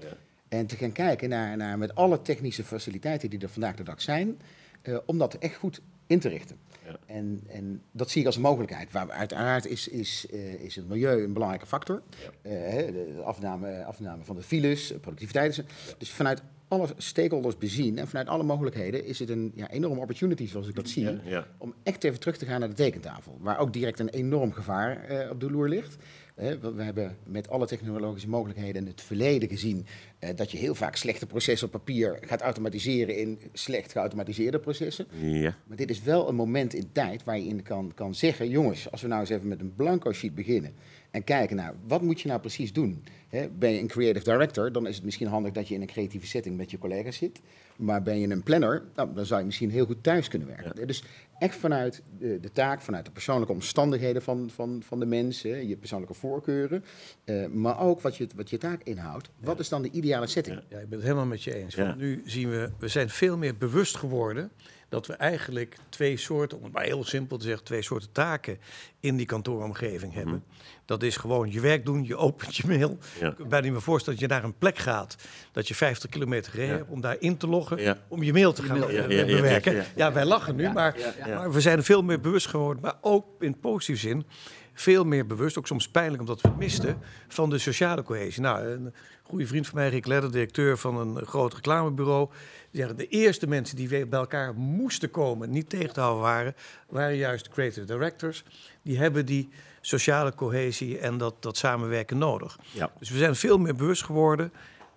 En 0.48 0.66
te 0.66 0.76
gaan 0.76 0.92
kijken 0.92 1.28
naar, 1.28 1.56
naar 1.56 1.78
met 1.78 1.94
alle 1.94 2.22
technische 2.22 2.64
faciliteiten 2.64 3.30
die 3.30 3.38
er 3.38 3.48
vandaag 3.48 3.76
de 3.76 3.82
dag 3.82 4.02
zijn, 4.02 4.40
eh, 4.82 4.98
om 5.06 5.18
dat 5.18 5.34
echt 5.34 5.54
goed 5.54 5.80
in 6.06 6.18
te 6.20 6.28
richten. 6.28 6.56
Ja. 6.86 6.96
En, 7.06 7.42
en 7.48 7.82
dat 7.92 8.10
zie 8.10 8.20
ik 8.20 8.26
als 8.26 8.36
een 8.36 8.42
mogelijkheid. 8.42 8.92
Waar, 8.92 9.10
uiteraard 9.10 9.66
is, 9.66 9.88
is, 9.88 10.26
eh, 10.30 10.54
is 10.54 10.76
het 10.76 10.88
milieu 10.88 11.22
een 11.22 11.32
belangrijke 11.32 11.66
factor. 11.66 12.02
De 12.42 13.20
afname, 13.24 13.84
afname 13.84 14.24
van 14.24 14.36
de 14.36 14.42
files, 14.42 14.94
productiviteit. 15.00 15.64
Dus 15.98 16.10
vanuit 16.10 16.42
alle 16.70 16.88
stakeholders 16.96 17.58
bezien 17.58 17.98
en 17.98 18.08
vanuit 18.08 18.28
alle 18.28 18.42
mogelijkheden 18.42 19.04
is 19.04 19.18
het 19.18 19.28
een 19.28 19.52
ja, 19.54 19.70
enorme 19.70 20.00
opportunity, 20.00 20.46
zoals 20.46 20.68
ik 20.68 20.74
dat 20.74 20.88
zie, 20.88 21.04
Ja, 21.04 21.20
ja. 21.24 21.46
om 21.58 21.74
echt 21.82 22.04
even 22.04 22.20
terug 22.20 22.36
te 22.36 22.46
gaan 22.46 22.60
naar 22.60 22.68
de 22.68 22.74
tekentafel. 22.74 23.36
Waar 23.40 23.58
ook 23.58 23.72
direct 23.72 23.98
een 23.98 24.08
enorm 24.08 24.52
gevaar 24.52 25.04
eh, 25.04 25.30
op 25.30 25.40
de 25.40 25.50
loer 25.50 25.68
ligt. 25.68 25.96
Hè, 26.34 26.58
we 26.58 26.82
hebben 26.82 27.16
met 27.24 27.48
alle 27.48 27.66
technologische 27.66 28.28
mogelijkheden 28.28 28.82
in 28.82 28.88
het 28.88 29.00
verleden 29.00 29.48
gezien 29.48 29.86
eh, 29.86 29.86
dat 30.34 30.50
je 30.50 30.58
heel 30.58 30.74
vaak 30.74 30.96
slechte 30.96 31.26
processen 31.26 31.66
op 31.66 31.72
papier 31.72 32.18
gaat 32.20 32.40
automatiseren 32.40 33.16
in 33.16 33.38
slecht 33.52 33.92
geautomatiseerde 33.92 34.58
processen. 34.58 35.06
Ja. 35.20 35.56
Maar 35.66 35.76
dit 35.76 35.90
is 35.90 36.02
wel 36.02 36.28
een 36.28 36.34
moment 36.34 36.74
in 36.74 36.88
tijd 36.92 37.24
waar 37.24 37.38
je 37.38 37.46
in 37.46 37.62
kan, 37.62 37.92
kan 37.94 38.14
zeggen: 38.14 38.48
jongens, 38.48 38.90
als 38.90 39.02
we 39.02 39.08
nou 39.08 39.20
eens 39.20 39.30
even 39.30 39.48
met 39.48 39.60
een 39.60 39.74
blanco 39.74 40.12
sheet 40.12 40.34
beginnen. 40.34 40.74
En 41.10 41.24
kijken 41.24 41.56
naar 41.56 41.74
wat 41.86 42.02
moet 42.02 42.20
je 42.20 42.28
nou 42.28 42.40
precies 42.40 42.72
doen. 42.72 43.04
Hè, 43.28 43.48
ben 43.48 43.70
je 43.70 43.80
een 43.80 43.86
creative 43.86 44.24
director, 44.24 44.72
dan 44.72 44.86
is 44.86 44.94
het 44.94 45.04
misschien 45.04 45.26
handig 45.26 45.52
dat 45.52 45.68
je 45.68 45.74
in 45.74 45.80
een 45.80 45.86
creatieve 45.86 46.26
setting 46.26 46.56
met 46.56 46.70
je 46.70 46.78
collega's 46.78 47.16
zit. 47.16 47.40
Maar 47.76 48.02
ben 48.02 48.18
je 48.18 48.28
een 48.28 48.42
planner, 48.42 48.82
nou, 48.94 49.14
dan 49.14 49.26
zou 49.26 49.40
je 49.40 49.46
misschien 49.46 49.70
heel 49.70 49.86
goed 49.86 50.02
thuis 50.02 50.28
kunnen 50.28 50.48
werken. 50.48 50.86
Dus 50.86 51.04
echt 51.38 51.56
vanuit 51.56 52.02
de, 52.18 52.40
de 52.40 52.52
taak, 52.52 52.80
vanuit 52.80 53.04
de 53.04 53.10
persoonlijke 53.10 53.52
omstandigheden 53.52 54.22
van, 54.22 54.50
van, 54.50 54.82
van 54.84 55.00
de 55.00 55.06
mensen, 55.06 55.68
je 55.68 55.76
persoonlijke 55.76 56.14
voorkeuren. 56.14 56.84
eh, 57.24 57.46
maar 57.46 57.80
ook 57.80 58.00
wat 58.00 58.16
je, 58.16 58.26
wat 58.36 58.50
je 58.50 58.58
taak 58.58 58.82
inhoudt. 58.82 59.30
Wat 59.40 59.58
is 59.58 59.68
dan 59.68 59.82
de 59.82 59.90
ideale 59.90 60.09
setting? 60.24 60.60
Ja, 60.68 60.78
ik 60.78 60.88
ben 60.88 60.98
het 60.98 61.02
helemaal 61.02 61.26
met 61.26 61.42
je 61.42 61.54
eens. 61.54 61.74
Ja. 61.74 61.84
Want 61.86 61.98
nu 61.98 62.22
zien 62.26 62.50
we, 62.50 62.70
we 62.78 62.88
zijn 62.88 63.10
veel 63.10 63.36
meer 63.36 63.56
bewust 63.56 63.96
geworden 63.96 64.50
dat 64.88 65.06
we 65.06 65.12
eigenlijk 65.12 65.76
twee 65.88 66.16
soorten, 66.16 66.58
om 66.58 66.64
het 66.64 66.72
maar 66.72 66.84
heel 66.84 67.04
simpel 67.04 67.36
te 67.38 67.44
zeggen, 67.44 67.64
twee 67.64 67.82
soorten 67.82 68.12
taken 68.12 68.58
in 69.00 69.16
die 69.16 69.26
kantooromgeving 69.26 70.14
hebben. 70.14 70.44
Dat 70.84 71.02
is 71.02 71.16
gewoon 71.16 71.52
je 71.52 71.60
werk 71.60 71.84
doen, 71.84 72.04
je 72.06 72.16
opent 72.16 72.56
je 72.56 72.66
mail. 72.66 72.98
Ja. 73.20 73.28
Ik 73.28 73.34
kan 73.34 73.42
me 73.44 73.46
bijna 73.48 73.64
niet 73.64 73.72
meer 73.74 73.82
voorstellen 73.82 74.18
dat 74.20 74.28
je 74.28 74.34
naar 74.34 74.44
een 74.44 74.58
plek 74.58 74.78
gaat, 74.78 75.16
dat 75.52 75.68
je 75.68 75.74
50 75.74 76.10
kilometer 76.10 76.50
gereden 76.50 76.72
Ja. 76.72 76.78
hebt 76.78 76.90
om 76.90 77.00
daar 77.00 77.16
in 77.18 77.36
te 77.36 77.46
loggen, 77.46 77.80
Ja. 77.82 77.98
om 78.08 78.22
je 78.22 78.32
mail 78.32 78.52
te 78.52 78.62
gaan 78.62 78.82
eh, 78.84 78.92
ja, 78.92 79.02
ja, 79.08 79.08
ja, 79.20 79.24
bewerken. 79.26 79.72
ja, 79.74 79.78
Ja, 79.78 79.86
ja. 79.94 80.12
wij 80.12 80.24
lachen 80.24 80.56
nu, 80.56 80.70
maar, 80.72 80.98
ja. 80.98 81.26
maar 81.26 81.52
we 81.52 81.60
zijn 81.60 81.78
er 81.78 81.84
veel 81.84 82.02
meer 82.02 82.20
bewust 82.20 82.46
geworden, 82.46 82.82
maar 82.82 82.94
ook 83.00 83.26
in 83.42 83.58
positieve 83.60 84.00
zin 84.00 84.26
veel 84.74 85.04
meer 85.04 85.26
bewust, 85.26 85.58
ook 85.58 85.66
soms 85.66 85.88
pijnlijk 85.88 86.20
omdat 86.20 86.40
we 86.40 86.48
het 86.48 86.58
misten, 86.58 86.98
van 87.28 87.50
de 87.50 87.58
sociale 87.58 88.02
cohesie. 88.02 88.42
Nou, 88.42 88.66
een 88.66 88.94
goede 89.22 89.46
vriend 89.46 89.66
van 89.66 89.78
mij, 89.78 89.88
Rick 89.88 90.06
Ledder, 90.06 90.32
directeur 90.32 90.78
van 90.78 90.96
een 90.96 91.26
groot 91.26 91.54
reclamebureau, 91.54 92.28
de 92.70 93.08
eerste 93.08 93.46
mensen 93.46 93.76
die 93.76 93.88
weer 93.88 94.08
bij 94.08 94.18
elkaar 94.18 94.54
moesten 94.54 95.10
komen, 95.10 95.50
niet 95.50 95.70
tegen 95.70 95.92
te 95.92 96.00
houden 96.00 96.22
waren, 96.22 96.54
waren 96.88 97.16
juist 97.16 97.44
de 97.44 97.50
creative 97.50 97.86
directors. 97.86 98.44
Die 98.82 98.98
hebben 98.98 99.26
die 99.26 99.48
sociale 99.80 100.34
cohesie 100.34 100.98
en 100.98 101.18
dat, 101.18 101.34
dat 101.42 101.56
samenwerken 101.56 102.18
nodig. 102.18 102.58
Ja. 102.72 102.90
Dus 102.98 103.10
we 103.10 103.18
zijn 103.18 103.36
veel 103.36 103.58
meer 103.58 103.74
bewust 103.74 104.04
geworden. 104.04 104.52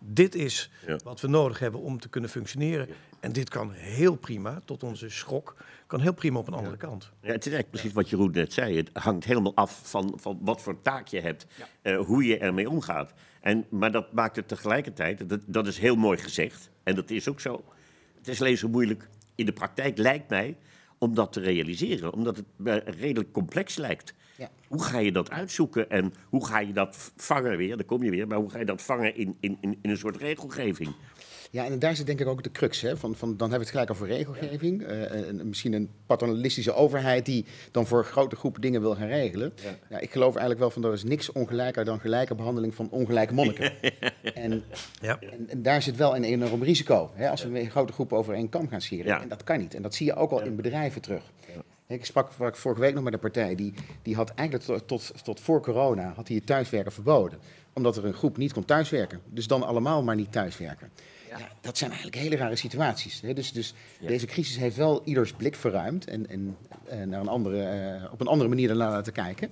Dit 0.06 0.36
is 0.36 0.70
Ja. 0.88 1.00
wat 1.04 1.22
we 1.22 1.28
nodig 1.28 1.60
hebben 1.60 1.82
om 1.82 2.00
te 2.00 2.10
kunnen 2.10 2.30
functioneren. 2.30 2.88
En 3.20 3.32
dit 3.32 3.50
kan 3.50 3.72
heel 3.72 4.16
prima, 4.16 4.62
tot 4.66 4.84
onze 4.84 5.10
schok, 5.10 5.56
kan 5.88 6.00
heel 6.00 6.14
prima 6.14 6.40
op 6.40 6.48
een 6.48 6.54
andere 6.54 6.78
kant. 6.78 7.04
Ja, 7.04 7.32
het 7.32 7.46
is 7.46 7.52
eigenlijk 7.52 7.70
precies 7.70 7.94
wat 7.94 8.10
Jeroen 8.10 8.32
net 8.32 8.54
zei. 8.54 8.78
Het 8.78 8.90
hangt 8.94 9.26
helemaal 9.26 9.56
af 9.56 9.80
van, 9.84 10.14
van 10.16 10.40
wat 10.42 10.62
voor 10.62 10.82
taak 10.82 11.08
je 11.08 11.20
hebt, 11.20 11.46
eh, 11.82 11.98
hoe 12.00 12.24
je 12.24 12.38
ermee 12.38 12.70
omgaat. 12.70 13.14
En, 13.42 13.66
maar 13.70 13.92
dat 13.92 14.14
maakt 14.14 14.36
het 14.36 14.48
tegelijkertijd, 14.48 15.30
dat, 15.30 15.40
dat 15.46 15.68
is 15.68 15.78
heel 15.78 15.96
mooi 15.96 16.18
gezegd, 16.18 16.70
en 16.84 16.96
dat 16.96 17.10
is 17.10 17.28
ook 17.28 17.40
zo. 17.40 17.64
Het 18.18 18.28
is 18.28 18.40
alleen 18.42 18.58
zo 18.58 18.68
moeilijk 18.70 19.08
in 19.36 19.46
de 19.46 19.54
praktijk, 19.54 19.98
lijkt 19.98 20.30
mij, 20.30 20.58
om 20.98 21.14
dat 21.16 21.34
te 21.34 21.40
realiseren. 21.40 22.14
Omdat 22.14 22.38
het 22.38 22.46
eh, 22.66 22.76
redelijk 23.00 23.32
complex 23.32 23.76
lijkt. 23.76 24.14
Ja. 24.44 24.50
Hoe 24.68 24.84
ga 24.84 25.00
je 25.00 25.12
dat 25.12 25.30
uitzoeken 25.32 25.90
en 25.90 26.14
hoe 26.30 26.46
ga 26.46 26.60
je 26.60 26.74
dat 26.74 27.12
vangen 27.16 27.58
weer, 27.58 27.76
daar 27.78 27.86
kom 27.86 28.04
je 28.04 28.10
weer, 28.10 28.28
maar 28.28 28.38
hoe 28.38 28.50
ga 28.50 28.60
je 28.60 28.66
dat 28.66 28.82
vangen 28.82 29.16
in, 29.16 29.36
in, 29.40 29.58
in, 29.62 29.78
in 29.82 29.90
een 29.90 29.98
soort 29.98 30.18
regelgeving? 30.18 30.90
Ja, 31.52 31.66
en 31.66 31.80
daar 31.80 31.96
zit 31.96 32.06
denk 32.06 32.20
ik 32.20 32.28
ook 32.28 32.44
de 32.44 32.52
crux. 32.52 32.82
Hè, 32.82 32.98
van, 32.98 33.16
van, 33.16 33.38
dan 33.38 33.50
hebben 33.52 33.58
we 33.58 33.64
het 33.64 33.70
gelijk 33.70 33.92
over 33.92 34.08
regelgeving. 34.08 34.84
eh, 34.84 35.28
en 35.28 35.48
misschien 35.48 35.74
een 35.74 35.90
paternalistische 36.06 36.74
overheid 36.74 37.26
die 37.26 37.46
dan 37.72 37.88
voor 37.88 38.06
grote 38.06 38.36
groepen 38.36 38.62
dingen 38.62 38.82
wil 38.82 38.96
gaan 38.96 39.08
regelen. 39.08 39.54
Ja. 39.90 40.00
ik 40.00 40.12
geloof 40.12 40.30
eigenlijk 40.32 40.60
wel 40.60 40.70
van 40.70 40.84
er 40.86 40.94
is 40.94 41.04
niks 41.04 41.32
ongelijker 41.32 41.86
dan 41.86 42.00
gelijke 42.00 42.36
behandeling 42.36 42.76
van 42.76 42.90
ongelijke 42.90 43.34
monniken. 43.34 43.72
En, 44.34 44.64
Ja. 45.02 45.20
en, 45.20 45.50
en 45.50 45.62
daar 45.62 45.82
zit 45.82 45.96
wel 45.96 46.16
een 46.16 46.24
enorm 46.24 46.64
risico. 46.64 47.12
Hè, 47.14 47.30
als 47.30 47.44
we 47.44 47.50
met 47.50 47.68
grote 47.68 47.94
groepen 47.94 48.18
over 48.18 48.34
één 48.34 48.50
kam 48.50 48.68
gaan 48.68 48.82
scheren. 48.82 49.06
Ja. 49.06 49.22
En 49.22 49.28
dat 49.30 49.44
kan 49.44 49.60
niet. 49.60 49.74
En 49.76 49.82
dat 49.82 49.96
zie 49.96 50.06
je 50.06 50.16
ook 50.16 50.32
al 50.32 50.42
in 50.42 50.56
bedrijven 50.56 51.02
terug. 51.02 51.24
Ik 51.88 52.06
sprak 52.06 52.32
vorige 52.56 52.82
week 52.82 52.94
nog 52.94 53.04
met 53.04 53.14
een 53.14 53.20
partij 53.20 53.56
die, 53.56 53.74
die 54.02 54.16
had 54.16 54.30
eigenlijk 54.30 54.68
tot, 54.68 54.88
tot, 54.88 55.24
tot 55.24 55.40
voor 55.40 55.62
corona 55.62 56.14
had 56.16 56.28
die 56.28 56.38
het 56.38 56.46
thuiswerken 56.46 56.92
verboden. 56.92 57.40
Omdat 57.74 57.98
er 57.98 58.06
een 58.06 58.14
groep 58.14 58.38
niet 58.38 58.54
kon 58.54 58.66
thuiswerken. 58.66 59.22
Dus 59.26 59.48
dan 59.48 59.64
allemaal 59.64 60.04
maar 60.04 60.16
niet 60.16 60.32
thuiswerken. 60.32 60.90
Ja. 61.30 61.50
dat 61.62 61.78
zijn 61.78 61.92
eigenlijk 61.92 62.22
hele 62.22 62.36
rare 62.36 62.56
situaties. 62.56 63.22
Hè. 63.22 63.34
Dus, 63.34 63.52
dus 63.52 63.74
deze 64.00 64.26
crisis 64.26 64.58
heeft 64.58 64.76
wel 64.76 65.02
ieders 65.06 65.34
blik 65.34 65.56
verruimd 65.56 66.08
en, 66.08 66.30
en 66.30 66.58
eh, 66.86 67.02
naar 67.02 67.20
een 67.20 67.28
andere, 67.28 67.64
eh, 67.64 68.12
op 68.12 68.22
een 68.22 68.28
andere 68.28 68.50
manier 68.50 68.70
ernaar 68.70 68.92
laten 68.92 69.14
kijken. 69.14 69.50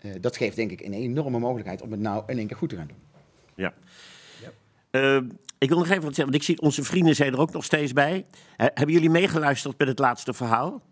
Eh, 0.00 0.10
dat 0.20 0.36
geeft 0.36 0.56
denk 0.56 0.70
ik 0.70 0.80
een 0.80 0.92
enorme 0.92 1.38
mogelijkheid 1.38 1.82
om 1.82 1.90
het 1.90 2.00
nou 2.00 2.22
in 2.26 2.38
één 2.38 2.46
keer 2.46 2.56
goed 2.56 2.68
te 2.68 2.76
gaan 2.76 2.86
doen. 2.86 2.96
Ja. 3.54 3.74
Eh, 4.90 5.20
ik 5.58 5.68
wil 5.68 5.78
nog 5.78 5.88
even 5.88 6.02
wat 6.02 6.14
zeggen, 6.14 6.32
want 6.32 6.34
ik 6.34 6.42
zie 6.42 6.60
onze 6.60 6.84
vrienden 6.84 7.14
zijn 7.14 7.32
er 7.32 7.38
ook 7.38 7.52
nog 7.52 7.64
steeds 7.64 7.92
bij. 7.92 8.26
Hebben 8.56 8.94
jullie 8.94 9.10
meegeluisterd 9.10 9.78
met 9.78 9.88
het 9.88 9.98
laatste 9.98 10.32
verhaal? 10.32 10.82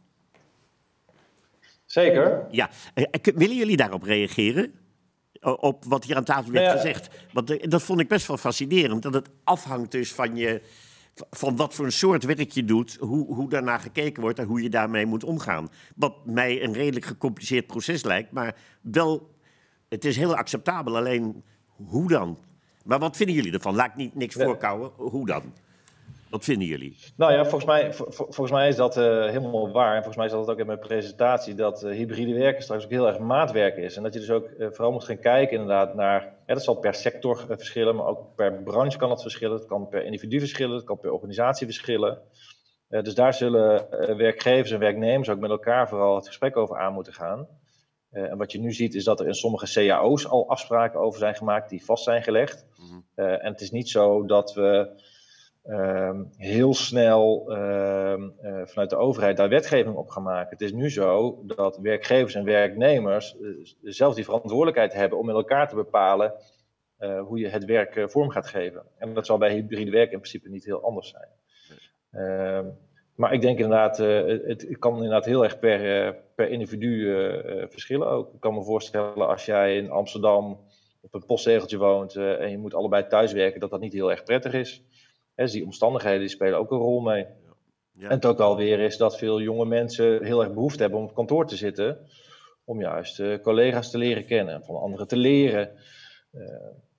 Zeker. 1.86 2.46
Ja. 2.50 2.70
Eh, 2.94 3.04
k- 3.20 3.32
willen 3.34 3.56
jullie 3.56 3.76
daarop 3.76 4.02
reageren? 4.02 4.72
Op 5.40 5.84
wat 5.84 6.04
hier 6.04 6.16
aan 6.16 6.24
tafel 6.24 6.52
werd 6.52 6.64
Nou 6.64 6.76
ja. 6.76 6.82
gezegd. 6.82 7.08
Want 7.32 7.50
eh, 7.50 7.68
dat 7.70 7.82
vond 7.82 8.00
ik 8.00 8.08
best 8.08 8.26
wel 8.26 8.36
fascinerend. 8.36 9.02
Dat 9.02 9.14
het 9.14 9.30
afhangt 9.44 9.90
dus 9.90 10.12
van, 10.12 10.36
je, 10.36 10.62
van 11.30 11.56
wat 11.56 11.74
voor 11.74 11.84
een 11.84 11.92
soort 11.92 12.24
werk 12.24 12.50
je 12.50 12.64
doet. 12.64 12.96
Hoe, 13.00 13.34
hoe 13.34 13.48
daarnaar 13.48 13.80
gekeken 13.80 14.22
wordt 14.22 14.38
en 14.38 14.46
hoe 14.46 14.62
je 14.62 14.68
daarmee 14.68 15.06
moet 15.06 15.24
omgaan. 15.24 15.68
Wat 15.96 16.26
mij 16.26 16.62
een 16.62 16.72
redelijk 16.72 17.04
gecompliceerd 17.06 17.66
proces 17.66 18.04
lijkt. 18.04 18.30
Maar 18.32 18.56
wel, 18.80 19.30
het 19.88 20.04
is 20.04 20.16
heel 20.16 20.36
acceptabel. 20.36 20.96
Alleen, 20.96 21.44
hoe 21.66 22.08
dan? 22.08 22.38
Maar 22.84 22.98
wat 22.98 23.16
vinden 23.16 23.34
jullie 23.36 23.52
ervan? 23.52 23.74
Laat 23.74 23.88
ik 23.90 23.96
niet, 23.96 24.14
niks 24.14 24.34
Ja. 24.34 24.44
voorkouwen. 24.44 24.90
Hoe 24.96 25.26
dan? 25.26 25.42
Wat 26.30 26.44
vinden 26.44 26.68
jullie? 26.68 26.96
Nou 27.16 27.32
ja, 27.32 27.42
volgens 27.42 27.64
mij, 27.64 27.92
vo- 27.92 28.04
vo- 28.10 28.24
volgens 28.24 28.50
mij 28.50 28.68
is 28.68 28.76
dat 28.76 28.96
eh, 28.96 29.04
helemaal 29.04 29.70
waar. 29.72 29.88
En 29.90 30.02
volgens 30.02 30.16
mij 30.16 30.28
zat 30.28 30.40
het 30.40 30.50
ook 30.50 30.58
in 30.58 30.66
mijn 30.66 30.78
presentatie 30.78 31.54
dat 31.54 31.82
eh, 31.82 31.90
hybride 31.96 32.34
werken 32.38 32.62
straks 32.62 32.84
ook 32.84 32.90
heel 32.90 33.06
erg 33.06 33.18
maatwerk 33.18 33.76
is. 33.76 33.96
En 33.96 34.02
dat 34.02 34.14
je 34.14 34.20
dus 34.20 34.30
ook 34.30 34.46
eh, 34.46 34.66
vooral 34.70 34.92
moet 34.92 35.04
gaan 35.04 35.18
kijken 35.18 35.52
inderdaad 35.52 35.94
naar, 35.94 36.34
hè, 36.46 36.54
dat 36.54 36.64
zal 36.64 36.74
per 36.74 36.94
sector 36.94 37.44
verschillen, 37.48 37.96
maar 37.96 38.06
ook 38.06 38.34
per 38.34 38.62
branche 38.62 38.98
kan 38.98 39.10
het 39.10 39.22
verschillen. 39.22 39.56
Het 39.56 39.66
kan 39.66 39.88
per 39.88 40.04
individu 40.04 40.38
verschillen, 40.38 40.76
het 40.76 40.84
kan 40.84 40.98
per 40.98 41.12
organisatie 41.12 41.66
verschillen. 41.66 42.18
Dus 42.88 43.14
daar 43.14 43.34
zullen 43.34 43.86
werkgevers 44.16 44.70
en 44.70 44.78
werknemers 44.78 45.28
ook 45.28 45.38
met 45.38 45.50
elkaar 45.50 45.88
vooral 45.88 46.14
het 46.14 46.26
gesprek 46.26 46.56
over 46.56 46.78
aan 46.78 46.92
moeten 46.92 47.12
gaan. 47.12 47.48
En 48.10 48.38
wat 48.38 48.52
je 48.52 48.60
nu 48.60 48.72
ziet 48.72 48.94
is 48.94 49.04
dat 49.04 49.20
er 49.20 49.26
in 49.26 49.34
sommige 49.34 49.86
cao's 49.86 50.26
al 50.26 50.48
afspraken 50.48 51.00
over 51.00 51.18
zijn 51.18 51.34
gemaakt 51.34 51.70
die 51.70 51.84
vast 51.84 52.04
zijn 52.04 52.22
gelegd. 52.22 52.66
Mhm. 52.76 53.28
En 53.30 53.52
het 53.52 53.60
is 53.60 53.70
niet 53.70 53.88
zo 53.88 54.24
dat 54.26 54.54
we 54.54 54.88
ehm, 55.66 56.24
heel 56.36 56.74
snel 56.74 57.44
ehm, 57.48 58.28
eh, 58.40 58.60
vanuit 58.64 58.90
de 58.90 58.96
overheid 58.96 59.36
daar 59.36 59.48
wetgeving 59.48 59.96
op 59.96 60.08
gaan 60.08 60.22
maken. 60.22 60.50
Het 60.50 60.60
is 60.60 60.72
nu 60.72 60.90
zo 60.90 61.42
dat 61.46 61.78
werkgevers 61.78 62.34
en 62.34 62.44
werknemers 62.44 63.36
uh, 63.40 63.66
zelf 63.82 64.14
die 64.14 64.24
verantwoordelijkheid 64.24 64.92
hebben 64.92 65.18
om 65.18 65.26
met 65.26 65.34
elkaar 65.34 65.68
te 65.68 65.74
bepalen 65.74 66.32
hoe 67.26 67.38
je 67.38 67.48
het 67.48 67.64
werk 67.64 68.10
vorm 68.10 68.30
gaat 68.30 68.46
geven. 68.46 68.82
En 68.98 69.14
dat 69.14 69.26
zal 69.26 69.38
bij 69.38 69.52
hybride 69.52 69.90
werk 69.90 70.12
in 70.12 70.18
principe 70.18 70.48
niet 70.48 70.64
heel 70.64 70.82
anders 70.82 71.08
zijn. 71.08 71.28
Ehm, 72.10 72.66
maar 73.14 73.32
ik 73.32 73.40
denk 73.40 73.58
inderdaad, 73.58 73.96
het, 73.96 74.76
kan 74.78 74.94
inderdaad 74.94 75.24
heel 75.24 75.44
erg 75.44 75.58
per, 75.58 76.14
per 76.34 76.48
individu 76.48 77.14
verschillen 77.68 78.08
ook. 78.08 78.34
Ik 78.34 78.40
kan 78.40 78.54
me 78.54 78.64
voorstellen 78.64 79.28
als 79.28 79.44
jij 79.44 79.76
in 79.76 79.90
Amsterdam 79.90 80.60
op 81.00 81.14
een 81.14 81.26
postzegeltje 81.26 81.78
woont 81.78 82.16
en 82.16 82.50
je 82.50 82.58
moet 82.58 82.74
allebei 82.74 83.06
thuiswerken, 83.06 83.60
dat 83.60 83.70
dat 83.70 83.80
niet 83.80 83.92
heel 83.92 84.10
erg 84.10 84.22
prettig 84.22 84.52
is. 84.52 84.82
Dus 85.36 85.52
die 85.52 85.64
omstandigheden 85.64 86.20
die 86.20 86.28
spelen 86.28 86.58
ook 86.58 86.70
een 86.70 86.78
rol 86.78 87.00
mee. 87.00 87.26
Ja. 87.92 88.08
En 88.08 88.14
het 88.14 88.26
ook 88.26 88.40
alweer 88.40 88.80
is 88.80 88.96
dat 88.96 89.18
veel 89.18 89.40
jonge 89.40 89.64
mensen 89.64 90.24
heel 90.24 90.42
erg 90.42 90.52
behoefte 90.52 90.82
hebben 90.82 91.00
om 91.00 91.04
op 91.04 91.14
kantoor 91.14 91.46
te 91.46 91.56
zitten, 91.56 91.98
om 92.64 92.80
juist 92.80 93.18
uh, 93.18 93.38
collega's 93.38 93.90
te 93.90 93.98
leren 93.98 94.26
kennen, 94.26 94.64
van 94.64 94.76
anderen 94.76 95.08
te 95.08 95.16
leren. 95.16 95.70
Uh, 96.32 96.42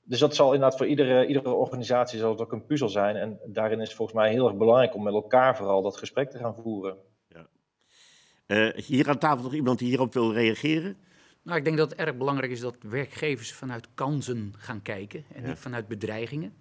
dus 0.03 0.19
dat 0.19 0.35
zal 0.35 0.53
inderdaad 0.53 0.77
voor 0.77 0.87
iedere, 0.87 1.25
iedere 1.27 1.49
organisatie 1.49 2.19
zal 2.19 2.31
het 2.31 2.41
ook 2.41 2.51
een 2.51 2.65
puzzel 2.65 2.89
zijn. 2.89 3.15
En 3.15 3.39
daarin 3.45 3.79
is 3.79 3.87
het 3.87 3.97
volgens 3.97 4.17
mij 4.17 4.31
heel 4.31 4.47
erg 4.47 4.57
belangrijk 4.57 4.95
om 4.95 5.03
met 5.03 5.13
elkaar 5.13 5.57
vooral 5.57 5.81
dat 5.81 5.97
gesprek 5.97 6.29
te 6.29 6.37
gaan 6.37 6.55
voeren. 6.55 6.97
Ja. 8.47 8.73
hier 8.75 9.09
aan 9.09 9.17
tafel 9.17 9.43
nog 9.43 9.53
iemand 9.53 9.79
die 9.79 9.87
hierop 9.87 10.13
wil 10.13 10.33
reageren? 10.33 10.97
Nou, 11.43 11.57
ik 11.57 11.65
denk 11.65 11.77
dat 11.77 11.89
het 11.89 11.99
erg 11.99 12.17
belangrijk 12.17 12.51
is 12.51 12.59
dat 12.59 12.75
werkgevers 12.81 13.53
vanuit 13.53 13.87
kansen 13.93 14.53
gaan 14.57 14.81
kijken 14.81 15.25
en 15.33 15.43
niet 15.43 15.59
vanuit 15.59 15.87
bedreigingen. 15.87 16.53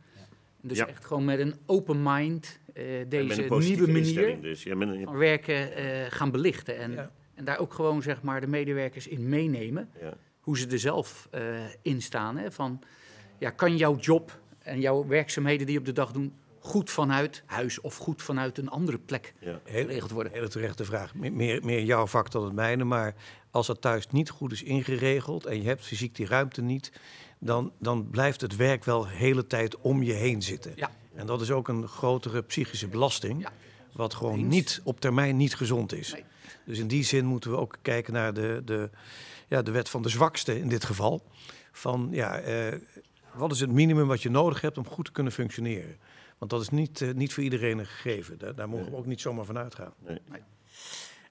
Dus 0.67 0.79
echt 0.79 1.05
gewoon 1.05 1.25
met 1.25 1.39
een 1.39 1.55
open 1.67 2.03
mind 2.03 2.61
uh, 2.75 2.85
deze 3.09 3.43
nieuwe 3.59 3.93
manier 3.93 4.41
dus. 4.41 4.63
ja, 4.63 4.73
een... 4.73 5.05
van 5.05 5.17
werken 5.17 5.79
uh, 5.79 6.07
gaan 6.09 6.31
belichten. 6.31 6.79
En, 6.79 7.11
en 7.35 7.45
daar 7.45 7.59
ook 7.59 7.75
gewoon 7.75 8.03
zeg 8.03 8.23
maar, 8.23 8.41
de 8.41 8.47
medewerkers 8.47 9.07
in 9.07 9.29
meenemen. 9.29 9.89
Hoe 10.41 10.59
ze 10.59 10.67
er 10.69 10.79
zelf 10.79 11.29
uh, 11.35 11.41
in 11.83 12.03
staan. 12.03 12.37
Hè? 12.37 12.53
Van, 12.53 12.83
ja, 13.39 13.51
kan 13.51 13.77
jouw 13.77 13.97
job 13.97 14.41
en 14.59 14.81
jouw 14.81 15.07
werkzaamheden 15.07 15.67
die 15.67 15.75
je 15.75 15.81
op 15.81 15.87
de 15.87 15.93
dag 15.93 16.13
doen 16.13 16.33
goed 16.67 16.91
vanuit 16.91 17.43
huis 17.47 17.81
of 17.81 17.97
goed 17.97 18.23
vanuit 18.23 18.59
een 18.59 18.69
andere 18.69 18.99
plek 18.99 19.35
ja. 19.39 19.61
geregeld 19.65 20.11
worden? 20.11 20.33
Hele 20.33 20.49
terechte 20.49 20.85
vraag. 20.85 21.15
Meer, 21.15 21.65
meer 21.65 21.83
jouw 21.83 22.07
vak 22.07 22.31
dan 22.31 22.45
het 22.45 22.53
mijne. 22.53 22.85
Maar 22.85 23.15
als 23.51 23.67
dat 23.67 23.81
thuis 23.81 24.07
niet 24.07 24.31
goed 24.31 24.53
is 24.53 24.63
ingeregeld 24.63 25.47
en 25.47 25.63
je 25.63 25.69
hebt 25.69 25.85
fysiek 25.85 26.15
die 26.15 26.27
ruimte 26.27 26.63
niet, 26.63 26.93
dan, 27.47 27.73
dan 27.79 28.11
blijft 28.11 28.41
het 28.41 28.57
werk 28.57 28.85
wel 28.85 29.03
de 29.03 29.09
hele 29.09 29.47
tijd 29.47 29.81
om 29.81 30.03
je 30.03 30.13
heen 30.13 30.43
zitten. 30.43 30.73
Ja. 30.77 30.91
En 31.15 31.27
dat 31.27 31.41
is 31.41 31.51
ook 31.51 31.69
een 31.69 31.89
grotere 31.89 32.43
psychische 32.43 32.89
belasting, 32.89 33.43
ja. 33.43 33.53
wat 33.93 34.15
gewoon 34.15 34.49
niet 34.49 34.81
op 34.85 35.01
termijn 35.01 35.37
niet 35.37 35.55
gezond 35.55 35.93
is. 35.93 36.13
Nee. 36.13 36.25
Dus 36.65 36.79
in 36.79 36.89
die 36.89 37.05
zin 37.05 37.25
moeten 37.25 37.51
we 37.51 37.57
ook 37.57 37.77
kijken 37.83 38.13
naar 38.13 38.35
de, 38.35 38.63
de, 38.65 38.91
ja, 39.49 39.63
de 39.63 39.71
wet 39.71 39.89
van 39.89 40.03
de 40.03 40.09
zwakste 40.09 40.59
in 40.59 40.69
dit 40.69 40.85
geval. 40.85 41.23
Van 41.73 42.09
ja, 42.13 42.39
eh, 42.39 42.79
wat 43.35 43.53
is 43.53 43.61
het 43.61 43.71
minimum 43.71 44.07
wat 44.07 44.23
je 44.23 44.31
nodig 44.31 44.61
hebt 44.61 44.79
om 44.79 44.87
goed 44.87 45.05
te 45.05 45.13
kunnen 45.13 45.33
functioneren? 45.33 45.97
Want 46.39 46.51
dat 46.51 46.61
is 46.61 46.69
niet, 46.69 47.01
uh, 47.01 47.15
niet 47.15 47.35
voor 47.35 47.43
iedereen 47.43 47.79
een 47.79 47.87
gegeven. 47.87 48.39
Daar, 48.39 48.55
daar 48.55 48.69
mogen 48.69 48.91
we 48.91 48.97
ook 48.97 49.07
niet 49.07 49.21
zomaar 49.21 49.45
van 49.45 49.59
uitgaan. 49.59 49.93
Nee. 49.99 50.19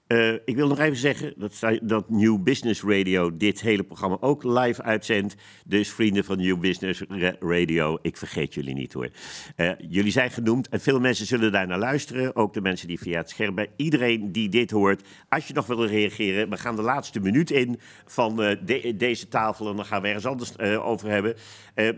Uh, 0.08 0.32
ik 0.44 0.56
wil 0.56 0.68
nog 0.68 0.78
even 0.78 0.96
zeggen 0.96 1.34
dat, 1.36 1.60
dat 1.82 2.10
New 2.10 2.42
Business 2.42 2.82
Radio 2.82 3.36
dit 3.36 3.60
hele 3.60 3.82
programma 3.82 4.16
ook 4.20 4.44
live 4.44 4.82
uitzendt. 4.82 5.34
Dus 5.64 5.92
vrienden 5.92 6.24
van 6.24 6.36
New 6.36 6.60
Business 6.60 7.02
Radio, 7.40 7.98
ik 8.02 8.16
vergeet 8.16 8.54
jullie 8.54 8.74
niet 8.74 8.92
hoor. 8.92 9.08
Uh, 9.56 9.70
jullie 9.88 10.12
zijn 10.12 10.30
genoemd 10.30 10.68
en 10.68 10.80
veel 10.80 11.00
mensen 11.00 11.26
zullen 11.26 11.52
daar 11.52 11.66
naar 11.66 11.78
luisteren. 11.78 12.36
Ook 12.36 12.54
de 12.54 12.60
mensen 12.60 12.88
die 12.88 12.98
via 12.98 13.18
het 13.18 13.30
scherm 13.30 13.54
bij 13.54 13.70
iedereen 13.76 14.32
die 14.32 14.48
dit 14.48 14.70
hoort. 14.70 15.02
Als 15.28 15.46
je 15.46 15.54
nog 15.54 15.66
wil 15.66 15.86
reageren, 15.86 16.50
we 16.50 16.56
gaan 16.56 16.76
de 16.76 16.82
laatste 16.82 17.20
minuut 17.20 17.50
in 17.50 17.80
van 18.04 18.36
de, 18.36 18.94
deze 18.96 19.28
tafel 19.28 19.70
en 19.70 19.76
dan 19.76 19.84
gaan 19.84 20.02
we 20.02 20.06
ergens 20.06 20.26
anders 20.26 20.58
over 20.78 21.08
hebben. 21.10 21.36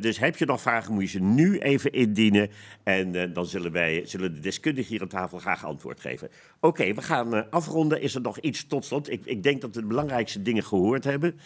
dus 0.01 0.19
heb 0.19 0.37
je 0.37 0.45
nog 0.45 0.61
vragen, 0.61 0.95
moet 0.95 1.03
je 1.03 1.09
ze 1.09 1.21
nu 1.21 1.59
even 1.59 1.93
indienen. 1.93 2.51
En 2.83 3.33
dan 3.33 3.47
zullen, 3.47 3.73
wij, 3.73 4.03
zullen 4.07 4.35
de 4.35 4.41
deskundigen 4.41 4.91
hier 4.91 5.03
aan 5.03 5.09
tafel 5.09 5.39
graag 5.39 5.65
antwoord 5.65 6.01
geven. 6.01 6.29
Oké, 6.61 6.95
we 6.95 7.03
gaan 7.03 7.51
afronden 7.51 8.01
is 8.01 8.15
er 8.15 8.21
nog 8.21 8.39
iets 8.39 8.67
tot 8.67 8.85
slot? 8.85 9.11
Ik, 9.11 9.25
ik 9.25 9.43
denk 9.43 9.61
dat 9.61 9.75
we 9.75 9.81
de 9.81 9.87
belangrijkste 9.87 10.43
dingen 10.43 10.65
gehoord 10.65 11.05
hebben. 11.05 11.39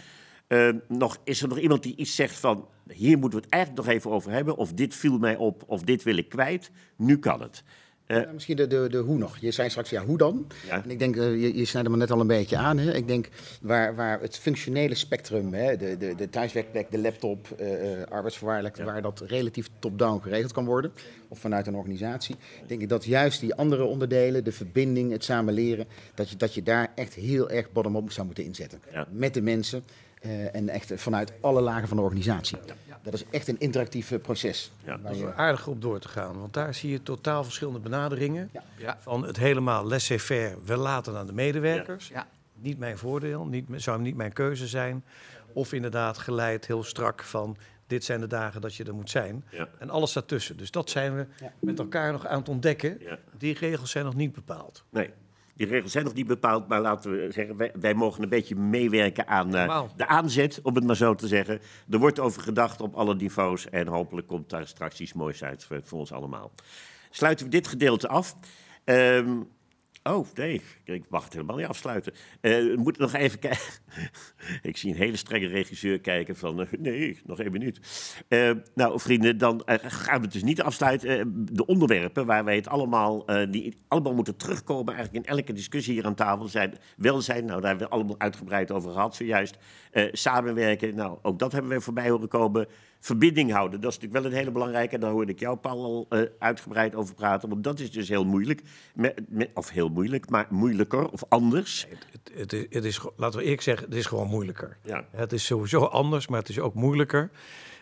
Uh, 0.49 0.69
nog, 0.89 1.19
is 1.25 1.43
er 1.43 1.49
nog 1.49 1.59
iemand 1.59 1.83
die 1.83 1.97
iets 1.97 2.15
zegt 2.15 2.37
van... 2.37 2.69
hier 2.89 3.19
moeten 3.19 3.39
we 3.39 3.45
het 3.45 3.55
eigenlijk 3.55 3.85
nog 3.85 3.95
even 3.95 4.11
over 4.11 4.31
hebben... 4.31 4.57
of 4.57 4.73
dit 4.73 4.95
viel 4.95 5.19
mij 5.19 5.37
op, 5.37 5.63
of 5.67 5.83
dit 5.83 6.03
wil 6.03 6.17
ik 6.17 6.29
kwijt. 6.29 6.71
Nu 6.97 7.19
kan 7.19 7.43
het. 7.43 7.65
Ja, 8.13 8.33
misschien 8.33 8.57
de, 8.57 8.67
de, 8.67 8.89
de 8.91 8.99
hoe 8.99 9.19
nog. 9.19 9.39
Je 9.39 9.51
zei 9.51 9.71
straks, 9.71 9.91
ja, 9.91 10.05
hoe 10.05 10.19
dan? 10.19 10.47
Ja. 10.67 10.83
En 10.85 10.91
ik 10.91 10.99
denk, 10.99 11.17
uh, 11.17 11.41
je, 11.43 11.57
je 11.57 11.65
snijdt 11.65 11.89
hem 11.89 11.99
net 11.99 12.11
al 12.11 12.21
een 12.21 12.27
beetje 12.27 12.57
aan. 12.57 12.79
Hè? 12.79 12.95
Ik 12.95 13.09
denk, 13.09 13.29
waar, 13.61 13.95
waar 13.95 14.21
het 14.21 14.39
functionele 14.39 14.95
spectrum, 14.95 15.55
hè, 15.55 15.77
de, 15.77 15.97
de, 15.97 16.15
de 16.15 16.29
thuiswerkplek, 16.29 16.91
de 16.91 16.99
laptop, 16.99 17.49
uh, 17.61 17.67
arbeidsvoorwaardelijk, 18.09 18.77
ja. 18.77 18.85
waar 18.85 19.03
dat 19.03 19.21
relatief 19.21 19.69
top-down 19.79 20.23
geregeld 20.23 20.53
kan 20.53 20.65
worden, 20.65 20.93
of 21.29 21.39
vanuit 21.39 21.67
een 21.67 21.75
organisatie, 21.75 22.37
denk 22.67 22.81
ik 22.81 22.89
dat 22.89 23.05
juist 23.05 23.41
die 23.41 23.55
andere 23.55 23.85
onderdelen, 23.85 24.45
de 24.45 24.53
verbinding, 24.53 25.13
het 25.13 25.25
samen 25.25 25.55
leren, 25.55 25.87
dat 26.15 26.31
je, 26.31 26.37
dat 26.37 26.55
je 26.55 26.63
daar 26.63 26.93
echt 26.95 27.15
heel 27.15 27.51
erg 27.51 27.73
bottom-up 27.73 28.13
zou 28.13 28.27
moeten 28.27 28.45
inzetten. 28.45 28.81
Met 29.11 29.35
de 29.35 29.43
mensen. 29.43 29.85
Uh, 30.27 30.55
en 30.55 30.69
echt 30.69 30.93
vanuit 30.95 31.33
alle 31.41 31.61
lagen 31.61 31.89
van 31.89 31.97
de 31.97 32.03
organisatie. 32.03 32.59
Ja. 33.03 33.11
Dat 33.11 33.15
is 33.21 33.25
echt 33.31 33.49
een 33.49 33.61
interactief 33.61 34.11
uh, 34.11 34.21
proces. 34.21 34.73
Ja. 34.85 34.97
Dat 34.97 35.15
is 35.15 35.25
aardig 35.25 35.67
op 35.67 35.83
door 35.83 35.99
te 35.99 36.09
gaan, 36.09 36.39
want 36.39 36.55
daar 36.55 36.75
zie 36.75 36.91
je 36.91 37.03
totaal 37.03 37.45
verschillende 37.45 37.79
benaderingen. 37.79 38.51
Ja. 38.77 38.97
Van 39.01 39.27
het 39.27 39.37
helemaal 39.37 39.85
laissez-faire, 39.85 40.57
wel 40.65 40.79
laten 40.79 41.17
aan 41.17 41.27
de 41.27 41.33
medewerkers. 41.33 42.13
Niet 42.55 42.79
mijn 42.79 42.99
voordeel, 42.99 43.45
niet, 43.45 43.67
zou 43.77 44.01
niet 44.01 44.17
mijn 44.17 44.33
keuze 44.33 44.67
zijn. 44.67 45.05
Of 45.53 45.73
inderdaad 45.73 46.19
geleid 46.19 46.67
heel 46.67 46.83
strak 46.85 47.23
van 47.23 47.57
dit 47.87 48.05
zijn 48.05 48.21
de 48.21 48.27
dagen 48.27 48.61
dat 48.61 48.75
je 48.75 48.85
er 48.85 48.95
moet 48.95 49.11
zijn. 49.11 49.45
En 49.79 49.91
alles 49.91 50.13
daartussen. 50.13 50.57
Dus 50.57 50.71
dat 50.71 50.91
zijn 50.91 51.17
we 51.17 51.27
met 51.59 51.79
elkaar 51.79 52.13
nog 52.13 52.27
aan 52.27 52.39
het 52.39 52.49
ontdekken. 52.49 53.01
Die 53.39 53.59
regels 53.59 53.91
zijn 53.91 54.05
nog 54.05 54.15
niet 54.15 54.33
bepaald. 54.33 54.85
Nee. 54.91 55.11
Die 55.55 55.67
regels 55.67 55.93
zijn 55.93 56.05
nog 56.05 56.15
niet 56.15 56.27
bepaald, 56.27 56.69
maar 56.69 56.81
laten 56.81 57.11
we 57.11 57.33
zeggen, 57.33 57.57
wij, 57.57 57.73
wij 57.81 57.95
mogen 57.95 58.23
een 58.23 58.29
beetje 58.29 58.57
meewerken 58.57 59.27
aan 59.27 59.57
uh, 59.57 59.83
de 59.97 60.07
aanzet, 60.07 60.61
om 60.63 60.75
het 60.75 60.85
maar 60.85 60.97
zo 60.97 61.15
te 61.15 61.27
zeggen. 61.27 61.61
Er 61.91 61.99
wordt 61.99 62.19
over 62.19 62.43
gedacht 62.43 62.81
op 62.81 62.95
alle 62.95 63.15
niveaus 63.15 63.69
en 63.69 63.87
hopelijk 63.87 64.27
komt 64.27 64.51
daar 64.51 64.67
straks 64.67 65.01
iets 65.01 65.13
moois 65.13 65.45
uit 65.45 65.65
voor, 65.65 65.81
voor 65.83 65.99
ons 65.99 66.13
allemaal. 66.13 66.53
Sluiten 67.11 67.45
we 67.45 67.51
dit 67.51 67.67
gedeelte 67.67 68.09
af. 68.09 68.37
Um, 68.85 69.49
Oh, 70.05 70.27
nee, 70.35 70.63
ik 70.85 71.05
mag 71.09 71.25
het 71.25 71.33
helemaal 71.33 71.57
niet 71.57 71.67
afsluiten. 71.67 72.13
Uh, 72.13 72.75
we 72.75 72.75
moeten 72.77 73.03
nog 73.03 73.15
even 73.15 73.39
kijken. 73.39 73.61
ik 74.63 74.77
zie 74.77 74.91
een 74.91 74.99
hele 74.99 75.17
strenge 75.17 75.47
regisseur 75.47 76.01
kijken 76.01 76.37
van... 76.37 76.61
Uh, 76.61 76.67
nee, 76.79 77.21
nog 77.25 77.41
één 77.41 77.53
minuut. 77.53 77.81
Uh, 78.29 78.51
nou, 78.75 79.01
vrienden, 79.01 79.39
dan 79.39 79.63
gaan 79.67 80.17
we 80.17 80.25
het 80.25 80.33
dus 80.33 80.43
niet 80.43 80.63
afsluiten. 80.63 81.47
de 81.53 81.67
onderwerpen 81.67 82.27
waar 82.27 82.45
wij 82.45 82.57
het 82.57 82.69
allemaal... 82.69 83.25
die 83.51 83.77
allemaal 83.89 84.15
moeten 84.15 84.37
terugkomen 84.37 84.95
eigenlijk 84.95 85.27
in 85.27 85.33
elke 85.37 85.53
discussie 85.53 85.95
hier 85.95 86.07
aan 86.07 86.15
tafel... 86.15 86.49
zijn 86.49 86.75
welzijn, 86.97 87.45
nou, 87.45 87.61
daar 87.61 87.71
hebben 87.71 87.89
we 87.89 87.95
allemaal 87.95 88.19
uitgebreid 88.19 88.71
over 88.71 88.91
gehad 88.91 89.17
zojuist. 89.17 89.59
samenwerken, 90.13 90.95
nou, 90.95 91.19
ook 91.23 91.39
dat 91.39 91.53
hebben 91.53 91.71
we 91.71 91.81
voorbij 91.81 92.09
horen 92.09 92.29
komen 92.29 92.69
verbinding 93.03 93.53
houden. 93.53 93.81
Dat 93.81 93.91
is 93.91 93.99
natuurlijk 93.99 94.23
wel 94.23 94.33
een 94.33 94.39
hele 94.39 94.51
belangrijke. 94.51 94.95
En 94.95 95.01
daar 95.01 95.11
hoorde 95.11 95.33
ik 95.33 95.39
jou, 95.39 95.57
Paul, 95.57 95.85
al 95.85 96.19
uh, 96.19 96.27
uitgebreid 96.39 96.95
over 96.95 97.15
praten. 97.15 97.49
Want 97.49 97.65
dat 97.65 97.81
is 97.81 97.91
dus 97.91 98.09
heel 98.09 98.25
moeilijk. 98.25 98.63
Of 99.55 99.71
heel 99.71 99.89
moeilijk, 99.89 100.31
maar 100.31 100.47
moeilijker 100.51 101.09
of 101.09 101.25
anders. 101.29 101.87
Het, 101.89 102.31
het, 102.35 102.67
het, 102.71 102.85
is, 102.85 103.01
laten 103.17 103.39
we 103.39 103.45
eerlijk 103.45 103.63
zeggen, 103.63 103.89
het 103.89 103.97
is 103.97 104.07
gewoon 104.07 104.29
moeilijker. 104.29 104.77
Ja. 104.83 105.05
Het 105.11 105.33
is 105.33 105.45
sowieso 105.47 105.81
anders, 105.85 106.29
maar 106.29 106.39
het 106.39 106.49
is 106.49 106.61
ook 106.61 106.75
moeilijker. 106.75 107.31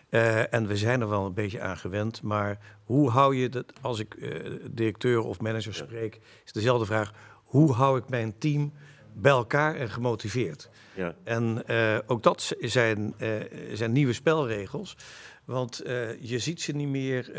Uh, 0.09 0.53
en 0.53 0.67
we 0.67 0.77
zijn 0.77 1.01
er 1.01 1.09
wel 1.09 1.25
een 1.25 1.33
beetje 1.33 1.61
aan 1.61 1.77
gewend. 1.77 2.21
Maar 2.21 2.57
hoe 2.83 3.09
hou 3.09 3.35
je 3.35 3.49
dat, 3.49 3.73
als 3.81 3.99
ik 3.99 4.15
uh, 4.15 4.53
directeur 4.71 5.21
of 5.21 5.39
manager 5.39 5.73
spreek, 5.73 6.19
is 6.45 6.51
dezelfde 6.51 6.85
vraag. 6.85 7.13
Hoe 7.43 7.73
hou 7.73 7.97
ik 7.97 8.09
mijn 8.09 8.37
team 8.37 8.73
bij 9.13 9.31
elkaar 9.31 9.75
en 9.75 9.89
gemotiveerd? 9.89 10.69
Ja. 10.93 11.15
En 11.23 11.63
uh, 11.67 11.97
ook 12.07 12.23
dat 12.23 12.55
zijn, 12.59 13.13
uh, 13.19 13.29
zijn 13.73 13.91
nieuwe 13.91 14.13
spelregels. 14.13 14.97
Want 15.45 15.85
uh, 15.85 16.21
je 16.21 16.39
ziet 16.39 16.61
ze 16.61 16.71
niet 16.71 16.87
meer. 16.87 17.31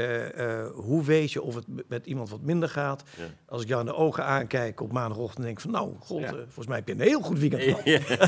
hoe 0.74 1.04
weet 1.04 1.32
je 1.32 1.42
of 1.42 1.54
het 1.54 1.64
met 1.88 2.06
iemand 2.06 2.30
wat 2.30 2.40
minder 2.40 2.68
gaat? 2.68 3.02
Ja. 3.18 3.24
Als 3.46 3.62
ik 3.62 3.68
jou 3.68 3.80
in 3.80 3.86
de 3.86 3.94
ogen 3.94 4.24
aankijk 4.24 4.80
op 4.80 4.92
maandagochtend, 4.92 5.44
denk 5.44 5.56
ik 5.56 5.62
van... 5.62 5.70
nou, 5.70 5.94
god, 5.98 6.20
ja. 6.20 6.30
volgens 6.30 6.66
mij 6.66 6.76
heb 6.76 6.88
je 6.88 6.94
een 6.94 7.00
heel 7.00 7.20
goed 7.20 7.38
weekend 7.38 7.62
gehad. 7.62 8.20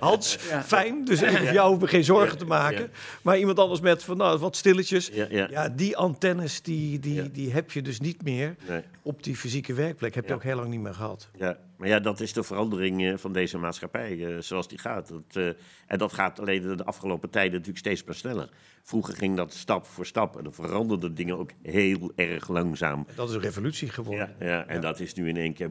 Hans, 0.10 0.36
fijn. 0.64 1.04
Dus 1.04 1.20
voor 1.20 1.52
jou 1.52 1.68
hoeven 1.68 1.88
geen 1.88 2.04
zorgen 2.04 2.38
te 2.38 2.44
maken. 2.44 2.90
Maar 3.22 3.38
iemand 3.38 3.58
anders 3.58 3.80
met 3.80 4.02
van, 4.02 4.16
nou, 4.16 4.38
wat 4.38 4.56
stilletjes. 4.56 5.10
Ja, 5.30 5.68
die 5.68 5.96
antennes, 5.96 6.62
die, 6.62 6.98
die, 6.98 7.30
die 7.30 7.52
heb 7.52 7.70
je 7.70 7.82
dus 7.82 8.00
niet 8.00 8.22
meer... 8.22 8.56
Nee. 8.68 8.82
op 9.02 9.22
die 9.22 9.36
fysieke 9.36 9.74
werkplek. 9.74 10.14
Heb 10.14 10.26
je 10.26 10.34
ook 10.34 10.42
heel 10.42 10.56
lang 10.56 10.68
niet 10.68 10.80
meer 10.80 10.94
gehad. 10.94 11.28
Ja. 11.38 11.58
Maar 11.80 11.88
ja, 11.88 12.00
dat 12.00 12.20
is 12.20 12.32
de 12.32 12.42
verandering 12.42 13.04
eh, 13.04 13.16
van 13.16 13.32
deze 13.32 13.58
maatschappij, 13.58 14.26
eh, 14.26 14.40
zoals 14.40 14.68
die 14.68 14.78
gaat. 14.78 15.08
Dat, 15.08 15.22
eh, 15.32 15.46
en 15.86 15.98
dat 15.98 16.12
gaat 16.12 16.40
alleen 16.40 16.76
de 16.76 16.84
afgelopen 16.84 17.30
tijden 17.30 17.52
natuurlijk 17.52 17.78
steeds 17.78 18.04
maar 18.04 18.14
sneller. 18.14 18.48
Vroeger 18.82 19.14
ging 19.14 19.36
dat 19.36 19.52
stap 19.52 19.86
voor 19.86 20.06
stap 20.06 20.36
en 20.36 20.44
dan 20.44 20.52
veranderden 20.52 21.14
dingen 21.14 21.38
ook 21.38 21.50
heel 21.62 22.12
erg 22.16 22.48
langzaam. 22.48 23.06
Dat 23.14 23.28
is 23.28 23.34
een 23.34 23.40
revolutie 23.40 23.88
geworden. 23.88 24.34
Ja, 24.38 24.46
ja 24.46 24.66
en 24.66 24.80
dat 24.80 25.00
is 25.00 25.14
nu 25.14 25.28
in 25.28 25.36
één 25.36 25.54
keer... 25.54 25.70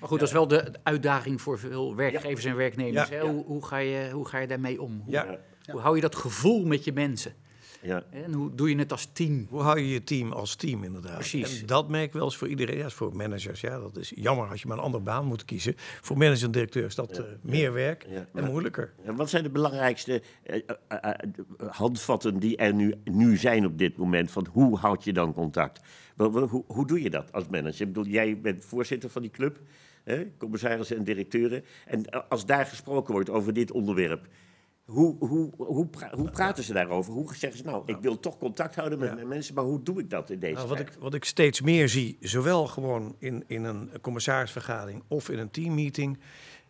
Maar 0.00 0.08
goed, 0.08 0.18
dat 0.18 0.28
is 0.28 0.34
wel 0.34 0.48
de 0.48 0.72
uitdaging 0.82 1.40
voor 1.40 1.58
veel 1.58 1.96
werkgevers 1.96 2.44
en 2.44 2.56
werknemers. 2.56 3.08
Ja. 3.08 3.14
Hè? 3.14 3.20
Hoe, 3.22 3.44
hoe, 3.44 3.66
ga 3.66 3.76
je, 3.76 4.10
hoe 4.12 4.28
ga 4.28 4.38
je 4.38 4.46
daarmee 4.46 4.82
om? 4.82 5.00
Hoe, 5.04 5.12
Ja. 5.12 5.38
hoe 5.66 5.80
hou 5.80 5.94
je 5.94 6.00
dat 6.00 6.14
gevoel 6.14 6.64
met 6.64 6.84
je 6.84 6.92
mensen? 6.92 7.34
Ja. 7.84 8.02
En 8.10 8.32
hoe 8.32 8.54
doe 8.54 8.68
je 8.70 8.76
het 8.76 8.92
als 8.92 9.08
team? 9.12 9.46
Hoe 9.50 9.60
hou 9.60 9.78
je 9.78 9.88
je 9.88 10.04
team 10.04 10.32
als 10.32 10.54
team 10.54 10.84
inderdaad? 10.84 11.14
Precies. 11.14 11.60
En 11.60 11.66
dat 11.66 11.88
merk 11.88 12.04
ik 12.04 12.12
wel 12.12 12.24
eens 12.24 12.36
voor 12.36 12.48
iedereen. 12.48 12.76
Ja, 12.76 12.90
voor 12.90 13.16
managers, 13.16 13.60
ja, 13.60 13.78
dat 13.78 13.96
is 13.96 14.12
jammer 14.16 14.48
als 14.48 14.62
je 14.62 14.68
maar 14.68 14.76
een 14.76 14.82
andere 14.82 15.02
baan 15.02 15.24
moet 15.26 15.44
kiezen. 15.44 15.74
Voor 15.76 16.16
managers 16.16 16.42
en 16.42 16.50
directeurs 16.50 16.86
is 16.86 16.94
dat 16.94 17.18
eh, 17.18 17.24
meer 17.40 17.72
werk 17.72 18.06
Ja. 18.08 18.26
en 18.34 18.44
moeilijker. 18.44 18.92
En 19.04 19.16
wat 19.16 19.30
zijn 19.30 19.42
de 19.42 19.50
belangrijkste 19.50 20.22
eh, 20.42 20.60
eh, 20.88 21.10
handvatten 21.70 22.38
die 22.38 22.56
er 22.56 22.74
nu, 22.74 22.94
nu 23.04 23.36
zijn 23.36 23.66
op 23.66 23.78
dit 23.78 23.96
moment? 23.96 24.30
Van 24.30 24.46
hoe 24.52 24.78
houd 24.78 25.04
je 25.04 25.12
dan 25.12 25.32
contact? 25.32 25.80
Wel, 26.16 26.32
wel, 26.32 26.48
Hoe, 26.48 26.64
hoe 26.66 26.86
doe 26.86 27.02
je 27.02 27.10
dat 27.10 27.32
als 27.32 27.48
manager? 27.48 27.80
Ik 27.86 27.92
bedoel, 27.92 28.12
jij 28.12 28.40
bent 28.40 28.64
voorzitter 28.64 29.10
van 29.10 29.22
die 29.22 29.30
club, 29.30 29.60
hè, 30.04 30.26
commissarissen 30.38 30.96
en 30.96 31.04
directeuren. 31.04 31.64
En 31.86 32.28
als 32.28 32.46
daar 32.46 32.66
gesproken 32.66 33.12
wordt 33.12 33.30
over 33.30 33.52
dit 33.52 33.72
onderwerp, 33.72 34.26
hoe, 34.84 35.16
hoe, 35.18 35.50
hoe, 35.56 35.86
pra- 35.86 36.10
hoe 36.16 36.30
praten 36.30 36.64
ze 36.64 36.72
daarover? 36.72 37.12
Hoe 37.12 37.34
zeggen 37.34 37.58
ze 37.58 37.64
nou, 37.64 37.82
ik 37.86 37.96
wil 38.00 38.20
toch 38.20 38.38
contact 38.38 38.74
houden 38.74 38.98
met 38.98 39.08
Ja. 39.08 39.14
mijn 39.14 39.28
mensen, 39.28 39.54
maar 39.54 39.64
hoe 39.64 39.82
doe 39.82 40.00
ik 40.00 40.10
dat 40.10 40.30
in 40.30 40.38
deze 40.38 40.54
Nou, 40.54 40.68
wat, 40.68 40.76
tijd? 40.76 40.88
ik, 40.88 40.96
wat 41.00 41.14
ik 41.14 41.24
steeds 41.24 41.60
meer 41.60 41.88
zie, 41.88 42.16
zowel 42.20 42.66
gewoon 42.66 43.14
in, 43.18 43.44
in 43.46 43.64
een 43.64 43.90
commissarisvergadering 44.00 45.02
of 45.08 45.28
in 45.28 45.38
een 45.38 45.50
teammeeting, 45.50 46.18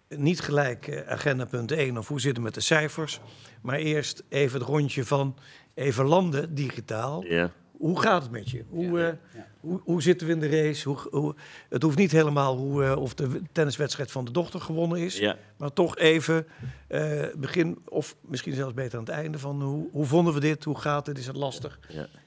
niet 0.08 0.40
gelijk 0.40 0.86
eh, 0.86 1.08
agenda 1.12 1.44
punt 1.44 1.72
1 1.72 1.98
of 1.98 2.08
hoe 2.08 2.20
zit 2.20 2.34
het 2.34 2.44
met 2.44 2.54
de 2.54 2.60
cijfers, 2.60 3.20
maar 3.62 3.78
eerst 3.78 4.22
even 4.28 4.58
het 4.58 4.68
rondje 4.68 5.04
van 5.04 5.36
even 5.74 6.04
landen 6.04 6.54
digitaal. 6.54 7.24
Ja, 7.24 7.50
Hoe 7.78 8.00
gaat 8.00 8.22
het 8.22 8.30
met 8.30 8.50
je? 8.50 8.64
Hoe, 8.68 9.00
eh, 9.00 9.12
hoe, 9.60 9.80
hoe 9.84 10.02
zitten 10.02 10.26
we 10.26 10.32
in 10.32 10.40
de 10.40 10.48
race? 10.48 10.88
Hoe, 10.88 10.98
hoe, 11.10 11.34
het 11.68 11.82
hoeft 11.82 11.96
niet 11.96 12.12
helemaal 12.12 12.56
hoe, 12.56 12.84
eh, 12.84 12.96
of 12.96 13.14
de 13.14 13.42
tenniswedstrijd 13.52 14.10
van 14.10 14.24
de 14.24 14.30
dochter 14.30 14.60
gewonnen 14.60 14.98
is. 14.98 15.18
ja, 15.18 15.36
Maar 15.56 15.72
toch 15.72 15.96
even 15.96 16.46
eh, 16.88 17.22
begin, 17.36 17.78
of 17.88 18.16
misschien 18.20 18.54
zelfs 18.54 18.74
beter 18.74 18.98
aan 18.98 19.04
het 19.04 19.14
einde 19.14 19.38
van 19.38 19.62
hoe, 19.62 19.88
hoe 19.90 20.04
vonden 20.04 20.34
we 20.34 20.40
dit? 20.40 20.64
Hoe 20.64 20.78
gaat 20.78 21.06
het? 21.06 21.18
Is 21.18 21.26
het 21.26 21.36
lastig? 21.36 21.80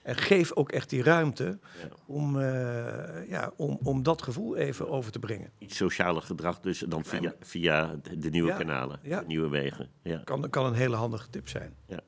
En 0.04 0.16
geef 0.16 0.54
ook 0.54 0.72
echt 0.72 0.90
die 0.90 1.04
ruimte 1.04 1.60
om, 2.06 2.40
ja, 3.30 3.52
om, 3.56 3.80
om 3.84 4.04
dat 4.04 4.22
gevoel 4.22 4.56
even 4.56 4.90
over 4.90 5.12
te 5.12 5.20
brengen. 5.20 5.52
Iets 5.58 5.78
socialer 5.78 6.22
gedrag 6.22 6.60
dus 6.60 6.80
dan 6.80 7.06
via, 7.06 7.34
via 7.40 7.96
de, 8.18 8.30
nieuwe 8.30 8.54
kanalen, 8.54 9.00
de 9.04 9.24
nieuwe 9.28 9.50
wegen. 9.50 9.90
Ja. 10.04 10.22
Kan, 10.24 10.50
kan 10.50 10.66
een 10.66 10.74
hele 10.74 10.96
handige 10.96 11.30
tip 11.30 11.50
zijn. 11.50 11.76
Ja. 11.88 12.00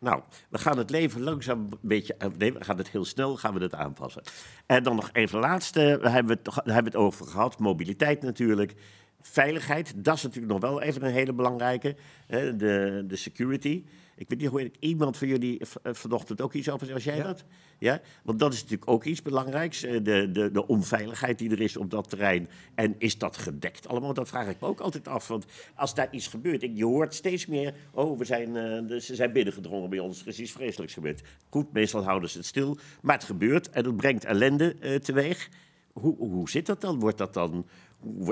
Nou, 0.00 0.22
we 0.48 0.58
gaan 0.58 0.78
het 0.78 0.90
leven 0.90 1.22
langzaam 1.22 1.58
een 1.58 1.78
beetje... 1.80 2.16
Nee, 2.38 2.52
we 2.52 2.64
gaan 2.64 2.78
het 2.78 2.90
heel 2.90 3.04
snel 3.04 3.36
gaan 3.36 3.54
we 3.54 3.62
het 3.62 3.74
aanpassen. 3.74 4.22
En 4.66 4.82
dan 4.82 4.96
nog 4.96 5.10
even 5.12 5.38
laatste, 5.38 5.98
daar 6.02 6.12
hebben 6.12 6.36
we 6.36 6.50
het, 6.50 6.54
hebben 6.54 6.92
we 6.92 6.98
het 6.98 7.06
over 7.06 7.26
gehad. 7.26 7.58
Mobiliteit 7.58 8.22
natuurlijk. 8.22 8.74
Veiligheid, 9.20 9.92
dat 9.96 10.16
is 10.16 10.22
natuurlijk 10.22 10.52
nog 10.52 10.60
wel 10.60 10.82
even 10.82 11.04
een 11.04 11.12
hele 11.12 11.32
belangrijke. 11.32 11.96
De, 12.26 13.04
de 13.06 13.16
security. 13.16 13.84
Ik 14.18 14.28
weet 14.28 14.38
niet 14.38 14.48
hoe 14.48 14.70
iemand 14.78 15.16
van 15.16 15.28
jullie 15.28 15.58
eh, 15.58 15.92
vanochtend 15.94 16.40
ook 16.40 16.52
iets 16.52 16.68
over 16.70 16.86
zei. 16.86 16.92
Was 16.98 17.04
jij 17.06 17.16
Ja. 17.16 17.22
dat? 17.22 17.44
Ja, 17.78 18.00
want 18.22 18.38
dat 18.38 18.52
is 18.52 18.62
natuurlijk 18.62 18.90
ook 18.90 19.04
iets 19.04 19.22
belangrijks. 19.22 19.82
eh, 19.82 19.92
De, 20.02 20.30
de, 20.32 20.50
de 20.50 20.66
onveiligheid 20.66 21.38
die 21.38 21.50
er 21.50 21.60
is 21.60 21.76
op 21.76 21.90
dat 21.90 22.08
terrein. 22.10 22.48
En 22.74 22.94
is 22.98 23.18
dat 23.18 23.36
gedekt 23.36 23.88
allemaal? 23.88 24.14
Dat 24.14 24.28
vraag 24.28 24.48
ik 24.48 24.60
me 24.60 24.66
ook 24.66 24.80
altijd 24.80 25.08
af. 25.08 25.28
Want 25.28 25.44
als 25.74 25.94
daar 25.94 26.08
iets 26.10 26.26
gebeurt, 26.26 26.62
ik- 26.62 26.76
je 26.76 26.84
hoort 26.84 27.14
steeds 27.14 27.46
meer... 27.46 27.74
oh, 27.92 28.18
we 28.18 28.24
zijn, 28.24 28.56
eh, 28.56 28.98
ze 28.98 29.14
zijn 29.14 29.32
binnengedrongen 29.32 29.90
bij 29.90 29.98
ons, 29.98 30.20
er 30.20 30.26
is 30.28 30.40
iets 30.40 30.52
vreselijks 30.52 30.94
gebeurd. 30.94 31.22
Goed, 31.50 31.72
meestal 31.72 32.02
houden 32.04 32.30
ze 32.30 32.36
het 32.38 32.46
stil. 32.46 32.78
Maar 33.02 33.14
het 33.16 33.24
gebeurt 33.24 33.70
en 33.70 33.84
het 33.84 33.96
brengt 33.96 34.24
ellende 34.24 34.98
teweeg. 35.02 35.48
Hoe, 35.92 36.16
hoe 36.16 36.50
zit 36.50 36.66
dat 36.66 36.80
dan? 36.80 36.98
Wordt 37.00 37.18
dat 37.18 37.34
dan... 37.34 37.66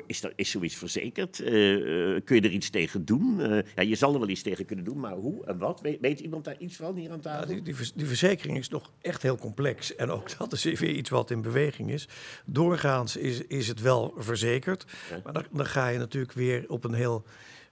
Is, 0.07 0.21
dat, 0.21 0.33
is 0.37 0.51
zoiets 0.51 0.75
verzekerd? 0.75 1.41
Eh, 1.41 2.15
eh, 2.15 2.25
kun 2.25 2.37
je 2.37 2.43
er 2.43 2.51
iets 2.51 2.71
tegen 2.71 3.05
doen? 3.05 3.41
Eh, 3.41 3.59
ja, 3.75 3.83
je 3.83 3.95
zal 3.95 4.13
er 4.13 4.19
wel 4.19 4.29
iets 4.29 4.43
tegen 4.43 4.65
kunnen 4.65 4.85
doen, 4.85 5.01
maar 5.01 5.13
hoe 5.13 5.45
en 5.47 5.59
wat? 5.59 5.81
Weet, 5.81 6.01
weet 6.01 6.21
iemand 6.21 6.45
daar 6.45 6.59
iets 6.59 6.77
van 6.77 6.97
hier 6.97 7.11
aan 7.11 7.21
Ja, 7.23 7.23
tafel? 7.23 7.63
die, 7.63 7.75
die, 7.95 8.07
verzekering 8.07 8.59
is 8.59 8.69
nog 8.69 8.93
echt 9.01 9.23
heel 9.23 9.37
complex. 9.37 9.95
En 9.97 10.11
ook 10.11 10.39
dat 10.39 10.53
is 10.53 10.65
weer 10.65 10.91
iets 10.91 11.11
wat 11.11 11.31
in 11.31 11.43
beweging 11.43 11.91
is. 11.91 12.09
Doorgaans 12.45 13.17
is, 13.17 13.41
is 13.41 13.69
het 13.69 13.81
wel 13.81 14.15
verzekerd. 14.17 14.85
Ja. 15.11 15.21
Maar 15.25 15.33
dan, 15.33 15.45
dan 15.53 15.67
ga 15.67 15.89
je 15.89 15.99
natuurlijk 15.99 16.33
weer 16.33 16.65
op 16.69 16.85
een 16.85 16.95
heel 16.95 17.25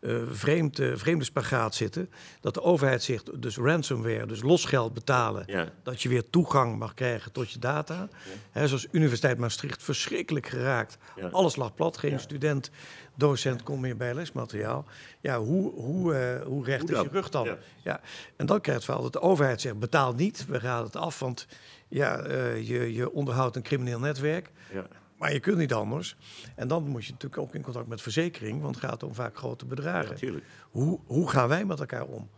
eh, 0.04 0.16
vreemd, 0.30 0.78
eh, 0.78 0.92
vreemde 0.94 1.24
spagaat 1.24 1.74
zitten. 1.74 2.10
Dat 2.40 2.54
de 2.54 2.62
overheid 2.62 3.02
zegt, 3.02 3.42
dus 3.42 3.56
ransomware, 3.56 4.26
dus 4.26 4.42
losgeld 4.42 4.94
betalen. 4.94 5.42
Ja. 5.46 5.68
Dat 5.82 6.02
je 6.02 6.08
weer 6.08 6.30
toegang 6.30 6.78
mag 6.78 6.94
krijgen 6.94 7.32
tot 7.32 7.50
je 7.50 7.58
data. 7.58 8.08
Zoals 8.54 8.86
Universiteit 8.90 9.38
Maastricht, 9.38 9.82
verschrikkelijk 9.82 10.46
geraakt. 10.46 10.98
Ja. 11.16 11.28
Alles 11.28 11.56
lag 11.56 11.74
plat, 11.74 11.96
geen 11.96 12.20
student, 12.20 12.70
docent 13.14 13.62
kon 13.62 13.80
meer 13.80 13.96
bij 13.96 14.14
lesmateriaal. 14.14 14.84
Ja, 15.20 15.38
hoe, 15.38 15.72
hoe, 15.72 16.14
eh, 16.14 16.46
hoe 16.46 16.64
recht 16.64 16.88
Hoe 16.88 16.98
is 16.98 17.02
je 17.02 17.08
rug 17.08 17.28
dan? 17.28 17.48
Ja. 17.82 18.00
En 18.36 18.46
dan 18.46 18.60
krijg 18.60 18.64
je 18.64 18.72
het 18.72 18.84
verhaal 18.84 19.02
dat 19.02 19.12
de 19.12 19.20
overheid 19.20 19.60
zegt: 19.60 19.78
betaal 19.78 20.14
niet, 20.14 20.46
we 20.46 20.60
gaan 20.60 20.84
het 20.84 20.96
af, 20.96 21.18
want 21.18 21.46
ja, 21.88 22.26
je, 22.54 22.94
je 22.94 23.12
onderhoudt 23.12 23.56
een 23.56 23.62
crimineel 23.62 23.98
netwerk. 23.98 24.50
Ja. 24.72 24.86
Maar 25.24 25.32
je 25.32 25.40
kunt 25.40 25.58
niet 25.58 25.72
anders. 25.72 26.16
En 26.54 26.68
dan 26.68 26.88
moet 26.88 27.04
je 27.04 27.12
natuurlijk 27.12 27.42
ook 27.42 27.54
in 27.54 27.62
contact 27.62 27.86
met 27.86 28.02
verzekering, 28.02 28.60
want 28.60 28.74
het 28.74 28.84
gaat 28.84 29.02
om 29.02 29.14
vaak 29.14 29.36
grote 29.36 29.64
bedragen. 29.66 30.42
hoe, 30.70 31.00
hoe 31.06 31.30
gaan 31.30 31.48
wij 31.48 31.64
met 31.64 31.80
elkaar 31.80 32.04
om? 32.04 32.30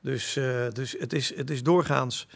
Dus, 0.00 0.36
eh, 0.36 0.68
dus 0.68 0.96
het, 0.98 1.12
is, 1.12 1.36
het 1.36 1.50
is 1.50 1.62
doorgaans 1.62 2.28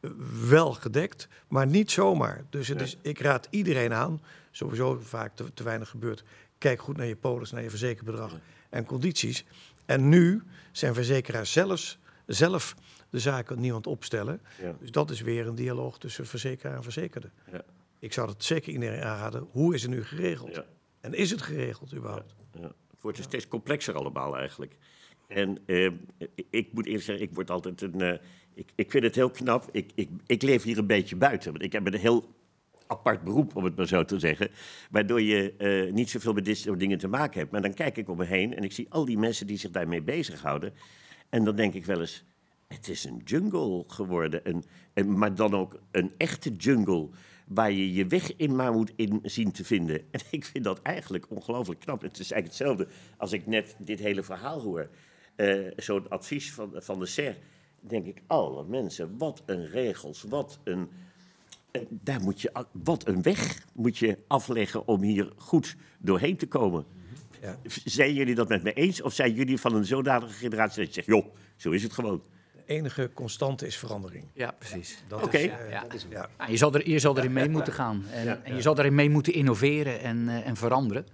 eh, 0.00 0.10
wel 0.48 0.72
gedekt, 0.72 1.28
maar 1.48 1.66
niet 1.66 1.90
zomaar. 1.90 2.44
Dus 2.50 2.68
het 2.68 2.80
is, 2.80 2.96
ik 3.02 3.20
raad 3.20 3.46
iedereen 3.50 3.92
aan, 3.92 4.22
sowieso 4.50 5.00
vaak 5.02 5.36
te, 5.36 5.54
te 5.54 5.62
weinig 5.62 5.88
gebeurt. 5.88 6.24
Kijk 6.58 6.80
goed 6.80 6.96
naar 6.96 7.06
je 7.06 7.16
polis, 7.16 7.50
naar 7.50 7.62
je 7.62 7.70
verzekerbedrag 7.70 8.36
en 8.70 8.84
condities. 8.84 9.44
En 9.84 10.08
nu 10.08 10.42
zijn 10.72 10.94
verzekeraars 10.94 11.52
zelfs, 11.52 11.98
zelf 12.26 12.76
de 13.10 13.18
zaken 13.18 13.56
aan 13.56 13.74
het 13.74 13.86
opstellen. 13.86 14.40
Ja. 14.62 14.74
Dus 14.80 14.90
dat 14.90 15.10
is 15.10 15.20
weer 15.20 15.46
een 15.46 15.54
dialoog 15.54 15.98
tussen 15.98 16.26
verzekeraar 16.26 16.76
en 16.76 16.82
verzekerde. 16.82 17.30
Ja. 17.52 17.64
Ik 18.02 18.12
zou 18.12 18.26
dat 18.26 18.44
zeker 18.44 18.72
iedereen 18.72 19.02
aanraden. 19.02 19.46
Hoe 19.50 19.74
is 19.74 19.82
het 19.82 19.90
nu 19.90 20.04
geregeld? 20.04 20.54
Ja. 20.54 20.64
En 21.00 21.14
is 21.14 21.30
het 21.30 21.42
geregeld 21.42 21.94
überhaupt? 21.94 22.34
Ja, 22.52 22.72
het 22.90 23.00
wordt 23.02 23.16
dus 23.16 23.26
steeds 23.26 23.48
complexer 23.48 23.94
allemaal 23.94 24.36
eigenlijk. 24.36 24.76
En 25.28 25.58
eh, 25.66 25.90
ik 26.50 26.72
moet 26.72 26.86
eerlijk 26.86 27.04
zeggen, 27.04 27.24
ik 27.24 27.34
word 27.34 27.50
altijd 27.50 27.82
een. 27.82 28.00
eh, 28.00 28.18
ik, 28.54 28.70
ik 28.74 28.90
vind 28.90 29.04
het 29.04 29.14
heel 29.14 29.30
knap. 29.30 29.68
Ik, 29.72 29.90
ik, 29.94 30.08
ik 30.26 30.42
leef 30.42 30.62
hier 30.62 30.78
een 30.78 30.86
beetje 30.86 31.16
buiten. 31.16 31.52
Want 31.52 31.64
ik 31.64 31.72
heb 31.72 31.86
een 31.86 31.94
heel 31.94 32.34
apart 32.86 33.22
beroep, 33.22 33.56
om 33.56 33.64
het 33.64 33.76
maar 33.76 33.86
zo 33.86 34.04
te 34.04 34.18
zeggen. 34.18 34.50
Waardoor 34.90 35.22
je 35.22 35.54
eh, 35.56 35.92
niet 35.92 36.10
zoveel 36.10 36.32
met 36.32 36.44
dit 36.44 36.58
soort 36.58 36.78
dingen 36.78 36.98
te 36.98 37.08
maken 37.08 37.38
hebt. 37.38 37.52
Maar 37.52 37.62
dan 37.62 37.74
kijk 37.74 37.96
ik 37.96 38.08
om 38.08 38.16
me 38.16 38.24
heen 38.24 38.54
en 38.56 38.62
ik 38.64 38.72
zie 38.72 38.86
al 38.88 39.04
die 39.04 39.18
mensen 39.18 39.46
die 39.46 39.58
zich 39.58 39.70
daarmee 39.70 40.02
bezighouden. 40.02 40.72
En 41.28 41.44
dan 41.44 41.56
denk 41.56 41.74
ik 41.74 41.84
wel 41.86 42.00
eens. 42.00 42.24
Het 42.68 42.88
is 42.88 43.04
een 43.04 43.20
jungle 43.24 43.84
geworden. 43.86 44.40
Een, 44.48 44.64
en, 44.92 45.18
maar 45.18 45.34
dan 45.34 45.54
ook 45.54 45.80
een 45.90 46.12
echte 46.16 46.50
jungle. 46.50 47.08
Waar 47.54 47.72
je 47.72 47.92
je 47.92 48.06
weg 48.06 48.36
in 48.36 48.56
maar 48.56 48.72
moet 48.72 48.92
in 48.96 49.20
zien 49.22 49.52
te 49.52 49.64
vinden. 49.64 50.00
En 50.10 50.20
ik 50.30 50.44
vind 50.44 50.64
dat 50.64 50.82
eigenlijk 50.82 51.30
ongelooflijk 51.30 51.80
knap. 51.80 52.02
Het 52.02 52.18
is 52.18 52.30
eigenlijk 52.30 52.46
hetzelfde 52.46 52.94
als 53.16 53.32
ik 53.32 53.46
net 53.46 53.76
dit 53.78 53.98
hele 53.98 54.22
verhaal 54.22 54.60
hoor. 54.60 54.88
Eh, 55.36 55.58
Zo'n 55.76 56.08
advies 56.08 56.52
van, 56.52 56.72
van 56.74 56.98
de 56.98 57.06
SER. 57.06 57.36
Denk 57.80 58.06
ik, 58.06 58.22
alle 58.26 58.64
mensen, 58.64 59.18
wat 59.18 59.42
een 59.46 59.66
regels, 59.66 60.22
wat 60.22 60.60
een. 60.64 60.88
en 61.70 61.86
daar 61.90 62.20
moet 62.20 62.40
je, 62.40 62.66
wat 62.72 63.06
een 63.06 63.22
weg 63.22 63.66
moet 63.74 63.98
je 63.98 64.18
afleggen 64.26 64.86
om 64.86 65.02
hier 65.02 65.32
goed 65.36 65.76
doorheen 65.98 66.36
te 66.36 66.46
komen. 66.46 66.86
Ja. 67.40 67.58
Zijn 67.84 68.14
jullie 68.14 68.34
dat 68.34 68.48
met 68.48 68.62
me 68.62 68.72
eens? 68.72 69.02
Of 69.02 69.12
zijn 69.12 69.34
jullie 69.34 69.58
van 69.58 69.74
een 69.74 69.84
zodanige 69.84 70.32
generatie 70.32 70.78
dat 70.78 70.86
je 70.86 70.92
zegt, 70.92 71.06
joh, 71.06 71.34
zo 71.56 71.70
is 71.70 71.82
het 71.82 71.92
gewoon. 71.92 72.22
Enige 72.66 73.10
constante 73.14 73.66
is 73.66 73.76
verandering. 73.76 74.24
Ja, 74.34 74.50
precies. 74.58 75.02
Dat 75.08 75.22
Oké. 75.22 75.38
is, 75.38 75.44
eh, 75.50 75.70
Ja. 75.70 75.84
ja. 76.10 76.28
Nou, 76.38 76.50
je, 76.50 76.56
zal 76.56 76.74
er, 76.74 76.88
je 76.88 76.98
zal 76.98 77.18
erin 77.18 77.32
mee 77.32 77.48
moeten 77.48 77.72
gaan. 77.72 78.04
En, 78.12 78.24
Ja, 78.24 78.40
en 78.42 78.54
je 78.54 78.62
zal 78.62 78.78
erin 78.78 78.94
mee 78.94 79.10
moeten 79.10 79.32
innoveren 79.32 80.00
en, 80.00 80.28
eh, 80.28 80.46
en 80.46 80.56
veranderen. 80.56 81.06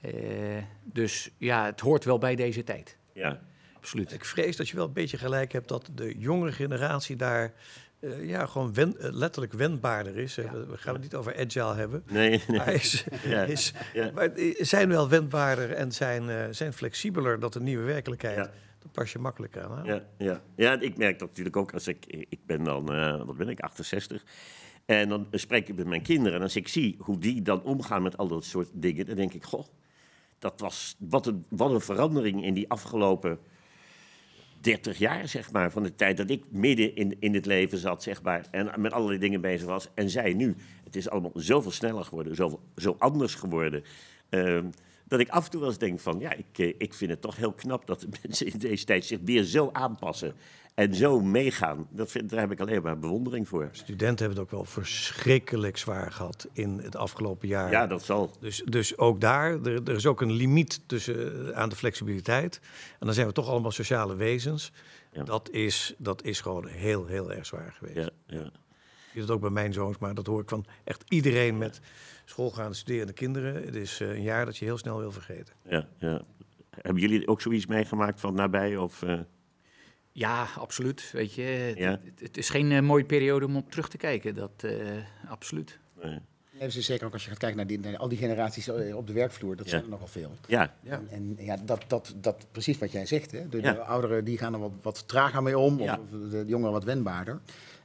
Eh, 0.00 0.12
dus 0.84 1.30
ja, 1.38 1.64
het 1.64 1.80
hoort 1.80 2.04
wel 2.04 2.18
bij 2.18 2.34
deze 2.34 2.64
tijd. 2.64 2.96
Ja, 3.12 3.40
Absoluut. 3.76 4.12
Ik 4.12 4.24
vrees 4.24 4.56
dat 4.56 4.68
je 4.68 4.76
wel 4.76 4.86
een 4.86 4.92
beetje 4.92 5.18
gelijk 5.18 5.52
hebt 5.52 5.68
dat 5.68 5.90
de 5.94 6.14
jongere 6.18 6.52
generatie 6.52 7.16
daar 7.16 7.52
eh, 8.00 8.28
ja, 8.28 8.46
gewoon 8.46 8.74
wen- 8.74 8.96
letterlijk 8.98 9.52
wendbaarder 9.52 10.16
is. 10.18 10.34
We, 10.34 10.66
we 10.70 10.76
gaan 10.76 10.92
het 10.94 11.02
niet 11.02 11.14
over 11.14 11.36
agile 11.38 11.74
hebben. 11.74 12.02
nee, 12.08 12.42
nee. 12.48 12.58
Maar, 12.58 12.72
is, 12.72 13.04
Ja, 13.24 13.42
is, 13.42 13.72
ja. 13.94 14.10
maar 14.14 14.30
zijn 14.58 14.88
wel 14.88 15.08
wendbaarder 15.08 15.70
en 15.72 15.92
zijn, 15.92 16.28
eh, 16.28 16.36
zijn 16.50 16.72
flexibeler 16.72 17.40
dat 17.40 17.52
de 17.52 17.60
nieuwe 17.60 17.84
werkelijkheid. 17.84 18.50
Pas 18.92 19.12
je 19.12 19.18
makkelijk 19.18 19.56
aan. 19.56 19.84
Ja, 19.84 20.04
ja. 20.18 20.42
ja, 20.56 20.80
ik 20.80 20.96
merk 20.96 21.18
dat 21.18 21.28
natuurlijk 21.28 21.56
ook 21.56 21.72
als 21.72 21.88
ik, 21.88 22.06
ik 22.06 22.46
ben 22.46 22.64
dan, 22.64 22.92
eh, 22.92 23.24
wat 23.24 23.36
ben 23.36 23.48
ik, 23.48 23.60
68. 23.60 24.24
En 24.84 25.08
dan 25.08 25.26
spreek 25.30 25.68
ik 25.68 25.76
met 25.76 25.86
mijn 25.86 26.02
kinderen 26.02 26.34
en 26.38 26.42
als 26.42 26.56
ik 26.56 26.68
zie 26.68 26.96
hoe 26.98 27.18
die 27.18 27.42
dan 27.42 27.62
omgaan 27.62 28.02
met 28.02 28.16
al 28.16 28.28
dat 28.28 28.44
soort 28.44 28.70
dingen, 28.72 29.06
dan 29.06 29.16
denk 29.16 29.32
ik, 29.32 29.44
goh, 29.44 29.64
dat 30.38 30.60
was, 30.60 30.96
wat 30.98 31.26
een, 31.26 31.44
wat 31.48 31.70
een 31.70 31.80
verandering 31.80 32.44
in 32.44 32.54
die 32.54 32.70
afgelopen 32.70 33.38
30 34.60 34.98
jaar, 34.98 35.28
zeg 35.28 35.52
maar, 35.52 35.70
van 35.70 35.82
de 35.82 35.94
tijd 35.94 36.16
dat 36.16 36.30
ik 36.30 36.44
midden 36.50 36.96
in, 36.96 37.16
in 37.20 37.34
het 37.34 37.46
leven 37.46 37.78
zat, 37.78 38.02
zeg 38.02 38.22
maar, 38.22 38.46
en 38.50 38.80
met 38.80 38.92
allerlei 38.92 39.18
dingen 39.18 39.40
bezig 39.40 39.66
was. 39.66 39.88
En 39.94 40.10
zij 40.10 40.32
nu. 40.32 40.56
Het 40.84 40.96
is 40.96 41.08
allemaal 41.08 41.32
zoveel 41.34 41.70
sneller 41.70 42.04
geworden, 42.04 42.60
zo 42.76 42.96
anders 42.98 43.34
geworden. 43.34 43.84
Ehm, 44.28 44.66
dat 45.04 45.20
ik 45.20 45.28
af 45.28 45.44
en 45.44 45.50
toe 45.50 45.60
wel 45.60 45.68
eens 45.68 45.78
denk 45.78 46.00
van, 46.00 46.18
ja, 46.18 46.32
ik, 46.32 46.58
eh, 46.58 46.74
ik 46.78 46.94
vind 46.94 47.10
het 47.10 47.20
toch 47.20 47.36
heel 47.36 47.52
knap 47.52 47.86
dat 47.86 48.00
de 48.00 48.08
mensen 48.22 48.46
in 48.46 48.58
deze 48.58 48.84
tijd 48.84 49.04
zich 49.04 49.18
weer 49.24 49.42
zo 49.42 49.70
aanpassen 49.72 50.34
en 50.74 50.94
zo 50.94 51.20
meegaan. 51.20 51.86
Dat 51.90 52.10
vind, 52.10 52.30
daar 52.30 52.40
heb 52.40 52.50
ik 52.50 52.60
alleen 52.60 52.82
maar 52.82 52.98
bewondering 52.98 53.48
voor. 53.48 53.68
Studenten 53.72 54.26
hebben 54.26 54.28
het 54.28 54.38
ook 54.38 54.50
wel 54.50 54.64
verschrikkelijk 54.64 55.76
zwaar 55.76 56.12
gehad 56.12 56.48
in 56.52 56.78
het 56.82 56.96
afgelopen 56.96 57.48
jaar. 57.48 57.70
Ja, 57.70 57.86
dat 57.86 58.02
zal. 58.02 58.30
Dus, 58.40 58.62
dus 58.64 58.98
ook 58.98 59.20
daar, 59.20 59.62
er, 59.62 59.82
er 59.84 59.94
is 59.94 60.06
ook 60.06 60.20
een 60.20 60.32
limiet 60.32 60.80
tussen, 60.86 61.48
eh, 61.48 61.58
aan 61.58 61.68
de 61.68 61.76
flexibiliteit. 61.76 62.60
En 62.98 63.06
dan 63.06 63.14
zijn 63.14 63.26
we 63.26 63.32
toch 63.32 63.48
allemaal 63.48 63.70
sociale 63.70 64.14
wezens. 64.14 64.72
Ja. 65.12 65.22
Dat, 65.22 65.50
is, 65.50 65.94
dat 65.98 66.24
is 66.24 66.40
gewoon 66.40 66.66
heel, 66.66 67.06
heel 67.06 67.32
erg 67.32 67.46
zwaar 67.46 67.72
geweest. 67.78 67.96
Ja, 67.96 68.10
ja. 68.26 68.50
Zie 69.14 69.22
dat 69.22 69.30
ook 69.30 69.40
bij 69.40 69.50
mijn 69.50 69.72
zoons, 69.72 69.98
maar 69.98 70.14
dat 70.14 70.26
hoor 70.26 70.40
ik 70.40 70.48
van 70.48 70.64
echt 70.84 71.04
iedereen 71.08 71.58
met 71.58 71.80
schoolgaande 72.24 72.74
studerende 72.76 73.12
kinderen. 73.12 73.54
Het 73.64 73.74
is 73.74 74.00
eh, 74.00 74.08
een 74.08 74.22
jaar 74.22 74.44
dat 74.44 74.56
je 74.56 74.64
heel 74.64 74.78
snel 74.78 74.98
wil 74.98 75.12
vergeten. 75.12 75.54
ja, 75.68 75.86
ja. 75.98 76.22
Hebben 76.70 77.02
jullie 77.02 77.28
ook 77.28 77.40
zoiets 77.40 77.66
meegemaakt 77.66 78.20
van 78.20 78.34
nabij? 78.34 78.76
Of, 78.76 79.02
eh, 79.02 79.18
Ja, 80.12 80.46
absoluut. 80.58 81.10
Weet 81.12 81.34
je, 81.34 81.42
het, 81.42 81.78
Ja. 81.78 81.90
het, 82.04 82.20
het 82.20 82.36
is 82.36 82.48
geen 82.50 82.72
eh, 82.72 82.80
mooie 82.80 83.04
periode 83.04 83.46
om 83.46 83.56
op 83.56 83.70
terug 83.70 83.88
te 83.88 83.96
kijken. 83.96 84.34
Dat, 84.34 84.50
eh, 84.56 84.70
absoluut. 85.28 85.78
nee. 86.02 86.18
Nee, 86.58 86.68
dus 86.68 86.78
zeker 86.86 87.06
ook 87.06 87.12
als 87.12 87.22
je 87.24 87.28
gaat 87.28 87.38
kijken 87.38 87.56
naar, 87.58 87.66
die, 87.66 87.78
naar 87.80 87.96
al 87.96 88.08
die 88.08 88.18
generaties 88.18 88.68
op 88.94 89.06
de 89.06 89.12
werkvloer, 89.12 89.56
dat 89.56 89.64
Ja. 89.64 89.70
zijn 89.70 89.82
er 89.82 89.88
nogal 89.88 90.06
veel. 90.06 90.30
ja, 90.46 90.74
Ja. 90.82 91.02
En 91.10 91.36
ja, 91.38 91.56
dat, 91.56 91.84
dat, 91.86 92.14
dat 92.16 92.46
precies 92.52 92.78
wat 92.78 92.92
jij 92.92 93.06
zegt. 93.06 93.30
Hè? 93.30 93.48
De, 93.48 93.60
Ja. 93.60 93.72
de 93.72 93.78
ouderen 93.80 94.24
die 94.24 94.38
gaan 94.38 94.52
er 94.54 94.60
wat, 94.60 94.72
wat 94.82 95.08
trager 95.08 95.42
mee 95.42 95.58
om, 95.58 95.78
Ja. 95.80 95.98
of 96.12 96.30
de 96.30 96.44
jongeren 96.46 96.72
wat 96.72 96.84
wendbaarder. 96.84 97.40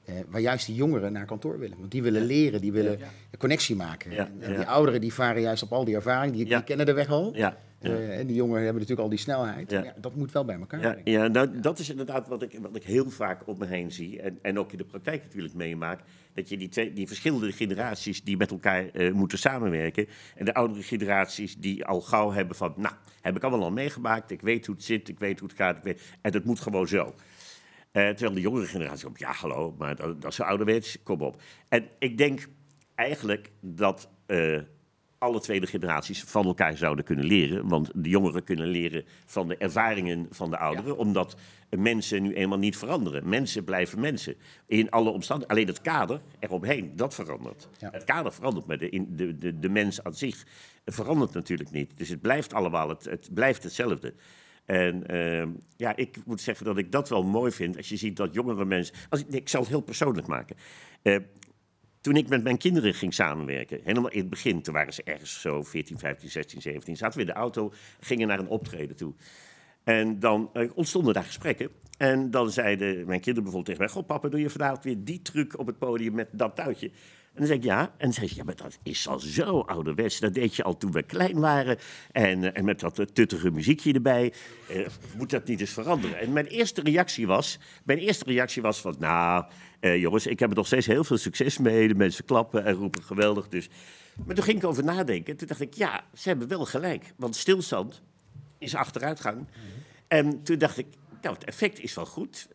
Eh, 0.10 0.24
waar 0.28 0.42
juist 0.42 0.66
die 0.66 0.76
jongeren 0.76 1.12
naar 1.12 1.26
kantoor 1.26 1.60
willen. 1.60 1.78
Want 1.80 1.92
die 1.92 2.04
willen 2.04 2.26
leren, 2.26 2.62
die 2.62 2.72
willen 2.72 3.00
een 3.32 3.38
connectie 3.38 3.76
maken. 3.76 4.18
En, 4.18 4.56
die 4.56 4.66
ouderen 4.66 5.02
die 5.02 5.14
varen 5.14 5.42
juist 5.42 5.64
op 5.64 5.72
al 5.72 5.86
die 5.86 5.96
ervaring, 5.96 6.36
die, 6.36 6.46
die 6.46 6.64
kennen 6.64 6.86
de 6.86 6.94
weg 6.94 7.10
al. 7.10 7.32
ja. 7.36 7.58
Eh, 7.80 8.20
en 8.20 8.28
die 8.28 8.36
jongeren 8.36 8.64
hebben 8.64 8.82
natuurlijk 8.82 9.02
al 9.02 9.10
die 9.10 9.20
snelheid. 9.20 9.72
Ja. 9.72 9.84
Ja. 9.84 9.94
dat 10.02 10.16
moet 10.16 10.32
wel 10.32 10.46
bij 10.46 10.60
elkaar. 10.60 10.80
Ja, 10.80 10.86
werken. 10.86 11.12
ja 11.12 11.28
nou, 11.28 11.60
dat 11.60 11.80
is 11.80 11.90
inderdaad 11.90 12.28
wat 12.28 12.42
ik, 12.42 12.60
wat 12.62 12.76
ik 12.76 12.84
heel 12.84 13.10
vaak 13.10 13.48
om 13.48 13.58
me 13.58 13.66
heen 13.66 13.92
zie. 13.92 14.22
En, 14.22 14.40
en 14.42 14.60
ook 14.60 14.72
in 14.72 14.78
de 14.78 14.84
praktijk 14.84 15.24
natuurlijk 15.24 15.54
meemaak. 15.54 16.00
Dat 16.34 16.50
je 16.50 16.58
die, 16.58 16.70
twee, 16.70 16.94
die 16.94 17.08
verschillende 17.08 17.52
generaties 17.52 18.24
die 18.24 18.38
met 18.38 18.52
elkaar 18.52 18.90
eh, 18.90 19.12
moeten 19.12 19.38
samenwerken. 19.38 20.08
En 20.36 20.46
de 20.46 20.54
oudere 20.54 20.84
generaties 20.84 21.58
die 21.58 21.86
al 21.86 22.02
gauw 22.02 22.32
hebben 22.32 22.56
van... 22.56 22.74
Nou, 22.78 22.94
heb 23.22 23.36
ik 23.36 23.44
allemaal 23.44 23.64
al 23.64 23.72
meegemaakt. 23.72 24.32
Ik 24.32 24.42
weet 24.42 24.66
hoe 24.66 24.76
het 24.76 24.84
zit, 24.84 25.10
ik 25.10 25.20
weet 25.20 25.40
hoe 25.40 25.50
het 25.50 25.58
gaat. 25.58 25.78
Ik 25.78 25.84
weet, 25.84 26.02
en 26.22 26.34
het 26.34 26.46
moet 26.46 26.60
gewoon 26.60 26.88
zo. 26.88 27.14
Eh, 27.92 28.10
terwijl 28.10 28.34
de 28.34 28.42
jongere 28.42 28.66
generatie 28.66 29.08
op, 29.08 29.18
ja 29.18 29.32
hallo, 29.32 29.76
maar 29.78 29.96
dat, 29.96 30.22
dat 30.22 30.32
is 30.32 30.36
zo 30.36 30.44
ouderwets, 30.44 30.98
kom 31.04 31.22
op. 31.22 31.42
En 31.70 31.88
ik 32.00 32.18
denk 32.18 32.48
eigenlijk 32.96 33.52
dat 33.62 34.10
eh, 34.26 34.60
alle 35.20 35.40
tweede 35.40 35.68
generaties 35.68 36.24
van 36.24 36.46
elkaar 36.46 36.78
zouden 36.78 37.06
kunnen 37.06 37.26
leren. 37.26 37.68
Want 37.68 37.92
de 37.96 38.10
jongeren 38.10 38.44
kunnen 38.44 38.68
leren 38.68 39.06
van 39.26 39.48
de 39.48 39.58
ervaringen 39.58 40.28
van 40.30 40.50
de 40.50 40.58
ouderen. 40.58 40.98
Omdat 40.98 41.36
mensen 41.70 42.24
nu 42.24 42.34
eenmaal 42.34 42.58
niet 42.58 42.78
veranderen. 42.78 43.30
Mensen 43.30 43.64
blijven 43.64 44.00
mensen. 44.00 44.36
In 44.66 44.90
alle 44.90 45.10
omstandigheden. 45.10 45.64
Alleen 45.64 45.76
het 45.76 45.82
kader 45.82 46.22
eromheen, 46.40 46.96
dat 46.96 47.14
verandert. 47.14 47.68
Ja. 47.78 47.90
Het 47.92 48.04
kader 48.04 48.34
verandert, 48.34 48.66
maar 48.66 48.78
de, 48.78 49.06
de, 49.10 49.38
de, 49.38 49.60
de 49.60 49.70
mens 49.70 50.04
aan 50.04 50.14
zich 50.14 50.46
verandert 50.86 51.34
natuurlijk 51.34 51.72
niet. 51.72 51.98
Dus 51.98 52.10
het 52.10 52.22
blijft 52.22 52.54
allemaal, 52.54 52.90
het, 52.90 53.06
het 53.06 53.30
blijft 53.34 53.64
hetzelfde. 53.64 54.14
En 54.70 55.08
ehm, 55.08 55.50
ja, 55.78 55.96
ik 55.96 56.18
moet 56.26 56.42
zeggen 56.42 56.66
dat 56.66 56.78
ik 56.78 56.92
dat 56.92 57.10
wel 57.10 57.24
mooi 57.24 57.52
vind. 57.52 57.78
Als 57.78 57.90
je 57.90 57.98
ziet 57.98 58.18
dat 58.18 58.34
jongere 58.34 58.66
mensen. 58.66 58.96
Als 59.10 59.20
ik, 59.20 59.28
ik 59.28 59.50
zal 59.50 59.62
het 59.62 59.70
heel 59.70 59.82
persoonlijk 59.82 60.28
maken. 60.28 60.56
Eh, 61.02 61.16
toen 62.02 62.16
ik 62.16 62.30
met 62.30 62.44
mijn 62.44 62.58
kinderen 62.58 62.94
ging 62.94 63.14
samenwerken, 63.14 63.80
helemaal 63.84 64.12
in 64.12 64.20
het 64.20 64.30
begin, 64.30 64.62
toen 64.62 64.74
waren 64.74 64.94
ze 64.94 65.04
ergens 65.04 65.42
zo 65.42 65.64
14, 65.64 66.00
15, 66.00 66.30
16, 66.30 66.62
17, 66.62 66.98
zaten 66.98 67.16
we 67.16 67.26
in 67.26 67.34
de 67.34 67.40
auto, 67.40 67.74
gingen 68.00 68.28
naar 68.28 68.40
een 68.40 68.48
optreden 68.48 68.96
toe. 68.96 69.14
En 69.84 70.20
dan 70.20 70.50
eh, 70.54 70.70
ontstonden 70.74 71.14
daar 71.14 71.24
gesprekken. 71.24 71.70
En 71.98 72.32
dan 72.32 72.52
zeiden 72.52 73.06
mijn 73.06 73.22
kinderen 73.22 73.44
bijvoorbeeld 73.44 73.66
tegen 73.66 73.82
mij: 73.82 73.92
Goh, 73.94 74.06
papa, 74.06 74.30
doe 74.30 74.40
je 74.40 74.50
vanavond 74.50 74.84
weer 74.84 75.04
die 75.04 75.22
truc 75.22 75.60
op 75.60 75.68
het 75.68 75.78
podium 75.78 76.14
met 76.14 76.30
dat 76.32 76.56
tuitje? 76.56 76.92
En 77.40 77.46
zei 77.46 77.58
ik 77.58 77.64
ja. 77.64 77.94
En 77.98 78.14
zei 78.14 78.28
ze: 78.28 78.36
Ja, 78.36 78.44
maar 78.44 78.56
dat 78.56 78.80
is 78.84 79.08
al 79.08 79.20
zo 79.20 79.60
ouderwets. 79.60 80.20
Dat 80.20 80.34
deed 80.34 80.56
je 80.56 80.64
al 80.64 80.78
toen 80.78 80.92
we 80.92 81.04
klein 81.04 81.40
waren. 81.40 81.78
En, 82.12 82.44
eh, 82.44 82.58
en 82.58 82.66
met 82.66 82.80
dat 82.80 83.00
eh, 83.00 83.06
tuttige 83.06 83.52
muziekje 83.52 83.94
erbij. 83.94 84.34
Eh, 84.70 84.86
moet 85.18 85.30
dat 85.30 85.48
niet 85.48 85.60
eens 85.60 85.72
veranderen? 85.72 86.20
En 86.20 86.34
mijn 86.34 86.46
eerste 86.46 86.82
reactie 86.82 87.28
was: 87.28 87.60
Mijn 87.84 88.00
eerste 88.00 88.24
reactie 88.26 88.62
was 88.62 88.82
van: 88.82 88.96
Nou, 89.00 89.46
eh, 89.80 90.02
jongens, 90.02 90.28
ik 90.28 90.40
heb 90.40 90.50
er 90.50 90.56
nog 90.56 90.66
steeds 90.66 90.86
heel 90.86 91.04
veel 91.04 91.18
succes 91.18 91.58
mee. 91.58 91.88
De 91.88 91.96
mensen 91.96 92.26
klappen 92.26 92.66
en 92.66 92.74
roepen 92.74 93.04
geweldig. 93.04 93.48
Dus. 93.48 93.70
Maar 94.26 94.36
toen 94.36 94.44
ging 94.44 94.58
ik 94.58 94.66
over 94.66 94.84
nadenken. 94.84 95.38
Toen 95.38 95.48
dacht 95.48 95.62
ik: 95.62 95.74
Ja, 95.74 96.04
ze 96.14 96.30
hebben 96.30 96.48
wel 96.48 96.66
gelijk. 96.66 97.14
Want 97.16 97.36
stilstand 97.36 98.02
is 98.58 98.76
achteruitgang. 98.76 99.48
En 100.08 100.44
toen 100.44 100.58
dacht 100.58 100.78
ik, 100.78 100.86
nou, 101.22 101.36
het 101.36 101.44
effect 101.44 101.80
is 101.80 101.94
wel 101.94 102.06
goed, 102.06 102.48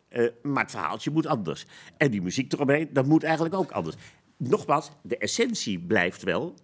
maar 0.43 0.63
het 0.63 0.71
verhaaltje 0.71 1.11
moet 1.11 1.27
anders. 1.27 1.65
En 1.97 2.11
die 2.11 2.23
muziek 2.23 2.53
eromheen, 2.53 2.89
dat 2.93 3.07
moet 3.07 3.23
eigenlijk 3.23 3.55
ook 3.55 3.71
anders. 3.71 3.97
Nogmaals, 4.49 4.91
de 5.03 5.19
essentie 5.19 5.79
blijft 5.81 6.23
wel, 6.23 6.55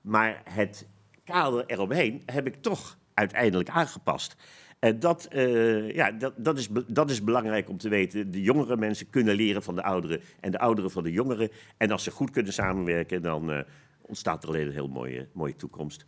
maar 0.00 0.42
het 0.44 0.86
kader 1.24 1.64
eromheen 1.66 2.22
heb 2.26 2.46
ik 2.46 2.54
toch 2.54 2.98
uiteindelijk 3.14 3.68
aangepast. 3.68 4.36
En 4.78 4.98
dat, 4.98 5.24
eh, 5.24 5.90
ja, 5.90 6.10
dat, 6.10 6.34
dat, 6.36 6.58
is, 6.58 6.68
dat 6.86 7.10
is 7.10 7.24
belangrijk 7.24 7.68
om 7.68 7.78
te 7.78 7.88
weten. 7.88 8.30
De 8.30 8.42
jongere 8.42 8.76
mensen 8.76 9.10
kunnen 9.10 9.34
leren 9.34 9.62
van 9.62 9.74
de 9.74 9.82
ouderen 9.82 10.20
en 10.40 10.50
de 10.50 10.58
ouderen 10.58 10.90
van 10.90 11.02
de 11.02 11.12
jongeren. 11.12 11.50
En 11.76 11.90
als 11.90 12.02
ze 12.02 12.10
goed 12.10 12.30
kunnen 12.30 12.52
samenwerken, 12.52 13.22
dan 13.22 13.52
eh, 13.52 13.60
ontstaat 14.00 14.42
er 14.42 14.48
alleen 14.48 14.66
een 14.66 14.72
heel 14.72 14.88
mooie, 14.88 15.28
mooie 15.32 15.56
toekomst. 15.56 16.04